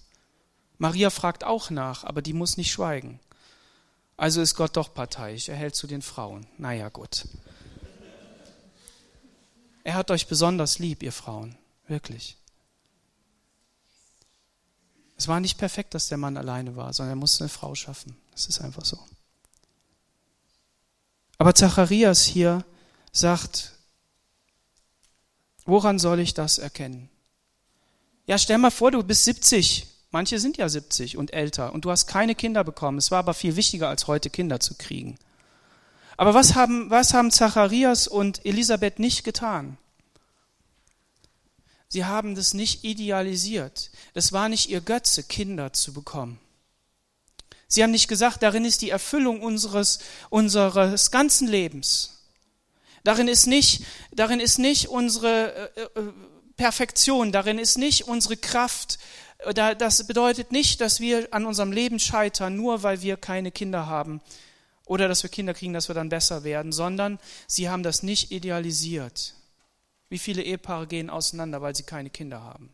Maria 0.78 1.09
fragt 1.09 1.43
auch 1.43 1.69
nach, 1.69 2.05
aber 2.05 2.21
die 2.21 2.32
muss 2.32 2.55
nicht 2.55 2.71
schweigen. 2.71 3.19
Also 4.15 4.39
ist 4.39 4.55
Gott 4.55 4.78
doch 4.78 4.93
parteiisch, 4.93 5.49
er 5.49 5.57
hält 5.57 5.75
zu 5.75 5.88
den 5.88 6.01
Frauen. 6.01 6.47
Naja, 6.57 6.88
gut. 6.88 7.28
Er 9.84 9.95
hat 9.95 10.09
euch 10.09 10.28
besonders 10.28 10.80
lieb, 10.80 11.03
ihr 11.03 11.11
Frauen, 11.11 11.57
wirklich. 11.89 12.38
Es 15.17 15.28
war 15.28 15.41
nicht 15.41 15.57
perfekt, 15.57 15.95
dass 15.95 16.07
der 16.07 16.17
Mann 16.17 16.38
alleine 16.38 16.78
war, 16.78 16.93
sondern 16.93 17.17
er 17.17 17.19
musste 17.19 17.43
eine 17.43 17.49
Frau 17.49 17.75
schaffen. 17.75 18.15
Das 18.32 18.45
ist 18.45 18.61
einfach 18.61 18.86
so. 18.86 18.97
Aber 21.38 21.53
Zacharias 21.53 22.21
hier 22.23 22.63
sagt, 23.11 23.73
woran 25.65 25.99
soll 25.99 26.21
ich 26.21 26.34
das 26.34 26.57
erkennen? 26.57 27.09
Ja, 28.28 28.38
stell 28.38 28.57
mal 28.57 28.71
vor, 28.71 28.91
du 28.91 29.01
bist 29.03 29.23
70. 29.23 29.88
Manche 30.11 30.38
sind 30.39 30.57
ja 30.57 30.67
70 30.67 31.17
und 31.17 31.34
älter 31.34 31.73
und 31.73 31.86
du 31.86 31.91
hast 31.91 32.07
keine 32.07 32.36
Kinder 32.36 32.63
bekommen. 32.65 32.97
Es 32.97 33.09
war 33.09 33.19
aber 33.19 33.34
viel 33.34 33.55
wichtiger, 33.55 33.88
als 33.88 34.07
heute 34.07 34.30
Kinder 34.30 34.59
zu 34.59 34.75
kriegen. 34.75 35.17
Aber 36.17 36.34
was 36.34 36.55
haben, 36.55 36.89
was 36.89 37.13
haben 37.13 37.32
Zacharias 37.32 38.07
und 38.07 38.45
Elisabeth 38.45 38.99
nicht 38.99 39.23
getan? 39.23 39.78
Sie 41.88 42.03
haben 42.03 42.36
das 42.36 42.53
nicht 42.53 42.84
idealisiert. 42.84 43.91
Es 44.13 44.34
war 44.34 44.49
nicht 44.49 44.69
ihr 44.69 44.82
Götze, 44.82 45.23
Kinder 45.23 45.71
zu 45.71 45.93
bekommen. 45.93 46.38
Sie 47.69 47.82
haben 47.82 47.91
nicht 47.91 48.09
gesagt, 48.09 48.43
darin 48.43 48.65
ist 48.65 48.82
die 48.82 48.89
Erfüllung 48.89 49.41
unseres, 49.41 49.99
unseres 50.30 51.11
ganzen 51.11 51.47
Lebens. 51.47 52.23
Darin 53.05 53.30
ist 53.30 53.45
nicht, 53.47 53.86
darin 54.11 54.41
ist 54.41 54.57
nicht 54.57 54.89
unsere 54.89 55.71
äh, 55.78 55.82
äh, 55.99 56.13
Perfektion, 56.58 57.32
darin 57.32 57.60
ist 57.60 57.78
nicht 57.78 58.08
unsere 58.08 58.36
Kraft. 58.36 58.99
Das 59.53 60.08
bedeutet 60.08 60.51
nicht, 60.51 60.82
dass 60.82 60.99
wir 60.99 61.28
an 61.32 61.45
unserem 61.45 61.72
Leben 61.72 61.99
scheitern, 61.99 62.55
nur 62.55 62.84
weil 62.84 63.01
wir 63.01 63.16
keine 63.16 63.51
Kinder 63.51 63.86
haben 63.86 64.20
oder 64.86 65.08
dass 65.08 65.22
wir 65.22 65.30
Kinder 65.30 65.53
kriegen, 65.53 65.74
dass 65.74 65.88
wir 65.88 65.95
dann 65.95 66.10
besser 66.10 66.43
werden, 66.43 66.72
sondern 66.72 67.20
sie 67.45 67.70
haben 67.70 67.84
das 67.84 68.01
nicht 68.03 68.32
idealisiert. 68.32 69.36
Wie 70.10 70.18
viele 70.18 70.41
Ehepaare 70.41 70.88
gehen 70.88 71.10
auseinander, 71.10 71.62
weil 71.62 71.76
sie 71.76 71.84
keine 71.84 72.10
Kinder 72.10 72.41
haben? 72.41 72.74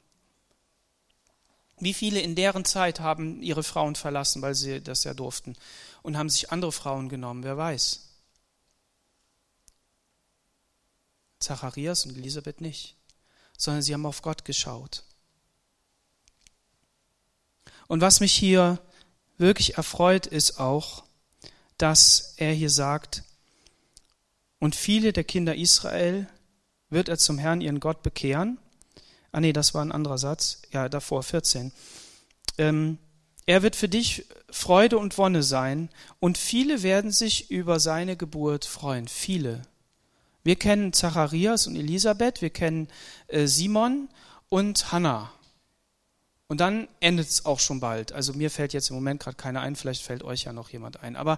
Wie 1.79 1.93
viele 1.93 2.21
in 2.21 2.35
deren 2.35 2.63
Zeit 2.63 3.01
haben 3.01 3.41
ihre 3.41 3.63
Frauen 3.63 3.95
verlassen, 3.95 4.41
weil 4.41 4.55
sie 4.55 4.79
das 4.79 5.03
ja 5.03 5.13
durften 5.13 5.57
und 6.01 6.17
haben 6.17 6.29
sich 6.29 6.51
andere 6.51 6.71
Frauen 6.71 7.09
genommen? 7.09 7.43
Wer 7.43 7.57
weiß? 7.57 8.07
Zacharias 11.39 12.05
und 12.05 12.15
Elisabeth 12.15 12.61
nicht, 12.61 12.95
sondern 13.63 13.81
sie 13.81 13.93
haben 13.93 14.05
auf 14.05 14.21
Gott 14.21 14.45
geschaut. 14.45 15.03
Und 17.87 18.01
was 18.01 18.19
mich 18.19 18.33
hier 18.33 18.79
wirklich 19.37 19.77
erfreut, 19.77 20.25
ist 20.25 20.59
auch, 20.59 21.03
dass 21.77 22.33
er 22.37 22.53
hier 22.53 22.69
sagt, 22.69 23.23
und 24.59 24.75
viele 24.75 25.11
der 25.11 25.23
Kinder 25.23 25.55
Israel 25.55 26.27
wird 26.89 27.09
er 27.09 27.17
zum 27.17 27.37
Herrn 27.37 27.61
ihren 27.61 27.79
Gott 27.79 28.01
bekehren 28.03 28.57
Ah 29.33 29.41
nee, 29.41 29.51
das 29.51 29.73
war 29.73 29.83
ein 29.83 29.91
anderer 29.91 30.19
Satz. 30.19 30.61
Ja, 30.71 30.87
davor 30.87 31.23
14. 31.23 31.73
Ähm, 32.59 32.99
er 33.47 33.63
wird 33.63 33.75
für 33.75 33.89
dich 33.89 34.25
Freude 34.51 34.99
und 34.99 35.17
Wonne 35.17 35.41
sein 35.41 35.89
und 36.19 36.37
viele 36.37 36.83
werden 36.83 37.11
sich 37.11 37.49
über 37.49 37.79
seine 37.79 38.15
Geburt 38.15 38.63
freuen. 38.63 39.07
Viele. 39.07 39.63
Wir 40.43 40.55
kennen 40.57 40.93
Zacharias 40.93 41.67
und 41.67 41.75
Elisabeth, 41.75 42.41
wir 42.41 42.49
kennen 42.49 42.89
äh, 43.27 43.47
Simon 43.47 44.09
und 44.49 44.91
Hannah. 44.91 45.31
Und 46.47 46.59
dann 46.59 46.87
endet 46.99 47.29
es 47.29 47.45
auch 47.45 47.59
schon 47.59 47.79
bald. 47.79 48.11
Also 48.11 48.33
mir 48.33 48.51
fällt 48.51 48.73
jetzt 48.73 48.89
im 48.89 48.95
Moment 48.95 49.21
gerade 49.21 49.37
keiner 49.37 49.61
ein, 49.61 49.75
vielleicht 49.75 50.03
fällt 50.03 50.23
euch 50.23 50.43
ja 50.43 50.53
noch 50.53 50.69
jemand 50.69 51.01
ein. 51.01 51.15
Aber 51.15 51.37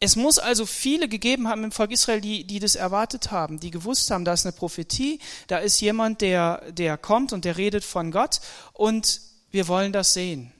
es 0.00 0.16
muss 0.16 0.38
also 0.38 0.64
viele 0.64 1.08
gegeben 1.08 1.46
haben 1.46 1.62
im 1.62 1.72
Volk 1.72 1.90
Israel, 1.90 2.22
die, 2.22 2.44
die 2.44 2.58
das 2.58 2.74
erwartet 2.74 3.30
haben, 3.30 3.60
die 3.60 3.70
gewusst 3.70 4.10
haben, 4.10 4.24
da 4.24 4.32
ist 4.32 4.46
eine 4.46 4.54
Prophetie, 4.54 5.20
da 5.46 5.58
ist 5.58 5.78
jemand, 5.80 6.22
der, 6.22 6.72
der 6.72 6.96
kommt 6.96 7.34
und 7.34 7.44
der 7.44 7.58
redet 7.58 7.84
von 7.84 8.10
Gott 8.10 8.40
und 8.72 9.20
wir 9.50 9.68
wollen 9.68 9.92
das 9.92 10.14
sehen. 10.14 10.52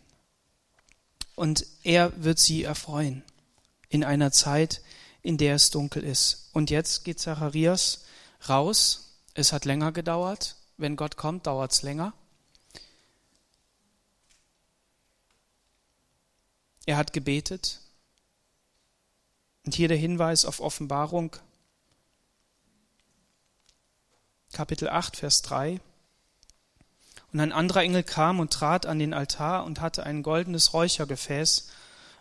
Und 1.37 1.65
er 1.83 2.13
wird 2.23 2.39
sie 2.39 2.65
erfreuen 2.65 3.23
in 3.89 4.05
einer 4.05 4.31
Zeit, 4.31 4.83
in 5.23 5.39
der 5.39 5.55
es 5.55 5.71
dunkel 5.71 6.03
ist. 6.03 6.49
Und 6.53 6.71
jetzt 6.71 7.05
geht 7.05 7.21
Zacharias 7.21 8.05
raus. 8.49 9.17
Es 9.35 9.53
hat 9.53 9.65
länger 9.65 9.93
gedauert. 9.93 10.57
Wenn 10.77 10.97
Gott 10.97 11.17
kommt, 11.17 11.47
dauert 11.47 11.73
es 11.73 11.83
länger. 11.83 12.13
Er 16.87 16.97
hat 16.97 17.13
gebetet. 17.13 17.81
Und 19.65 19.75
hier 19.75 19.89
der 19.89 19.97
Hinweis 19.97 20.45
auf 20.45 20.61
Offenbarung, 20.61 21.37
Kapitel 24.53 24.89
8, 24.89 25.17
Vers 25.17 25.43
3. 25.43 25.81
Und 27.33 27.41
ein 27.41 27.53
anderer 27.53 27.83
Engel 27.83 28.03
kam 28.03 28.41
und 28.41 28.53
trat 28.53 28.87
an 28.87 28.99
den 28.99 29.15
Altar 29.15 29.65
und 29.65 29.81
hatte 29.81 30.05
ein 30.05 30.23
goldenes 30.23 30.73
Räuchergefäß. 30.73 31.71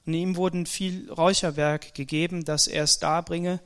Und 0.05 0.13
ihm 0.13 0.35
wurden 0.35 0.65
viel 0.65 1.11
Räucherwerk 1.11 1.93
gegeben, 1.93 2.45
dass 2.45 2.67
er 2.67 2.83
es 2.83 2.99
darbringe 2.99 3.59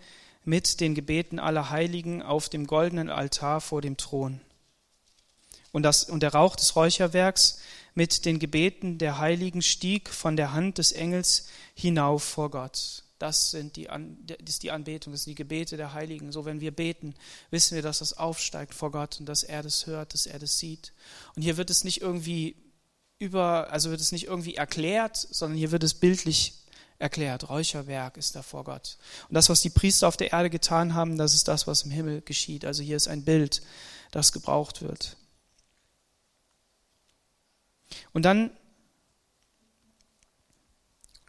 mit 0.45 0.79
den 0.79 0.95
Gebeten 0.95 1.39
aller 1.39 1.69
Heiligen 1.69 2.21
auf 2.21 2.49
dem 2.49 2.67
goldenen 2.67 3.09
Altar 3.09 3.61
vor 3.61 3.81
dem 3.81 3.97
Thron. 3.97 4.41
Und, 5.71 5.83
das, 5.83 6.03
und 6.03 6.21
der 6.21 6.33
Rauch 6.33 6.55
des 6.55 6.75
Räucherwerks 6.75 7.59
mit 7.95 8.25
den 8.25 8.39
Gebeten 8.39 8.97
der 8.97 9.17
Heiligen 9.17 9.61
stieg 9.61 10.09
von 10.09 10.35
der 10.35 10.53
Hand 10.53 10.77
des 10.77 10.91
Engels 10.91 11.47
hinauf 11.73 12.23
vor 12.23 12.51
Gott. 12.51 13.03
Das, 13.19 13.51
sind 13.51 13.77
die, 13.77 13.85
das 13.85 14.37
ist 14.47 14.63
die 14.63 14.71
Anbetung, 14.71 15.13
das 15.13 15.23
sind 15.23 15.31
die 15.31 15.43
Gebete 15.43 15.77
der 15.77 15.93
Heiligen. 15.93 16.31
So, 16.31 16.45
wenn 16.45 16.59
wir 16.59 16.71
beten, 16.71 17.15
wissen 17.51 17.75
wir, 17.75 17.81
dass 17.81 17.99
das 17.99 18.17
aufsteigt 18.17 18.73
vor 18.73 18.91
Gott 18.91 19.19
und 19.19 19.27
dass 19.27 19.43
er 19.43 19.63
das 19.63 19.87
hört, 19.87 20.13
dass 20.13 20.25
er 20.25 20.39
das 20.39 20.59
sieht. 20.59 20.93
Und 21.35 21.41
hier 21.41 21.57
wird 21.57 21.69
es 21.69 21.83
nicht 21.83 22.01
irgendwie 22.01 22.55
über, 23.23 23.71
also 23.71 23.89
wird 23.89 24.01
es 24.01 24.11
nicht 24.11 24.25
irgendwie 24.25 24.55
erklärt, 24.55 25.15
sondern 25.17 25.57
hier 25.57 25.71
wird 25.71 25.83
es 25.83 25.93
bildlich 25.93 26.53
erklärt. 26.99 27.49
Räucherwerk 27.49 28.17
ist 28.17 28.35
da 28.35 28.43
vor 28.43 28.63
Gott. 28.63 28.97
Und 29.29 29.35
das, 29.35 29.49
was 29.49 29.61
die 29.61 29.69
Priester 29.69 30.07
auf 30.07 30.17
der 30.17 30.31
Erde 30.33 30.49
getan 30.49 30.93
haben, 30.93 31.17
das 31.17 31.33
ist 31.33 31.47
das, 31.47 31.65
was 31.67 31.83
im 31.83 31.91
Himmel 31.91 32.21
geschieht. 32.21 32.65
Also 32.65 32.83
hier 32.83 32.97
ist 32.97 33.07
ein 33.07 33.23
Bild, 33.23 33.61
das 34.11 34.31
gebraucht 34.31 34.81
wird. 34.81 35.17
Und 38.11 38.23
dann 38.23 38.51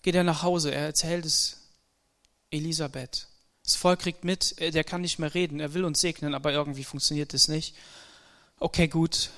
geht 0.02 0.14
er 0.14 0.24
nach 0.24 0.42
Hause. 0.42 0.72
Er 0.72 0.86
erzählt 0.86 1.24
es 1.24 1.58
Elisabeth. 2.50 3.28
Das 3.62 3.76
Volk 3.76 4.00
kriegt 4.00 4.24
mit, 4.24 4.58
äh, 4.60 4.70
der 4.70 4.84
kann 4.84 5.00
nicht 5.00 5.18
mehr 5.18 5.32
reden, 5.32 5.58
er 5.58 5.72
will 5.72 5.84
uns 5.84 6.00
segnen, 6.00 6.34
aber 6.34 6.52
irgendwie 6.52 6.84
funktioniert 6.84 7.32
das 7.32 7.48
nicht. 7.48 7.74
Okay, 8.58 8.88
gut, 8.88 9.30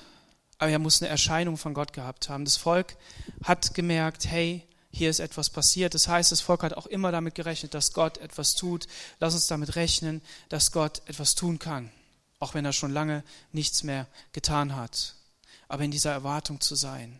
aber 0.57 0.71
er 0.71 0.79
muss 0.79 1.01
eine 1.01 1.09
Erscheinung 1.09 1.57
von 1.57 1.73
Gott 1.73 1.93
gehabt 1.93 2.29
haben. 2.29 2.45
Das 2.45 2.57
Volk 2.57 2.95
hat 3.43 3.73
gemerkt, 3.73 4.27
hey, 4.27 4.63
hier 4.91 5.09
ist 5.09 5.19
etwas 5.19 5.49
passiert. 5.49 5.93
Das 5.93 6.07
heißt, 6.07 6.31
das 6.31 6.41
Volk 6.41 6.63
hat 6.63 6.73
auch 6.73 6.87
immer 6.87 7.11
damit 7.11 7.35
gerechnet, 7.35 7.73
dass 7.73 7.93
Gott 7.93 8.17
etwas 8.17 8.55
tut. 8.55 8.87
Lass 9.19 9.33
uns 9.33 9.47
damit 9.47 9.75
rechnen, 9.75 10.21
dass 10.49 10.71
Gott 10.71 11.01
etwas 11.05 11.35
tun 11.35 11.59
kann, 11.59 11.91
auch 12.39 12.53
wenn 12.53 12.65
er 12.65 12.73
schon 12.73 12.91
lange 12.91 13.23
nichts 13.51 13.83
mehr 13.83 14.07
getan 14.33 14.75
hat. 14.75 15.15
Aber 15.67 15.83
in 15.83 15.91
dieser 15.91 16.11
Erwartung 16.11 16.61
zu 16.61 16.75
sein. 16.75 17.19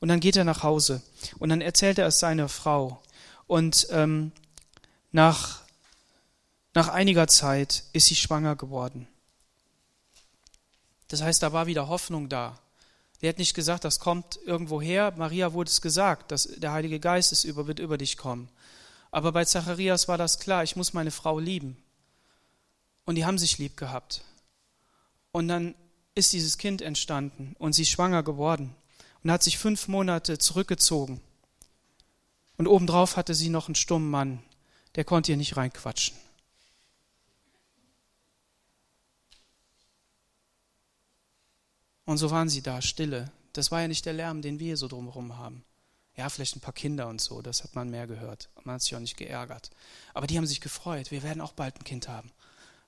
Und 0.00 0.08
dann 0.08 0.20
geht 0.20 0.36
er 0.36 0.44
nach 0.44 0.62
Hause 0.62 1.02
und 1.38 1.48
dann 1.48 1.60
erzählt 1.60 1.98
er 1.98 2.06
es 2.06 2.18
seiner 2.18 2.48
Frau. 2.48 3.02
Und 3.46 3.88
ähm, 3.90 4.32
nach, 5.10 5.62
nach 6.74 6.88
einiger 6.88 7.26
Zeit 7.26 7.84
ist 7.92 8.06
sie 8.06 8.14
schwanger 8.16 8.54
geworden. 8.56 9.08
Das 11.08 11.22
heißt, 11.22 11.42
da 11.42 11.52
war 11.52 11.66
wieder 11.66 11.88
Hoffnung 11.88 12.28
da. 12.28 12.58
Er 13.20 13.30
hat 13.30 13.38
nicht 13.38 13.54
gesagt, 13.54 13.84
das 13.84 13.98
kommt 13.98 14.38
irgendwo 14.44 14.80
her. 14.80 15.12
Maria 15.16 15.52
wurde 15.52 15.70
es 15.70 15.80
gesagt, 15.80 16.30
dass 16.30 16.44
der 16.44 16.72
Heilige 16.72 17.00
Geist 17.00 17.32
ist 17.32 17.44
über, 17.44 17.66
wird 17.66 17.80
über 17.80 17.98
dich 17.98 18.16
kommen. 18.16 18.48
Aber 19.10 19.32
bei 19.32 19.44
Zacharias 19.44 20.06
war 20.06 20.18
das 20.18 20.38
klar, 20.38 20.62
ich 20.62 20.76
muss 20.76 20.92
meine 20.92 21.10
Frau 21.10 21.38
lieben. 21.38 21.76
Und 23.06 23.14
die 23.14 23.24
haben 23.24 23.38
sich 23.38 23.58
lieb 23.58 23.76
gehabt. 23.76 24.22
Und 25.32 25.48
dann 25.48 25.74
ist 26.14 26.32
dieses 26.32 26.58
Kind 26.58 26.82
entstanden 26.82 27.56
und 27.58 27.72
sie 27.72 27.82
ist 27.82 27.90
schwanger 27.90 28.22
geworden 28.22 28.74
und 29.22 29.30
hat 29.30 29.42
sich 29.42 29.58
fünf 29.58 29.88
Monate 29.88 30.38
zurückgezogen. 30.38 31.20
Und 32.56 32.66
obendrauf 32.66 33.16
hatte 33.16 33.34
sie 33.34 33.48
noch 33.48 33.68
einen 33.68 33.76
stummen 33.76 34.10
Mann, 34.10 34.42
der 34.96 35.04
konnte 35.04 35.28
hier 35.28 35.36
nicht 35.36 35.56
reinquatschen. 35.56 36.16
Und 42.08 42.16
so 42.16 42.30
waren 42.30 42.48
sie 42.48 42.62
da, 42.62 42.80
stille. 42.80 43.30
Das 43.52 43.70
war 43.70 43.82
ja 43.82 43.86
nicht 43.86 44.06
der 44.06 44.14
Lärm, 44.14 44.40
den 44.40 44.58
wir 44.58 44.78
so 44.78 44.88
drumherum 44.88 45.36
haben. 45.36 45.62
Ja, 46.16 46.30
vielleicht 46.30 46.56
ein 46.56 46.60
paar 46.60 46.72
Kinder 46.72 47.06
und 47.06 47.20
so, 47.20 47.42
das 47.42 47.62
hat 47.62 47.74
man 47.74 47.90
mehr 47.90 48.06
gehört. 48.06 48.48
Man 48.64 48.76
hat 48.76 48.82
sich 48.82 48.96
auch 48.96 49.00
nicht 49.00 49.18
geärgert. 49.18 49.68
Aber 50.14 50.26
die 50.26 50.38
haben 50.38 50.46
sich 50.46 50.62
gefreut. 50.62 51.10
Wir 51.10 51.22
werden 51.22 51.42
auch 51.42 51.52
bald 51.52 51.76
ein 51.76 51.84
Kind 51.84 52.08
haben. 52.08 52.32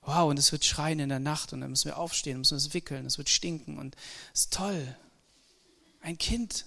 Wow, 0.01 0.31
und 0.31 0.39
es 0.39 0.51
wird 0.51 0.65
schreien 0.65 0.97
in 0.97 1.09
der 1.09 1.19
Nacht 1.19 1.53
und 1.53 1.61
dann 1.61 1.69
müssen 1.69 1.85
wir 1.85 1.99
aufstehen, 1.99 2.39
müssen 2.39 2.57
es 2.57 2.73
wickeln, 2.73 3.05
es 3.05 3.19
wird 3.19 3.29
stinken 3.29 3.77
und 3.77 3.95
es 4.33 4.45
ist 4.45 4.53
toll. 4.53 4.97
Ein 6.01 6.17
Kind. 6.17 6.65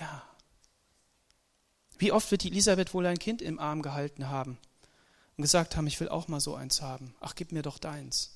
Ja. 0.00 0.22
Wie 1.98 2.10
oft 2.10 2.30
wird 2.30 2.42
die 2.42 2.48
Elisabeth 2.48 2.94
wohl 2.94 3.04
ein 3.04 3.18
Kind 3.18 3.42
im 3.42 3.58
Arm 3.58 3.82
gehalten 3.82 4.30
haben 4.30 4.56
und 5.36 5.42
gesagt 5.42 5.76
haben, 5.76 5.86
ich 5.86 6.00
will 6.00 6.08
auch 6.08 6.26
mal 6.26 6.40
so 6.40 6.54
eins 6.54 6.80
haben. 6.80 7.14
Ach, 7.20 7.34
gib 7.34 7.52
mir 7.52 7.60
doch 7.60 7.78
deins. 7.78 8.33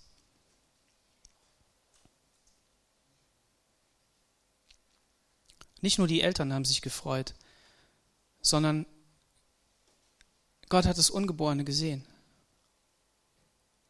Nicht 5.81 5.99
nur 5.99 6.07
die 6.07 6.23
Eltern 6.23 6.53
haben 6.53 6.65
sich 6.65 6.83
gefreut, 6.83 7.35
sondern 8.41 8.87
Gott 10.69 10.87
hat 10.87 10.99
das 10.99 11.11
Ungeborene 11.11 11.65
gesehen. 11.65 12.05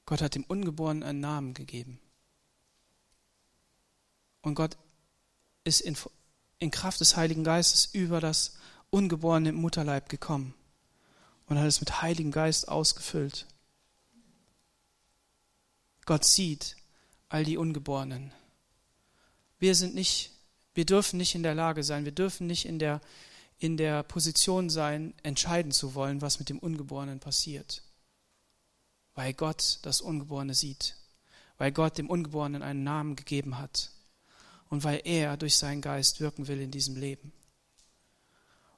Gott 0.07 0.23
hat 0.23 0.35
dem 0.35 0.45
Ungeborenen 0.45 1.03
einen 1.03 1.21
Namen 1.21 1.55
gegeben. 1.55 2.01
Und 4.43 4.55
Gott 4.55 4.77
ist 5.65 5.81
in, 5.81 5.97
in 6.59 6.71
Kraft 6.71 7.01
des 7.01 7.17
Heiligen 7.17 7.45
Geistes 7.45 7.87
über 7.93 8.21
das 8.21 8.57
Ungeborene 8.91 9.51
im 9.51 9.57
Mutterleib 9.57 10.09
gekommen 10.09 10.55
und 11.47 11.59
hat 11.59 11.67
es 11.67 11.81
mit 11.81 12.01
Heiligen 12.01 12.31
Geist 12.31 12.69
ausgefüllt. 12.69 13.47
Gott 16.07 16.25
sieht 16.25 16.77
all 17.29 17.45
die 17.45 17.59
Ungeborenen. 17.59 18.33
Wir 19.59 19.75
sind 19.75 19.95
nicht, 19.95 20.31
Wir 20.79 20.87
dürfen 20.87 21.17
nicht 21.17 21.35
in 21.35 21.43
der 21.43 21.57
Lage 21.57 21.83
sein, 21.83 22.05
wir 22.05 22.13
dürfen 22.13 22.47
nicht 22.47 22.65
in 22.65 22.79
der, 22.79 23.01
in 23.59 23.77
der 23.77 24.05
Position 24.05 24.71
sein, 24.71 25.13
entscheiden 25.25 25.73
zu 25.73 25.97
wollen, 25.97 26.23
was 26.23 26.39
mit 26.39 26.51
dem 26.51 26.61
Ungeborenen 26.61 27.19
passiert. 27.19 27.83
Weil 29.17 29.35
Gott 29.35 29.81
das 29.83 30.01
Ungeborene 30.01 30.55
sieht, 30.55 30.95
weil 31.57 31.73
Gott 31.73 31.99
dem 31.99 32.09
Ungeborenen 32.09 32.63
einen 32.63 32.85
Namen 32.85 33.17
gegeben 33.17 33.59
hat 33.59 33.91
und 34.69 34.85
weil 34.85 35.01
er 35.03 35.37
durch 35.37 35.57
seinen 35.57 35.83
Geist 35.83 36.21
wirken 36.21 36.47
will 36.47 36.61
in 36.61 36.71
diesem 36.71 36.95
Leben. 36.95 37.33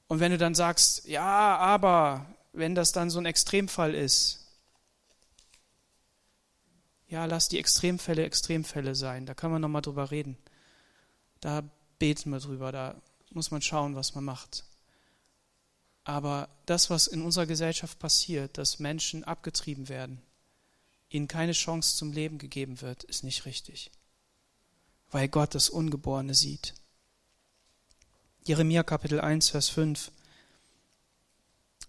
Und 0.07 0.19
wenn 0.19 0.31
du 0.31 0.39
dann 0.39 0.55
sagst, 0.55 1.07
ja, 1.07 1.55
aber 1.55 2.25
wenn 2.51 2.73
das 2.73 2.93
dann 2.93 3.11
so 3.11 3.19
ein 3.19 3.27
Extremfall 3.27 3.93
ist, 3.93 4.47
ja, 7.09 7.25
lass 7.25 7.47
die 7.47 7.59
Extremfälle 7.59 8.25
Extremfälle 8.25 8.95
sein. 8.95 9.27
Da 9.27 9.35
können 9.35 9.53
wir 9.53 9.59
nochmal 9.59 9.83
drüber 9.83 10.09
reden. 10.09 10.35
Da 11.41 11.61
beten 12.01 12.31
wir 12.31 12.39
drüber. 12.39 12.71
Da 12.71 12.99
muss 13.29 13.51
man 13.51 13.61
schauen, 13.61 13.95
was 13.95 14.15
man 14.15 14.23
macht. 14.23 14.63
Aber 16.03 16.49
das, 16.65 16.89
was 16.89 17.05
in 17.05 17.21
unserer 17.21 17.45
Gesellschaft 17.45 17.99
passiert, 17.99 18.57
dass 18.57 18.79
Menschen 18.79 19.23
abgetrieben 19.23 19.87
werden, 19.87 20.19
ihnen 21.09 21.27
keine 21.27 21.51
Chance 21.51 21.95
zum 21.95 22.11
Leben 22.11 22.39
gegeben 22.39 22.81
wird, 22.81 23.03
ist 23.03 23.23
nicht 23.23 23.45
richtig. 23.45 23.91
Weil 25.11 25.27
Gott 25.27 25.53
das 25.53 25.69
Ungeborene 25.69 26.33
sieht. 26.33 26.73
Jeremia 28.45 28.81
Kapitel 28.81 29.21
1, 29.21 29.49
Vers 29.49 29.69
5. 29.69 30.11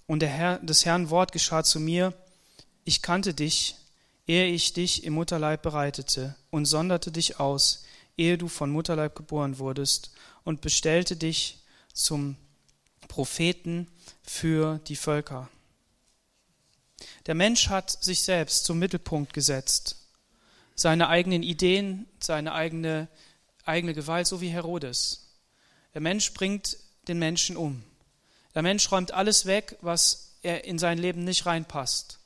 Und 0.06 0.20
der 0.20 0.28
Herr, 0.28 0.58
des 0.58 0.84
Herrn 0.84 1.08
Wort 1.08 1.32
geschah 1.32 1.64
zu 1.64 1.80
mir, 1.80 2.12
ich 2.84 3.00
kannte 3.00 3.32
dich, 3.32 3.76
ehe 4.26 4.46
ich 4.48 4.74
dich 4.74 5.04
im 5.04 5.14
Mutterleib 5.14 5.62
bereitete 5.62 6.36
und 6.50 6.66
sonderte 6.66 7.10
dich 7.12 7.40
aus, 7.40 7.84
ehe 8.22 8.38
du 8.38 8.48
von 8.48 8.70
Mutterleib 8.70 9.16
geboren 9.16 9.58
wurdest 9.58 10.12
und 10.44 10.60
bestellte 10.60 11.16
dich 11.16 11.58
zum 11.92 12.36
Propheten 13.08 13.88
für 14.22 14.78
die 14.86 14.96
Völker. 14.96 15.48
Der 17.26 17.34
Mensch 17.34 17.68
hat 17.68 17.90
sich 17.90 18.22
selbst 18.22 18.64
zum 18.64 18.78
Mittelpunkt 18.78 19.32
gesetzt, 19.32 19.96
seine 20.74 21.08
eigenen 21.08 21.42
Ideen, 21.42 22.06
seine 22.20 22.52
eigene, 22.52 23.08
eigene 23.64 23.94
Gewalt, 23.94 24.26
so 24.26 24.40
wie 24.40 24.48
Herodes. 24.48 25.28
Der 25.94 26.00
Mensch 26.00 26.32
bringt 26.32 26.78
den 27.08 27.18
Menschen 27.18 27.56
um. 27.56 27.82
Der 28.54 28.62
Mensch 28.62 28.90
räumt 28.90 29.12
alles 29.12 29.46
weg, 29.46 29.76
was 29.80 30.36
er 30.42 30.64
in 30.64 30.78
sein 30.78 30.98
Leben 30.98 31.24
nicht 31.24 31.46
reinpasst, 31.46 32.20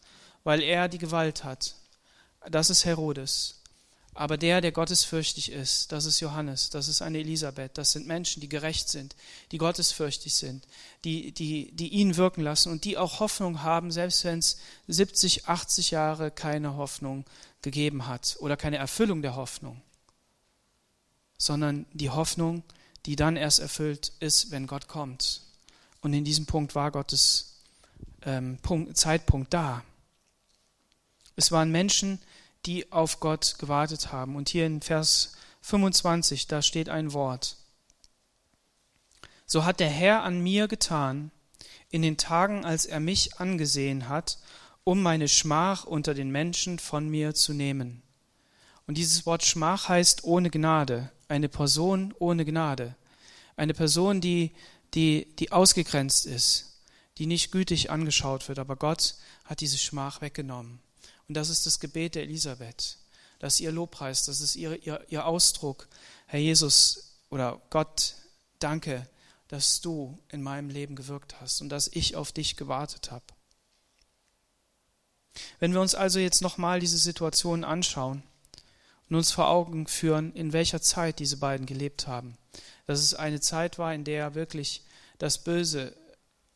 weil 0.45 0.63
er 0.63 0.89
die 0.89 0.99
Gewalt 0.99 1.45
hat, 1.45 1.75
das 2.49 2.71
ist 2.71 2.85
Herodes. 2.85 3.63
Aber 4.19 4.39
der, 4.39 4.63
der 4.63 4.73
gottesfürchtig 4.73 5.53
ist, 5.53 5.93
das 5.93 6.07
ist 6.07 6.21
Johannes, 6.21 6.71
das 6.71 6.89
ist 6.89 7.03
eine 7.03 7.19
Elisabeth, 7.19 7.77
das 7.77 7.93
sind 7.93 8.07
Menschen, 8.07 8.41
die 8.41 8.49
gerecht 8.49 8.89
sind, 8.89 9.15
die 9.53 9.59
gottesfürchtig 9.59 10.35
sind, 10.35 10.67
die, 11.05 11.33
die, 11.33 11.71
die 11.73 11.89
ihn 11.89 12.17
wirken 12.17 12.41
lassen 12.41 12.73
und 12.73 12.85
die 12.85 12.97
auch 12.97 13.21
Hoffnung 13.21 13.63
haben, 13.63 13.91
selbst 13.91 14.25
wenn 14.25 14.39
es 14.39 14.57
70, 14.89 15.49
80 15.49 15.91
Jahre 15.91 16.31
keine 16.31 16.77
Hoffnung 16.77 17.27
gegeben 17.61 18.07
hat 18.07 18.39
oder 18.41 18.57
keine 18.57 18.79
Erfüllung 18.79 19.21
der 19.21 19.37
Hoffnung, 19.37 19.83
sondern 21.37 21.85
die 21.93 22.09
Hoffnung, 22.09 22.63
die 23.05 23.17
dann 23.17 23.37
erst 23.37 23.59
erfüllt 23.59 24.13
ist, 24.21 24.51
wenn 24.51 24.67
Gott 24.67 24.89
kommt. 24.89 25.43
Und 26.01 26.15
in 26.15 26.25
diesem 26.25 26.47
Punkt 26.47 26.75
war 26.75 26.91
Gottes 26.91 27.61
ähm, 28.23 28.57
Punkt, 28.63 28.97
Zeitpunkt 28.97 29.53
da. 29.53 29.85
Es 31.37 31.53
waren 31.53 31.71
Menschen, 31.71 32.19
die 32.19 32.27
auf 32.91 33.21
Gott 33.21 33.57
gewartet 33.59 34.13
haben. 34.13 34.37
Und 34.37 34.49
hier 34.49 34.67
in 34.67 34.81
Vers 34.81 35.33
25, 35.63 36.47
da 36.47 36.63
steht 36.63 36.89
ein 36.89 37.13
Wort. 37.13 37.57
So 39.47 39.65
hat 39.65 39.81
der 39.81 39.89
Herr 39.89 40.23
an 40.23 40.41
mir 40.43 40.69
getan, 40.69 41.31
in 41.91 42.03
den 42.03 42.17
Tagen, 42.17 42.65
als 42.65 42.85
er 42.85 43.01
mich 43.01 43.39
angesehen 43.39 44.09
hat, 44.09 44.39
um 44.85 45.03
meine 45.03 45.29
Schmach 45.29 45.85
unter 45.85 46.15
den 46.15 46.31
Menschen 46.31 46.79
von 46.79 47.09
mir 47.09 47.35
zu 47.35 47.53
nehmen. 47.53 48.03
Und 48.87 48.99
dieses 48.99 49.27
Wort 49.27 49.45
Schmach 49.45 49.89
heißt 49.89 50.25
ohne 50.25 50.51
Gnade, 50.51 51.11
eine 51.29 51.49
Person 51.49 52.15
ohne 52.19 52.45
Gnade, 52.45 52.95
eine 53.57 53.75
Person, 53.75 54.21
die, 54.21 54.53
die, 54.95 55.35
die 55.39 55.53
ausgegrenzt 55.53 56.27
ist, 56.27 56.81
die 57.19 57.27
nicht 57.27 57.51
gütig 57.51 57.91
angeschaut 57.91 58.49
wird, 58.49 58.59
aber 58.59 58.77
Gott 58.77 59.17
hat 59.45 59.61
diese 59.61 59.79
Schmach 59.79 60.21
weggenommen. 60.21 60.81
Und 61.29 61.35
das 61.35 61.49
ist 61.49 61.67
das 61.67 61.81
Gebet 61.81 62.15
der 62.15 62.23
Elisabeth. 62.23 62.99
Das 63.39 63.55
ist 63.55 63.61
ihr 63.61 63.73
Lobpreis, 63.73 64.25
das 64.25 64.41
ist 64.41 64.57
ihr, 64.57 64.83
ihr, 64.87 65.05
ihr 65.09 65.27
Ausdruck. 65.27 65.89
Herr 66.27 66.41
Jesus 66.41 67.17
oder 67.29 67.61
Gott, 67.71 68.15
danke, 68.59 69.07
dass 69.49 69.81
du 69.81 70.19
in 70.29 70.43
meinem 70.43 70.71
Leben 70.71 70.97
gewirkt 70.97 71.41
hast 71.41 71.61
und 71.61 71.69
dass 71.69 71.89
ich 71.89 72.17
auf 72.17 72.33
dich 72.33 72.57
gewartet 72.57 73.11
habe. 73.11 73.25
Wenn 75.59 75.73
wir 75.73 75.81
uns 75.81 75.95
also 75.95 76.19
jetzt 76.19 76.41
nochmal 76.41 76.81
diese 76.81 76.97
Situation 76.97 77.63
anschauen 77.63 78.23
und 79.09 79.17
uns 79.17 79.33
vor 79.33 79.49
Augen 79.49 79.87
führen, 79.87 80.33
in 80.33 80.53
welcher 80.53 80.81
Zeit 80.81 81.19
diese 81.19 81.37
beiden 81.37 81.67
gelebt 81.67 82.07
haben, 82.07 82.39
dass 82.87 83.01
es 83.01 83.15
eine 83.15 83.41
Zeit 83.41 83.79
war, 83.79 83.93
in 83.93 84.05
der 84.05 84.35
wirklich 84.35 84.83
das 85.19 85.39
Böse 85.39 85.95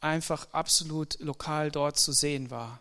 einfach 0.01 0.49
absolut 0.53 1.21
lokal 1.21 1.71
dort 1.71 1.99
zu 1.99 2.13
sehen 2.13 2.51
war 2.51 2.81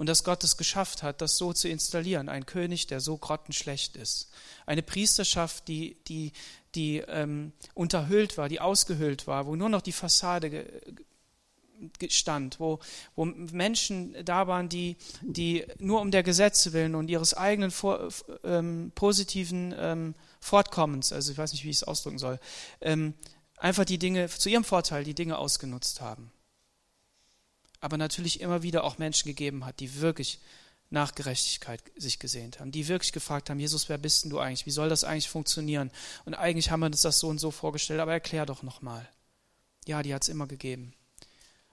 und 0.00 0.06
dass 0.06 0.24
Gott 0.24 0.42
es 0.44 0.56
geschafft 0.56 1.02
hat, 1.02 1.20
das 1.20 1.36
so 1.36 1.52
zu 1.52 1.68
installieren. 1.68 2.30
Ein 2.30 2.46
König, 2.46 2.86
der 2.86 3.00
so 3.00 3.18
grottenschlecht 3.18 3.98
ist. 3.98 4.30
Eine 4.64 4.80
Priesterschaft, 4.80 5.68
die, 5.68 5.98
die, 6.08 6.32
die 6.74 7.04
ähm, 7.06 7.52
unterhüllt 7.74 8.38
war, 8.38 8.48
die 8.48 8.62
ausgehöhlt 8.62 9.26
war, 9.26 9.44
wo 9.44 9.56
nur 9.56 9.68
noch 9.68 9.82
die 9.82 9.92
Fassade 9.92 10.64
stand, 12.08 12.60
wo, 12.60 12.78
wo 13.14 13.26
Menschen 13.26 14.16
da 14.24 14.46
waren, 14.46 14.70
die, 14.70 14.96
die 15.20 15.66
nur 15.78 16.00
um 16.00 16.10
der 16.10 16.22
Gesetze 16.22 16.72
willen 16.72 16.94
und 16.94 17.10
ihres 17.10 17.34
eigenen 17.34 17.70
vor, 17.70 18.08
ähm, 18.42 18.92
positiven 18.94 19.74
ähm, 19.76 20.14
Fortkommens, 20.40 21.12
also 21.12 21.30
ich 21.30 21.36
weiß 21.36 21.52
nicht, 21.52 21.64
wie 21.64 21.70
ich 21.70 21.76
es 21.76 21.84
ausdrücken 21.84 22.18
soll, 22.18 22.40
ähm, 22.80 23.12
einfach 23.58 23.84
die 23.84 23.98
Dinge 23.98 24.30
zu 24.30 24.48
ihrem 24.48 24.64
Vorteil 24.64 25.04
die 25.04 25.14
Dinge 25.14 25.36
ausgenutzt 25.36 26.00
haben 26.00 26.32
aber 27.80 27.96
natürlich 27.96 28.40
immer 28.40 28.62
wieder 28.62 28.84
auch 28.84 28.98
Menschen 28.98 29.28
gegeben 29.28 29.64
hat, 29.64 29.80
die 29.80 30.00
wirklich 30.00 30.40
nach 30.90 31.14
Gerechtigkeit 31.14 31.80
sich 31.96 32.18
gesehnt 32.18 32.58
haben, 32.58 32.72
die 32.72 32.88
wirklich 32.88 33.12
gefragt 33.12 33.48
haben, 33.48 33.60
Jesus, 33.60 33.88
wer 33.88 33.98
bist 33.98 34.24
denn 34.24 34.30
du 34.30 34.40
eigentlich? 34.40 34.66
Wie 34.66 34.72
soll 34.72 34.88
das 34.88 35.04
eigentlich 35.04 35.28
funktionieren? 35.28 35.90
Und 36.24 36.34
eigentlich 36.34 36.70
haben 36.70 36.80
wir 36.80 36.86
uns 36.86 37.02
das 37.02 37.20
so 37.20 37.28
und 37.28 37.38
so 37.38 37.52
vorgestellt, 37.52 38.00
aber 38.00 38.12
erklär 38.12 38.44
doch 38.44 38.62
nochmal. 38.62 39.08
Ja, 39.86 40.02
die 40.02 40.12
hat 40.12 40.22
es 40.22 40.28
immer 40.28 40.48
gegeben. 40.48 40.92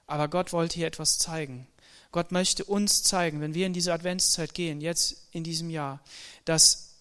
Aber 0.06 0.28
Gott 0.28 0.54
wollte 0.54 0.76
hier 0.76 0.88
etwas 0.88 1.18
zeigen. 1.18 1.68
Gott 2.12 2.32
möchte 2.32 2.64
uns 2.64 3.04
zeigen, 3.04 3.42
wenn 3.42 3.54
wir 3.54 3.66
in 3.66 3.74
diese 3.74 3.92
Adventszeit 3.92 4.54
gehen, 4.54 4.82
jetzt 4.82 5.28
in 5.32 5.44
diesem 5.44 5.70
Jahr, 5.70 6.02
dass 6.46 6.96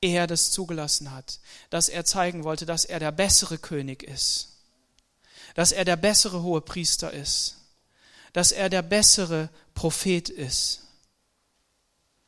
er 0.00 0.26
das 0.26 0.50
zugelassen 0.50 1.12
hat, 1.12 1.38
dass 1.70 1.88
er 1.88 2.04
zeigen 2.04 2.44
wollte, 2.44 2.66
dass 2.66 2.84
er 2.84 2.98
der 2.98 3.12
bessere 3.12 3.58
König 3.58 4.02
ist, 4.02 4.48
dass 5.54 5.72
er 5.72 5.84
der 5.84 5.96
bessere 5.96 6.42
hohe 6.42 6.60
Priester 6.60 7.12
ist, 7.12 7.56
dass 8.34 8.52
er 8.52 8.68
der 8.68 8.82
bessere 8.82 9.48
Prophet 9.74 10.28
ist. 10.28 10.82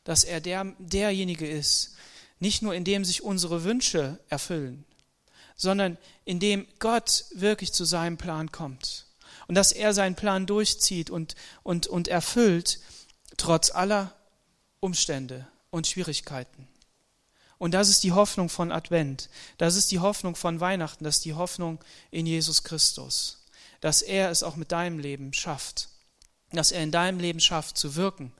Dass 0.03 0.23
er 0.23 0.41
der, 0.41 0.73
derjenige 0.79 1.47
ist, 1.47 1.95
nicht 2.39 2.61
nur 2.61 2.73
in 2.73 2.85
dem 2.85 3.03
sich 3.05 3.23
unsere 3.23 3.65
Wünsche 3.65 4.17
erfüllen, 4.29 4.85
sondern 5.57 5.97
in 6.23 6.39
dem 6.39 6.65
Gott 6.79 7.25
wirklich 7.33 7.73
zu 7.73 7.83
seinem 7.83 8.17
Plan 8.17 8.51
kommt. 8.51 9.05
Und 9.47 9.55
dass 9.55 9.73
er 9.73 9.93
seinen 9.93 10.15
Plan 10.15 10.45
durchzieht 10.45 11.09
und, 11.09 11.35
und, 11.61 11.87
und 11.87 12.07
erfüllt, 12.07 12.79
trotz 13.35 13.69
aller 13.69 14.15
Umstände 14.79 15.45
und 15.71 15.87
Schwierigkeiten. 15.87 16.69
Und 17.57 17.73
das 17.73 17.89
ist 17.89 18.03
die 18.03 18.13
Hoffnung 18.13 18.47
von 18.47 18.71
Advent. 18.71 19.29
Das 19.57 19.75
ist 19.75 19.91
die 19.91 19.99
Hoffnung 19.99 20.37
von 20.37 20.61
Weihnachten. 20.61 21.03
Das 21.03 21.17
ist 21.17 21.25
die 21.25 21.33
Hoffnung 21.33 21.83
in 22.11 22.25
Jesus 22.25 22.63
Christus. 22.63 23.43
Dass 23.81 24.01
er 24.01 24.29
es 24.29 24.43
auch 24.43 24.55
mit 24.55 24.71
deinem 24.71 24.99
Leben 24.99 25.33
schafft 25.33 25.89
dass 26.51 26.71
er 26.71 26.83
in 26.83 26.91
deinem 26.91 27.19
Leben 27.19 27.39
schafft 27.39 27.77
zu 27.77 27.95
wirken, 27.95 28.31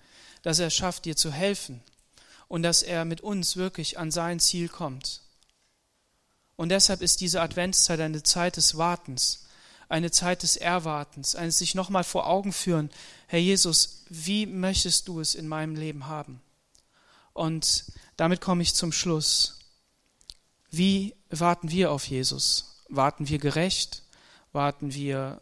dass 0.41 0.59
er 0.59 0.69
schafft 0.69 1.05
dir 1.05 1.15
zu 1.15 1.31
helfen 1.31 1.81
und 2.47 2.63
dass 2.63 2.83
er 2.83 3.05
mit 3.05 3.21
uns 3.21 3.57
wirklich 3.57 3.99
an 3.99 4.11
sein 4.11 4.39
Ziel 4.39 4.69
kommt. 4.69 5.21
Und 6.55 6.69
deshalb 6.69 7.01
ist 7.01 7.21
diese 7.21 7.41
Adventszeit 7.41 7.99
eine 7.99 8.23
Zeit 8.23 8.57
des 8.57 8.77
Wartens, 8.77 9.45
eine 9.89 10.11
Zeit 10.11 10.43
des 10.43 10.57
Erwartens, 10.57 11.35
eines 11.35 11.57
sich 11.57 11.75
nochmal 11.75 12.03
vor 12.03 12.27
Augen 12.27 12.51
führen, 12.51 12.89
Herr 13.27 13.39
Jesus, 13.39 14.05
wie 14.09 14.45
möchtest 14.45 15.07
du 15.07 15.19
es 15.19 15.35
in 15.35 15.47
meinem 15.47 15.75
Leben 15.75 16.07
haben? 16.07 16.41
Und 17.33 17.85
damit 18.15 18.41
komme 18.41 18.63
ich 18.63 18.73
zum 18.73 18.91
Schluss. 18.91 19.59
Wie 20.71 21.13
warten 21.29 21.69
wir 21.69 21.91
auf 21.91 22.07
Jesus? 22.07 22.83
Warten 22.89 23.29
wir 23.29 23.37
gerecht? 23.37 24.03
Warten 24.53 24.93
wir 24.93 25.39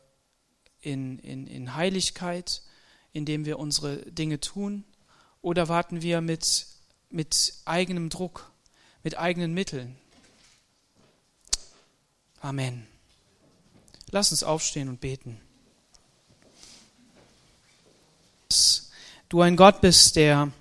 in, 0.85 1.19
in, 1.19 1.47
in 1.47 1.75
Heiligkeit, 1.75 2.61
indem 3.11 3.45
wir 3.45 3.59
unsere 3.59 3.97
Dinge 4.11 4.39
tun? 4.39 4.83
Oder 5.41 5.67
warten 5.67 6.01
wir 6.01 6.21
mit, 6.21 6.67
mit 7.09 7.53
eigenem 7.65 8.09
Druck, 8.09 8.51
mit 9.03 9.17
eigenen 9.17 9.53
Mitteln? 9.53 9.97
Amen. 12.39 12.87
Lass 14.11 14.31
uns 14.31 14.43
aufstehen 14.43 14.89
und 14.89 15.01
beten. 15.01 15.41
Du 19.27 19.41
ein 19.41 19.55
Gott 19.55 19.81
bist, 19.81 20.15
der 20.15 20.51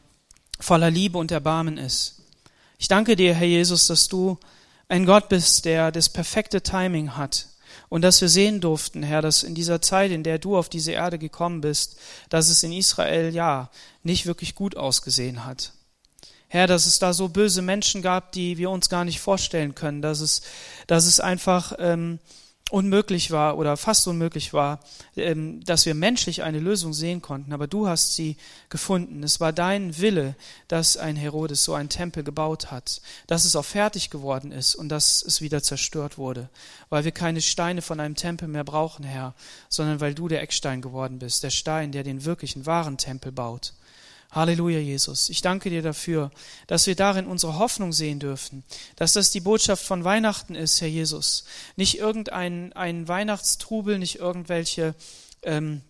voller 0.59 0.91
Liebe 0.91 1.19
und 1.19 1.31
Erbarmen 1.31 1.77
ist. 1.77 2.23
Ich 2.79 2.89
danke 2.89 3.15
dir, 3.15 3.35
Herr 3.35 3.47
Jesus, 3.47 3.87
dass 3.87 4.09
du 4.09 4.39
ein 4.89 5.05
Gott 5.05 5.29
bist, 5.29 5.67
der 5.67 5.93
das 5.93 6.09
perfekte 6.09 6.63
Timing 6.63 7.17
hat 7.17 7.49
und 7.89 8.03
dass 8.03 8.21
wir 8.21 8.29
sehen 8.29 8.61
durften, 8.61 9.03
Herr, 9.03 9.23
dass 9.23 9.43
in 9.43 9.55
dieser 9.55 9.81
Zeit, 9.81 10.11
in 10.11 10.23
der 10.23 10.39
du 10.39 10.57
auf 10.57 10.69
diese 10.69 10.93
Erde 10.93 11.19
gekommen 11.19 11.61
bist, 11.61 11.97
dass 12.29 12.49
es 12.49 12.63
in 12.63 12.73
Israel 12.73 13.35
ja 13.35 13.71
nicht 14.03 14.27
wirklich 14.27 14.55
gut 14.55 14.77
ausgesehen 14.77 15.45
hat. 15.45 15.73
Herr, 16.49 16.67
dass 16.67 16.87
es 16.87 16.99
da 16.99 17.13
so 17.13 17.29
böse 17.29 17.63
Menschen 17.63 18.01
gab, 18.01 18.33
die 18.33 18.59
wir 18.59 18.71
uns 18.71 18.89
gar 18.89 19.05
nicht 19.05 19.21
vorstellen 19.21 19.75
können, 19.75 20.03
dass 20.03 20.21
es, 20.21 20.43
dass 20.87 21.07
es 21.07 21.19
einfach 21.19 21.73
ähm, 21.79 22.21
unmöglich 22.71 23.31
war 23.31 23.59
oder 23.59 23.77
fast 23.77 24.09
unmöglich 24.09 24.55
war, 24.55 24.81
ähm, 25.17 25.63
dass 25.65 25.85
wir 25.85 25.95
menschlich 25.95 26.43
eine 26.43 26.61
Lösung 26.61 26.95
sehen 26.95 27.21
konnten, 27.21 27.53
aber 27.53 27.67
du 27.67 27.87
hast 27.87 28.15
sie 28.15 28.37
gefunden. 28.71 29.23
Es 29.23 29.39
war 29.39 29.53
dein 29.53 29.99
Wille, 29.99 30.35
dass 30.67 30.97
ein 30.97 31.15
Herodes 31.15 31.63
so 31.63 31.75
einen 31.75 31.91
Tempel 31.91 32.25
gebaut 32.25 32.71
hat, 32.71 33.03
dass 33.27 33.45
es 33.45 33.55
auch 33.55 33.67
fertig 33.67 34.09
geworden 34.09 34.51
ist 34.51 34.75
und 34.75 34.89
dass 34.89 35.23
es 35.23 35.43
wieder 35.43 35.63
zerstört 35.63 36.17
wurde, 36.17 36.49
weil 36.89 37.05
wir 37.05 37.13
keine 37.13 37.43
Steine 37.43 37.83
von 37.83 38.01
einem 38.01 38.17
Tempel 38.17 38.49
mehr 38.49 38.65
brauchen, 38.65 39.05
Herr, 39.05 39.35
sondern 39.69 40.01
weil 40.01 40.15
du 40.15 40.29
der 40.29 40.43
Eckstein 40.43 40.81
geworden 40.81 41.19
bist, 41.19 41.43
der 41.43 41.51
Stein, 41.51 41.93
der 41.93 42.03
den 42.03 42.25
wirklichen 42.25 42.65
wahren 42.65 42.97
Tempel 42.97 43.31
baut. 43.31 43.75
Halleluja, 44.35 44.81
Jesus. 44.81 45.29
Ich 45.29 45.43
danke 45.43 45.71
dir 45.71 45.83
dafür, 45.83 46.31
dass 46.67 46.87
wir 46.87 46.97
darin 46.97 47.27
unsere 47.27 47.59
Hoffnung 47.59 47.93
sehen 47.93 48.19
dürfen, 48.19 48.65
dass 48.97 49.13
das 49.13 49.31
die 49.31 49.41
Botschaft 49.41 49.85
von 49.85 50.03
Weihnachten 50.03 50.55
ist, 50.55 50.81
Herr 50.81 50.89
Jesus. 50.89 51.45
Nicht 51.77 51.99
irgendein 51.99 52.73
ein 52.73 53.07
Weihnachtstrubel, 53.07 53.99
nicht 53.99 54.19
irgendwelche 54.19 54.95
ähm, 55.43 55.83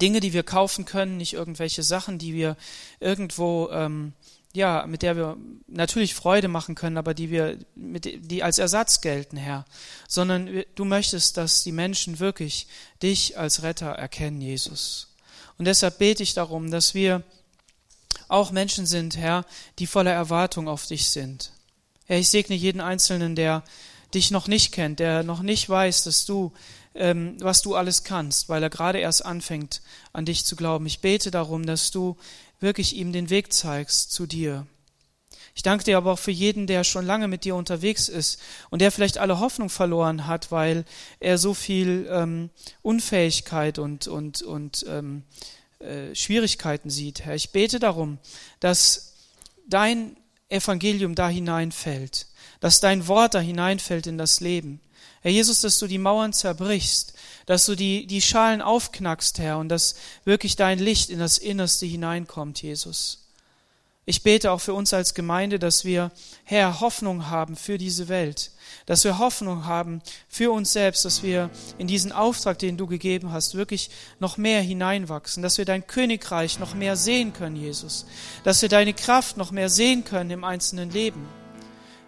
Dinge, 0.00 0.20
die 0.20 0.32
wir 0.32 0.44
kaufen 0.44 0.84
können, 0.84 1.16
nicht 1.16 1.32
irgendwelche 1.32 1.82
Sachen, 1.82 2.18
die 2.18 2.32
wir 2.32 2.56
irgendwo 3.00 3.68
ähm, 3.70 4.12
ja, 4.54 4.86
mit 4.86 5.02
der 5.02 5.16
wir 5.16 5.36
natürlich 5.66 6.14
Freude 6.14 6.46
machen 6.46 6.76
können, 6.76 6.96
aber 6.96 7.12
die 7.12 7.28
wir, 7.28 7.58
mit, 7.74 8.04
die 8.30 8.44
als 8.44 8.58
Ersatz 8.58 9.00
gelten, 9.00 9.36
Herr, 9.36 9.64
sondern 10.06 10.62
du 10.76 10.84
möchtest, 10.84 11.36
dass 11.36 11.64
die 11.64 11.72
Menschen 11.72 12.20
wirklich 12.20 12.68
dich 13.02 13.36
als 13.36 13.64
Retter 13.64 13.90
erkennen, 13.90 14.40
Jesus. 14.40 15.16
Und 15.58 15.64
deshalb 15.64 15.98
bete 15.98 16.22
ich 16.22 16.34
darum, 16.34 16.70
dass 16.70 16.94
wir 16.94 17.24
auch 18.28 18.50
Menschen 18.50 18.86
sind, 18.86 19.16
Herr, 19.16 19.44
die 19.78 19.86
voller 19.86 20.12
Erwartung 20.12 20.68
auf 20.68 20.86
dich 20.86 21.10
sind. 21.10 21.52
Herr, 22.06 22.18
ich 22.18 22.28
segne 22.28 22.56
jeden 22.56 22.80
Einzelnen, 22.80 23.34
der 23.34 23.64
dich 24.14 24.30
noch 24.30 24.48
nicht 24.48 24.72
kennt, 24.72 25.00
der 25.00 25.22
noch 25.22 25.42
nicht 25.42 25.68
weiß, 25.68 26.04
dass 26.04 26.24
du, 26.24 26.52
ähm, 26.94 27.36
was 27.40 27.62
du 27.62 27.74
alles 27.74 28.04
kannst, 28.04 28.48
weil 28.48 28.62
er 28.62 28.70
gerade 28.70 28.98
erst 28.98 29.24
anfängt, 29.24 29.82
an 30.12 30.24
dich 30.24 30.44
zu 30.44 30.56
glauben. 30.56 30.86
Ich 30.86 31.00
bete 31.00 31.30
darum, 31.30 31.66
dass 31.66 31.90
du 31.90 32.16
wirklich 32.60 32.94
ihm 32.96 33.12
den 33.12 33.30
Weg 33.30 33.52
zeigst 33.52 34.12
zu 34.12 34.26
dir. 34.26 34.66
Ich 35.56 35.62
danke 35.62 35.84
dir 35.84 35.96
aber 35.96 36.12
auch 36.12 36.18
für 36.18 36.32
jeden, 36.32 36.66
der 36.66 36.82
schon 36.82 37.06
lange 37.06 37.28
mit 37.28 37.44
dir 37.44 37.54
unterwegs 37.54 38.08
ist 38.08 38.40
und 38.70 38.80
der 38.80 38.90
vielleicht 38.90 39.18
alle 39.18 39.38
Hoffnung 39.38 39.70
verloren 39.70 40.26
hat, 40.26 40.50
weil 40.50 40.84
er 41.20 41.38
so 41.38 41.54
viel 41.54 42.08
ähm, 42.10 42.50
Unfähigkeit 42.82 43.78
und, 43.78 44.08
und, 44.08 44.42
und 44.42 44.84
ähm, 44.88 45.22
äh, 45.80 46.14
Schwierigkeiten 46.14 46.90
sieht. 46.90 47.24
Herr, 47.24 47.34
ich 47.34 47.50
bete 47.50 47.78
darum, 47.78 48.18
dass 48.60 49.14
dein 49.66 50.16
Evangelium 50.48 51.14
da 51.14 51.28
hineinfällt, 51.28 52.26
dass 52.60 52.80
dein 52.80 53.06
Wort 53.08 53.34
da 53.34 53.40
hineinfällt 53.40 54.06
in 54.06 54.18
das 54.18 54.40
Leben. 54.40 54.80
Herr 55.22 55.30
Jesus, 55.30 55.62
dass 55.62 55.78
du 55.78 55.86
die 55.86 55.98
Mauern 55.98 56.32
zerbrichst, 56.32 57.14
dass 57.46 57.64
du 57.66 57.74
die, 57.74 58.06
die 58.06 58.20
Schalen 58.20 58.60
aufknackst, 58.60 59.38
Herr, 59.38 59.58
und 59.58 59.70
dass 59.70 59.94
wirklich 60.24 60.56
dein 60.56 60.78
Licht 60.78 61.10
in 61.10 61.18
das 61.18 61.38
Innerste 61.38 61.86
hineinkommt, 61.86 62.60
Jesus. 62.62 63.23
Ich 64.06 64.22
bete 64.22 64.50
auch 64.52 64.60
für 64.60 64.74
uns 64.74 64.92
als 64.92 65.14
Gemeinde, 65.14 65.58
dass 65.58 65.84
wir, 65.86 66.12
Herr, 66.44 66.80
Hoffnung 66.80 67.30
haben 67.30 67.56
für 67.56 67.78
diese 67.78 68.08
Welt, 68.08 68.50
dass 68.84 69.04
wir 69.04 69.18
Hoffnung 69.18 69.64
haben 69.64 70.02
für 70.28 70.52
uns 70.52 70.74
selbst, 70.74 71.06
dass 71.06 71.22
wir 71.22 71.48
in 71.78 71.86
diesen 71.86 72.12
Auftrag, 72.12 72.58
den 72.58 72.76
du 72.76 72.86
gegeben 72.86 73.32
hast, 73.32 73.54
wirklich 73.54 73.88
noch 74.20 74.36
mehr 74.36 74.60
hineinwachsen, 74.60 75.42
dass 75.42 75.56
wir 75.56 75.64
dein 75.64 75.86
Königreich 75.86 76.58
noch 76.58 76.74
mehr 76.74 76.96
sehen 76.96 77.32
können, 77.32 77.56
Jesus, 77.56 78.04
dass 78.42 78.60
wir 78.60 78.68
deine 78.68 78.92
Kraft 78.92 79.38
noch 79.38 79.50
mehr 79.50 79.70
sehen 79.70 80.04
können 80.04 80.30
im 80.30 80.44
einzelnen 80.44 80.90
Leben. 80.90 81.26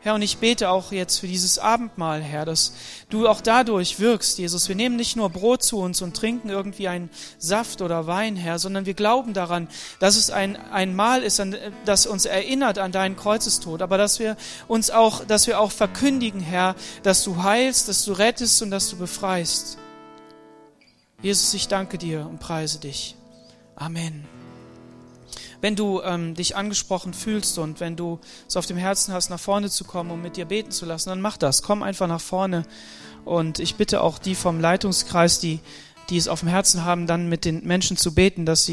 Herr, 0.06 0.14
und 0.14 0.22
ich 0.22 0.38
bete 0.38 0.70
auch 0.70 0.92
jetzt 0.92 1.18
für 1.18 1.26
dieses 1.26 1.58
Abendmahl, 1.58 2.22
Herr, 2.22 2.44
dass 2.44 2.74
du 3.10 3.26
auch 3.26 3.40
dadurch 3.40 3.98
wirkst, 3.98 4.38
Jesus. 4.38 4.68
Wir 4.68 4.76
nehmen 4.76 4.94
nicht 4.94 5.16
nur 5.16 5.30
Brot 5.30 5.64
zu 5.64 5.80
uns 5.80 6.00
und 6.00 6.16
trinken 6.16 6.48
irgendwie 6.48 6.86
einen 6.86 7.10
Saft 7.38 7.82
oder 7.82 8.06
Wein, 8.06 8.36
Herr, 8.36 8.60
sondern 8.60 8.86
wir 8.86 8.94
glauben 8.94 9.32
daran, 9.32 9.66
dass 9.98 10.14
es 10.14 10.30
ein, 10.30 10.54
ein 10.70 10.94
Mahl 10.94 11.24
ist, 11.24 11.42
das 11.84 12.06
uns 12.06 12.24
erinnert 12.24 12.78
an 12.78 12.92
deinen 12.92 13.16
Kreuzestod, 13.16 13.82
aber 13.82 13.98
dass 13.98 14.20
wir 14.20 14.36
uns 14.68 14.90
auch, 14.90 15.24
dass 15.24 15.48
wir 15.48 15.58
auch 15.58 15.72
verkündigen, 15.72 16.40
Herr, 16.40 16.76
dass 17.02 17.24
du 17.24 17.42
heilst, 17.42 17.88
dass 17.88 18.04
du 18.04 18.12
rettest 18.12 18.62
und 18.62 18.70
dass 18.70 18.88
du 18.88 18.98
befreist. 18.98 19.76
Jesus, 21.20 21.52
ich 21.52 21.66
danke 21.66 21.98
dir 21.98 22.28
und 22.28 22.38
preise 22.38 22.78
dich. 22.78 23.16
Amen 23.74 24.35
wenn 25.60 25.76
du 25.76 26.02
ähm, 26.02 26.34
dich 26.34 26.56
angesprochen 26.56 27.14
fühlst 27.14 27.58
und 27.58 27.80
wenn 27.80 27.96
du 27.96 28.18
es 28.48 28.56
auf 28.56 28.66
dem 28.66 28.76
Herzen 28.76 29.12
hast, 29.12 29.30
nach 29.30 29.40
vorne 29.40 29.70
zu 29.70 29.84
kommen, 29.84 30.10
um 30.10 30.22
mit 30.22 30.36
dir 30.36 30.44
beten 30.44 30.70
zu 30.70 30.86
lassen, 30.86 31.08
dann 31.08 31.20
mach 31.20 31.36
das. 31.36 31.62
Komm 31.62 31.82
einfach 31.82 32.06
nach 32.06 32.20
vorne. 32.20 32.64
Und 33.24 33.58
ich 33.58 33.74
bitte 33.74 34.02
auch 34.02 34.18
die 34.18 34.34
vom 34.34 34.60
Leitungskreis, 34.60 35.40
die, 35.40 35.60
die 36.10 36.16
es 36.16 36.28
auf 36.28 36.40
dem 36.40 36.48
Herzen 36.48 36.84
haben, 36.84 37.06
dann 37.06 37.28
mit 37.28 37.44
den 37.44 37.66
Menschen 37.66 37.96
zu 37.96 38.14
beten, 38.14 38.46
dass 38.46 38.64
sie 38.64 38.64